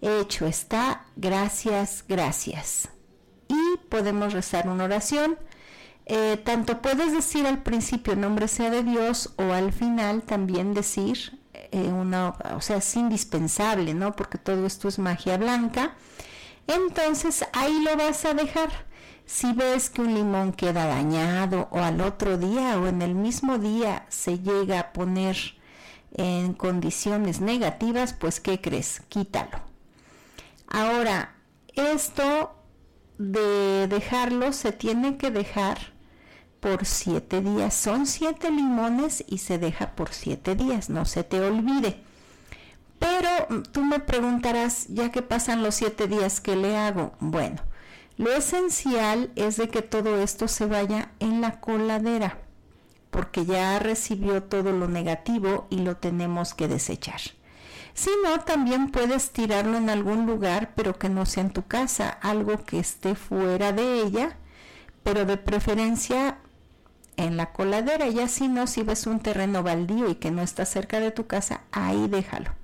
Hecho 0.00 0.46
está, 0.46 1.04
gracias, 1.16 2.04
gracias. 2.08 2.88
Y 3.48 3.76
podemos 3.88 4.32
rezar 4.32 4.68
una 4.68 4.84
oración. 4.84 5.38
Eh, 6.06 6.40
tanto 6.44 6.82
puedes 6.82 7.12
decir 7.12 7.46
al 7.46 7.62
principio 7.62 8.16
nombre 8.16 8.48
sea 8.48 8.70
de 8.70 8.82
Dios 8.82 9.34
o 9.36 9.52
al 9.52 9.72
final 9.72 10.22
también 10.22 10.74
decir 10.74 11.38
eh, 11.54 11.92
una, 11.92 12.30
o 12.56 12.60
sea, 12.60 12.78
es 12.78 12.96
indispensable, 12.96 13.94
¿no? 13.94 14.16
Porque 14.16 14.38
todo 14.38 14.66
esto 14.66 14.88
es 14.88 14.98
magia 14.98 15.36
blanca. 15.36 15.94
Entonces 16.66 17.44
ahí 17.52 17.82
lo 17.84 17.96
vas 17.96 18.24
a 18.24 18.34
dejar 18.34 18.70
si 19.26 19.52
ves 19.52 19.90
que 19.90 20.02
un 20.02 20.14
limón 20.14 20.52
queda 20.52 20.86
dañado 20.86 21.68
o 21.70 21.78
al 21.78 22.00
otro 22.00 22.38
día 22.38 22.78
o 22.78 22.86
en 22.86 23.02
el 23.02 23.14
mismo 23.14 23.58
día 23.58 24.06
se 24.08 24.38
llega 24.38 24.80
a 24.80 24.92
poner 24.92 25.36
en 26.12 26.52
condiciones 26.52 27.40
negativas, 27.40 28.12
pues 28.12 28.40
¿qué 28.40 28.60
crees? 28.60 29.00
Quítalo. 29.08 29.60
Ahora, 30.68 31.34
esto 31.74 32.54
de 33.18 33.88
dejarlo 33.88 34.52
se 34.52 34.72
tiene 34.72 35.16
que 35.16 35.30
dejar 35.30 35.78
por 36.60 36.86
siete 36.86 37.40
días. 37.40 37.74
Son 37.74 38.06
siete 38.06 38.50
limones 38.50 39.24
y 39.26 39.38
se 39.38 39.58
deja 39.58 39.92
por 39.96 40.12
siete 40.12 40.54
días, 40.54 40.90
no 40.90 41.04
se 41.04 41.24
te 41.24 41.40
olvide. 41.40 42.00
Pero 42.98 43.28
mm, 43.48 43.62
tú 43.72 43.84
me 43.84 43.98
preguntarás, 43.98 44.86
ya 44.88 45.10
que 45.10 45.22
pasan 45.22 45.62
los 45.62 45.74
siete 45.74 46.06
días, 46.06 46.40
¿qué 46.40 46.54
le 46.54 46.76
hago? 46.76 47.14
Bueno, 47.18 47.60
lo 48.18 48.32
esencial 48.32 49.30
es 49.36 49.56
de 49.56 49.68
que 49.68 49.82
todo 49.82 50.20
esto 50.20 50.48
se 50.48 50.66
vaya 50.66 51.12
en 51.18 51.40
la 51.40 51.60
coladera, 51.60 52.38
porque 53.10 53.44
ya 53.44 53.78
recibió 53.78 54.42
todo 54.42 54.72
lo 54.72 54.88
negativo 54.88 55.66
y 55.70 55.78
lo 55.78 55.96
tenemos 55.96 56.54
que 56.54 56.68
desechar. 56.68 57.20
Si 57.94 58.10
no, 58.24 58.40
también 58.40 58.90
puedes 58.90 59.30
tirarlo 59.30 59.76
en 59.76 59.90
algún 59.90 60.26
lugar, 60.26 60.72
pero 60.74 60.98
que 60.98 61.08
no 61.08 61.26
sea 61.26 61.44
en 61.44 61.50
tu 61.52 61.66
casa, 61.66 62.08
algo 62.08 62.64
que 62.64 62.78
esté 62.78 63.14
fuera 63.14 63.72
de 63.72 64.02
ella, 64.02 64.36
pero 65.02 65.24
de 65.24 65.36
preferencia 65.36 66.38
en 67.16 67.36
la 67.36 67.52
coladera. 67.52 68.08
Y 68.08 68.20
así 68.20 68.48
no, 68.48 68.66
si 68.66 68.82
ves 68.82 69.06
un 69.06 69.20
terreno 69.20 69.62
baldío 69.62 70.08
y 70.08 70.14
que 70.14 70.30
no 70.30 70.42
está 70.42 70.64
cerca 70.64 71.00
de 71.00 71.10
tu 71.10 71.26
casa, 71.26 71.62
ahí 71.70 72.08
déjalo. 72.08 72.61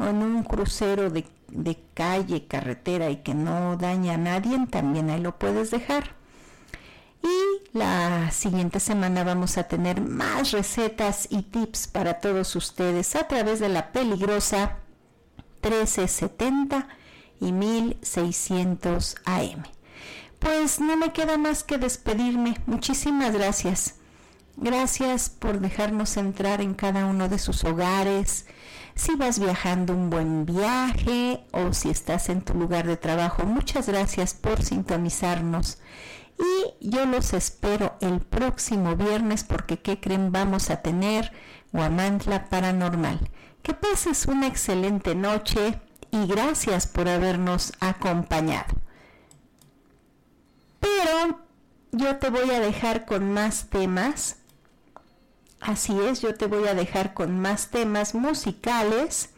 En 0.00 0.22
un 0.22 0.42
crucero 0.42 1.10
de 1.10 1.24
de 1.52 1.82
calle, 1.94 2.46
carretera 2.46 3.10
y 3.10 3.16
que 3.16 3.34
no 3.34 3.76
daña 3.76 4.14
a 4.14 4.18
nadie, 4.18 4.58
también 4.70 5.10
ahí 5.10 5.20
lo 5.20 5.38
puedes 5.38 5.70
dejar. 5.70 6.14
Y 7.22 7.76
la 7.76 8.30
siguiente 8.30 8.80
semana 8.80 9.24
vamos 9.24 9.58
a 9.58 9.64
tener 9.64 10.00
más 10.00 10.52
recetas 10.52 11.28
y 11.30 11.42
tips 11.42 11.86
para 11.88 12.20
todos 12.20 12.56
ustedes 12.56 13.14
a 13.14 13.28
través 13.28 13.60
de 13.60 13.68
la 13.68 13.92
peligrosa 13.92 14.78
1370 15.62 16.88
y 17.40 17.52
1600 17.52 19.16
AM. 19.26 19.64
Pues 20.38 20.80
no 20.80 20.96
me 20.96 21.12
queda 21.12 21.36
más 21.36 21.62
que 21.62 21.76
despedirme. 21.76 22.56
Muchísimas 22.64 23.34
gracias. 23.34 23.96
Gracias 24.56 25.28
por 25.28 25.60
dejarnos 25.60 26.16
entrar 26.16 26.62
en 26.62 26.74
cada 26.74 27.04
uno 27.06 27.28
de 27.28 27.38
sus 27.38 27.64
hogares, 27.64 28.46
si 28.94 29.14
vas 29.14 29.38
viajando 29.38 29.94
un 29.94 30.10
buen 30.10 30.46
viaje 30.46 31.44
o 31.52 31.72
si 31.72 31.90
estás 31.90 32.28
en 32.28 32.42
tu 32.42 32.54
lugar 32.54 32.86
de 32.86 32.96
trabajo. 32.96 33.44
Muchas 33.44 33.88
gracias 33.88 34.34
por 34.34 34.62
sintonizarnos 34.62 35.78
y 36.40 36.88
yo 36.90 37.04
los 37.06 37.34
espero 37.34 37.96
el 38.00 38.20
próximo 38.20 38.96
viernes 38.96 39.44
porque 39.44 39.78
¿qué 39.78 40.00
creen? 40.00 40.32
Vamos 40.32 40.70
a 40.70 40.80
tener 40.80 41.32
Guamantla 41.72 42.46
Paranormal. 42.48 43.30
Que 43.62 43.74
pases 43.74 44.26
una 44.26 44.46
excelente 44.46 45.14
noche 45.14 45.78
y 46.10 46.26
gracias 46.26 46.86
por 46.86 47.08
habernos 47.08 47.74
acompañado. 47.80 48.74
Pero 50.80 51.40
yo 51.92 52.16
te 52.16 52.30
voy 52.30 52.50
a 52.50 52.60
dejar 52.60 53.04
con 53.04 53.32
más 53.32 53.68
temas 53.68 54.39
Así 55.60 55.98
es, 56.00 56.22
yo 56.22 56.34
te 56.34 56.46
voy 56.46 56.66
a 56.68 56.74
dejar 56.74 57.12
con 57.12 57.38
más 57.38 57.68
temas 57.68 58.14
musicales 58.14 59.30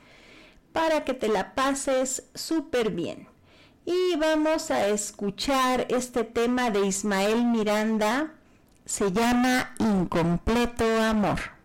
para 0.72 1.04
que 1.04 1.14
te 1.14 1.28
la 1.28 1.54
pases 1.54 2.24
súper 2.34 2.90
bien. 2.90 3.28
Y 3.84 4.16
vamos 4.16 4.70
a 4.70 4.86
escuchar 4.86 5.86
este 5.90 6.22
tema 6.22 6.70
de 6.70 6.86
Ismael 6.86 7.44
Miranda, 7.44 8.32
se 8.84 9.10
llama 9.10 9.74
Incompleto 9.80 10.84
Amor. 11.02 11.61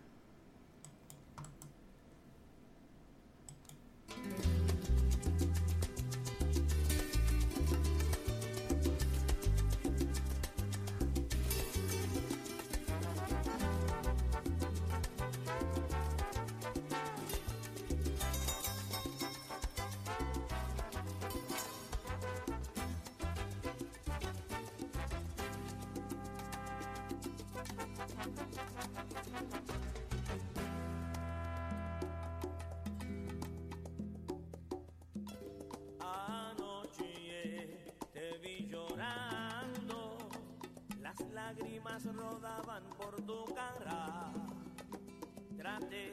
my 45.80 45.86
day. 45.88 46.07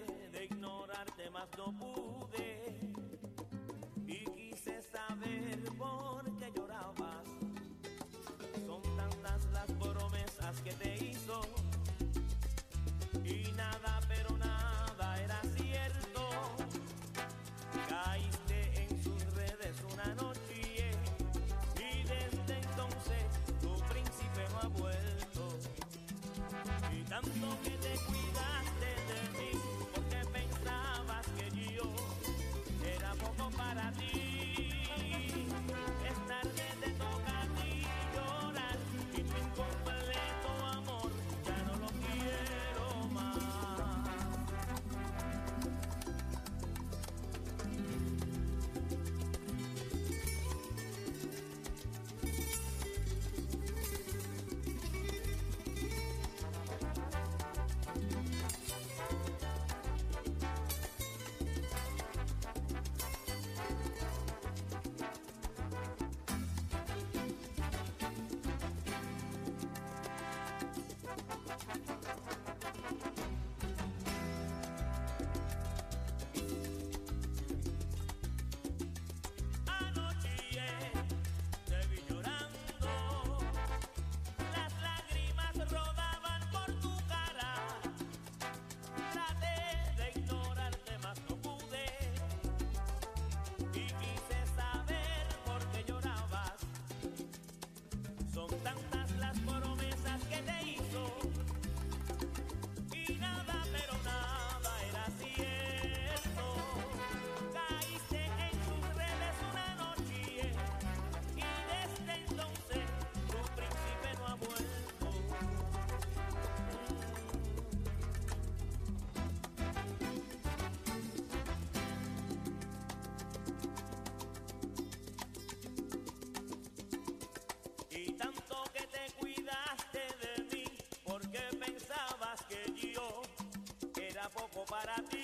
para 134.75 134.95
ti. 135.09 135.14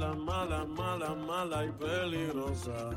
Mala, 0.00 0.14
mala, 0.14 0.64
mala, 0.64 1.14
mala 1.14 1.64
y 1.64 1.72
peligrosa. 1.72 2.90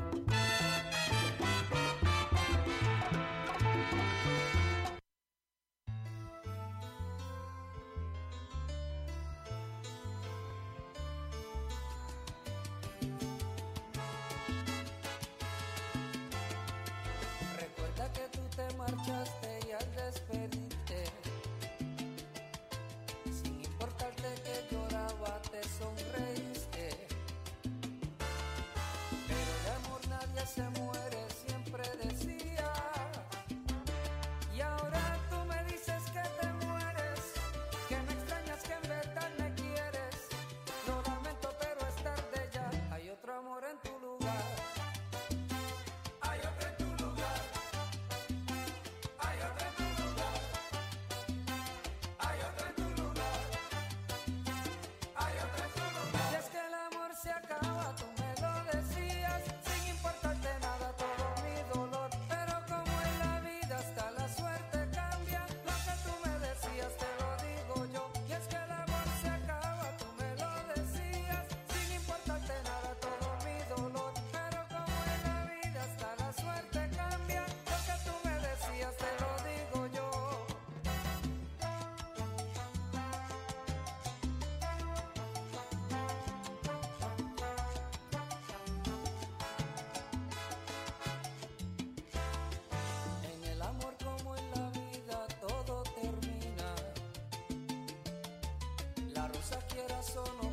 La 99.76 99.82
rosa 99.88 100.43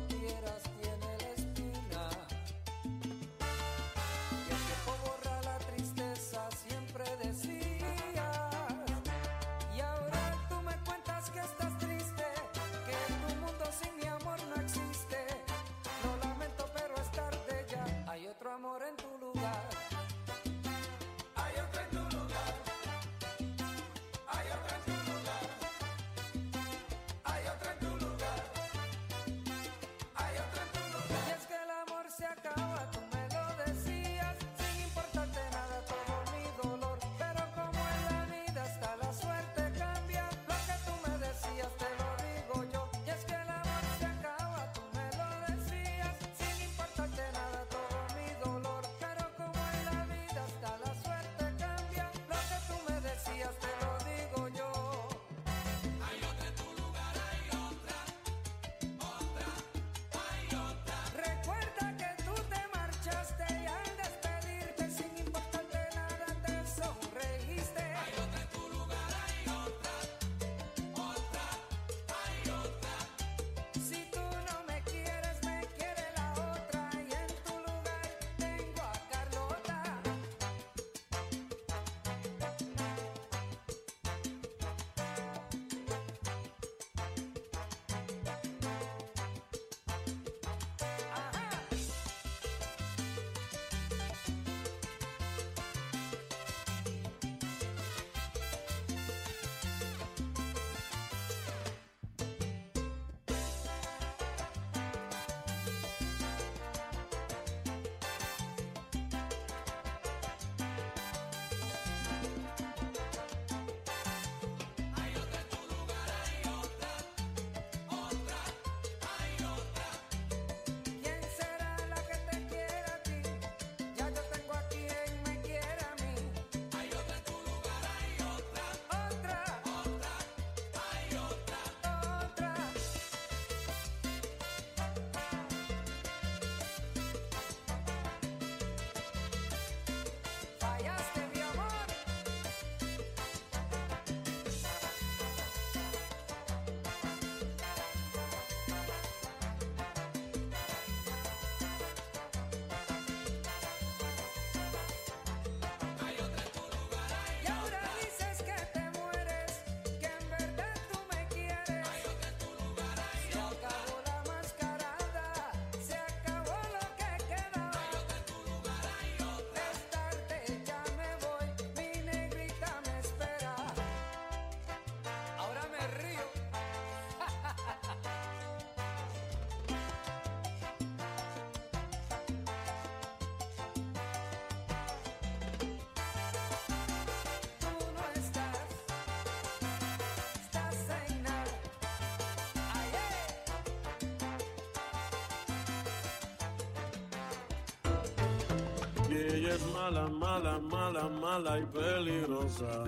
eres 199.52 199.66
mala, 199.74 200.08
mala, 200.08 200.58
mala, 200.58 201.08
mala 201.20 201.58
y 201.58 201.66
peligrosa. 201.66 202.84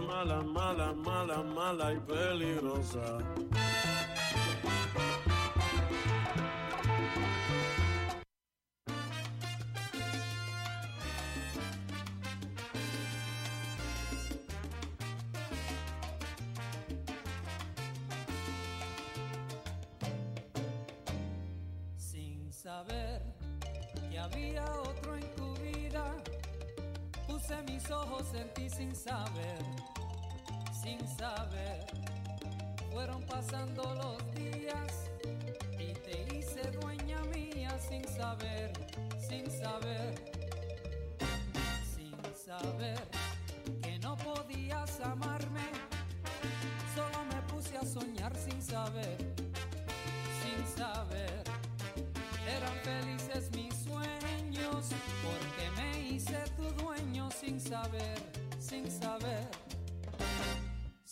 mala, 0.00 0.42
mala, 0.42 0.92
mala, 0.92 1.42
mala 1.42 1.92
y 1.92 2.00
peligrosa. 2.00 3.18
Sin 21.96 22.52
saber 22.52 23.22
que 24.10 24.18
había 24.18 24.64
otro 24.82 25.16
en 25.16 25.34
tu 25.36 25.54
vida, 25.56 26.16
puse 27.26 27.62
mis 27.62 27.90
ojos 27.90 28.32
en 28.34 28.52
ti 28.54 28.68
sin 28.70 28.94
saber 28.94 29.67
fueron 32.92 33.22
pasando 33.22 33.82
los 33.94 34.07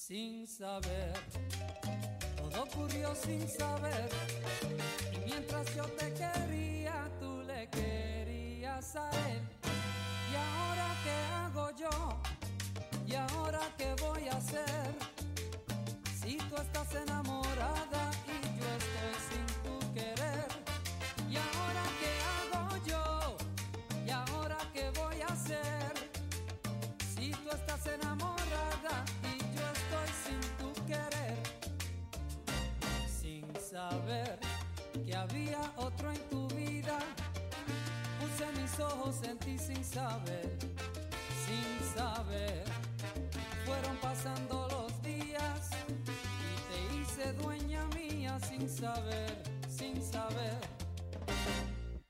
sin 0.07 0.47
saber. 0.47 1.12
Todo 2.37 2.62
ocurrió 2.62 3.12
sin 3.16 3.49
saber. 3.49 4.09
Y 5.12 5.19
mientras 5.28 5.74
yo 5.74 5.83
te 5.83 6.15
quería, 6.15 7.11
tú 7.19 7.43
le 7.45 7.69
querías 7.70 8.95
a 8.95 9.11
él. 9.31 9.41
¿Y 10.31 10.37
ahora 10.37 10.89
qué 11.03 11.16
hago 11.35 11.70
yo? 11.77 12.20
¿Y 13.05 13.15
ahora 13.16 13.61
qué 13.77 13.97
voy 14.01 14.28
a 14.28 14.37
hacer? 14.37 14.95
Si 16.20 16.37
tú 16.37 16.55
estás 16.55 16.95
enamorada 16.95 18.12
mis 38.77 38.85
ojos 38.85 39.23
en 39.23 39.39
ti 39.39 39.59
sin 39.59 39.85
saber, 39.85 40.59
sin 41.44 41.94
saber. 41.94 42.65
Fueron 43.65 43.97
pasando 43.98 44.69
los 44.70 45.03
días 45.03 45.70
y 46.05 46.61
te 46.69 46.97
hice 46.97 47.32
dueña 47.35 47.86
mía 47.94 48.39
sin 48.40 48.69
saber, 48.69 49.43
sin 49.69 50.03
saber, 50.03 50.59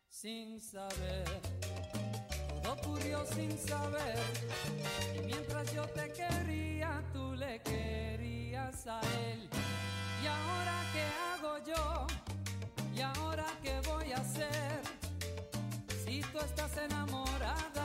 sin 0.08 0.60
saber. 0.60 1.24
Todo 2.62 2.72
ocurrió 2.72 3.24
sin 3.34 3.56
saber 3.58 4.18
y 5.14 5.20
mientras 5.20 5.72
yo 5.72 5.82
te 5.88 6.12
quería, 6.12 7.02
tú 7.12 7.34
le 7.34 7.60
querías 7.62 8.86
a 8.86 9.00
él. 9.24 9.48
¿Y 10.22 10.26
ahora 10.26 10.82
qué 10.92 11.04
hago 11.30 11.58
yo? 11.64 12.06
¿Y 12.96 13.00
ahora 13.02 13.46
qué 13.62 13.80
voy? 13.86 13.95
tú 16.36 16.44
estás 16.44 16.76
enamorada. 16.76 17.75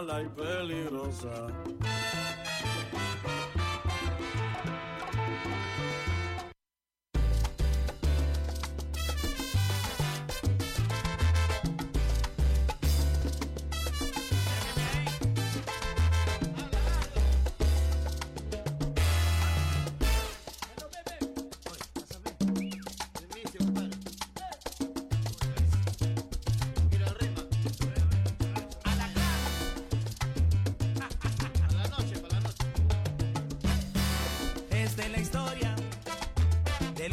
mala 0.00 0.22
y 0.22 0.28
peligrosa. 0.28 1.28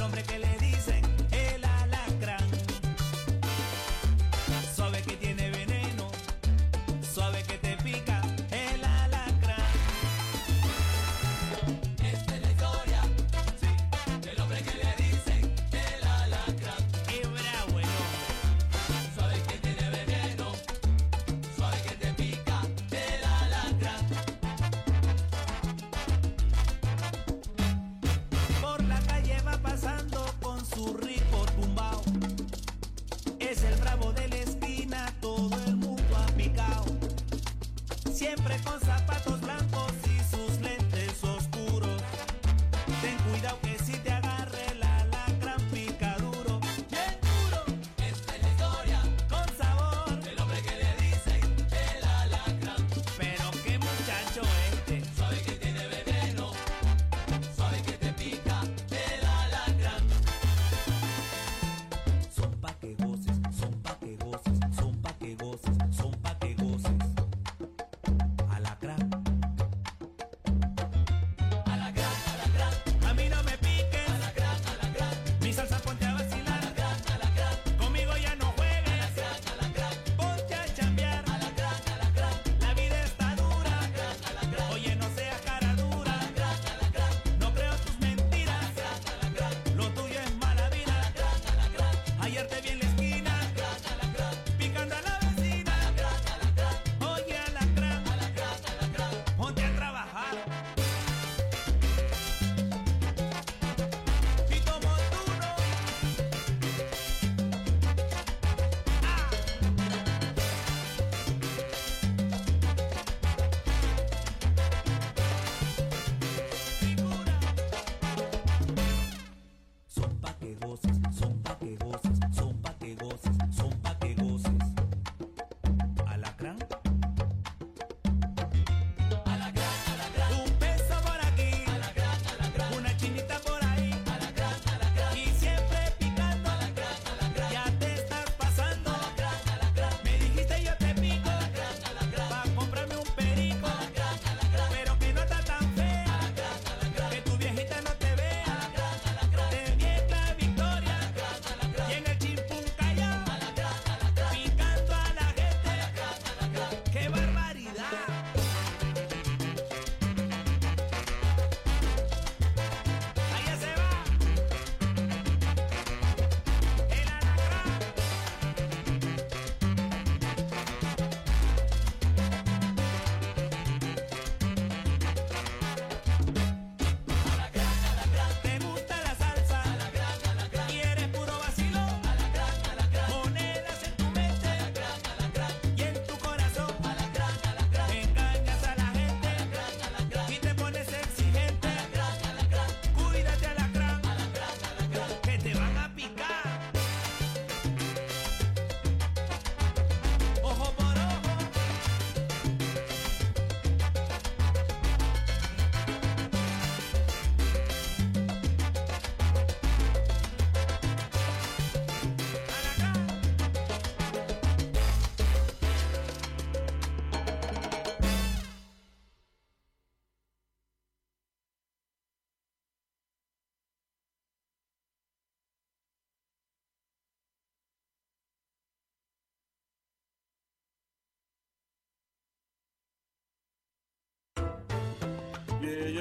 hombre 0.08 0.24
que 0.24 0.36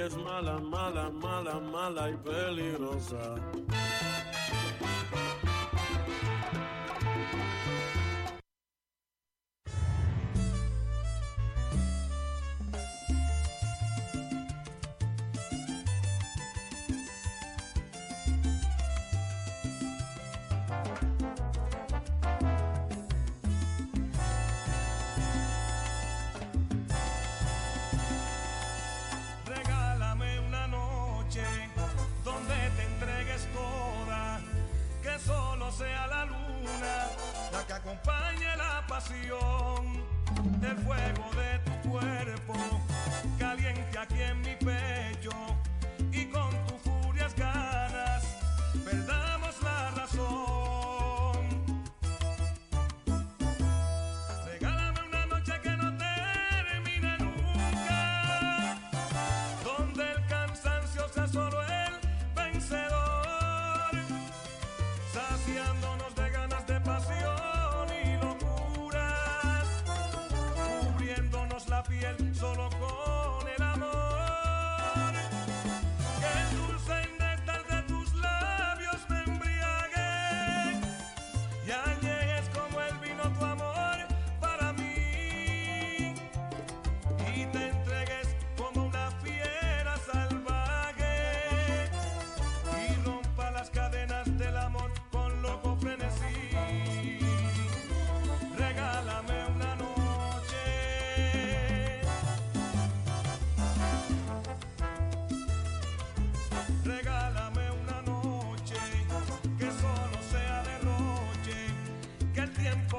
es 0.06 0.16
mala, 0.18 0.58
mala, 0.60 1.10
mala, 1.10 1.60
mala 1.72 2.10
y 2.10 2.16
peligrosa. 2.18 3.36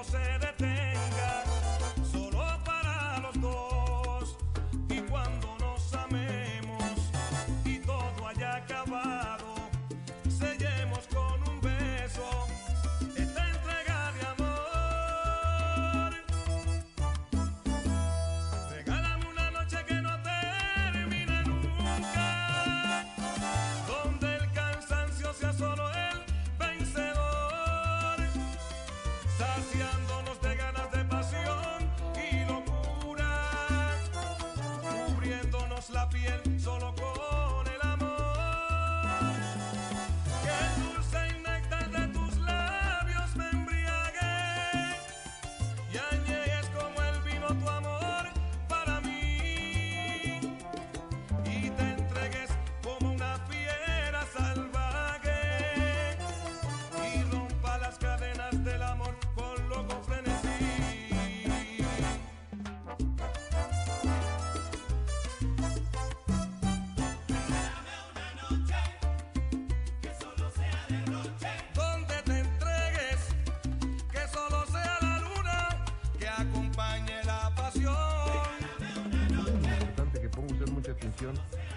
José 0.08 0.37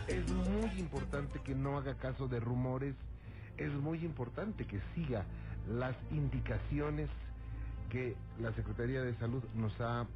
Es 0.06 0.30
muy 0.30 0.70
importante 0.78 1.40
que 1.40 1.54
no 1.54 1.78
haga 1.78 1.94
caso 1.94 2.28
de 2.28 2.40
rumores. 2.40 2.94
Es 3.56 3.72
muy 3.72 4.04
importante 4.04 4.66
que 4.66 4.80
siga 4.94 5.24
las 5.66 5.96
indicaciones 6.10 7.08
que 7.88 8.16
la 8.38 8.52
Secretaría 8.52 9.00
de 9.02 9.14
Salud 9.16 9.42
nos 9.54 9.72
ha 9.80 10.06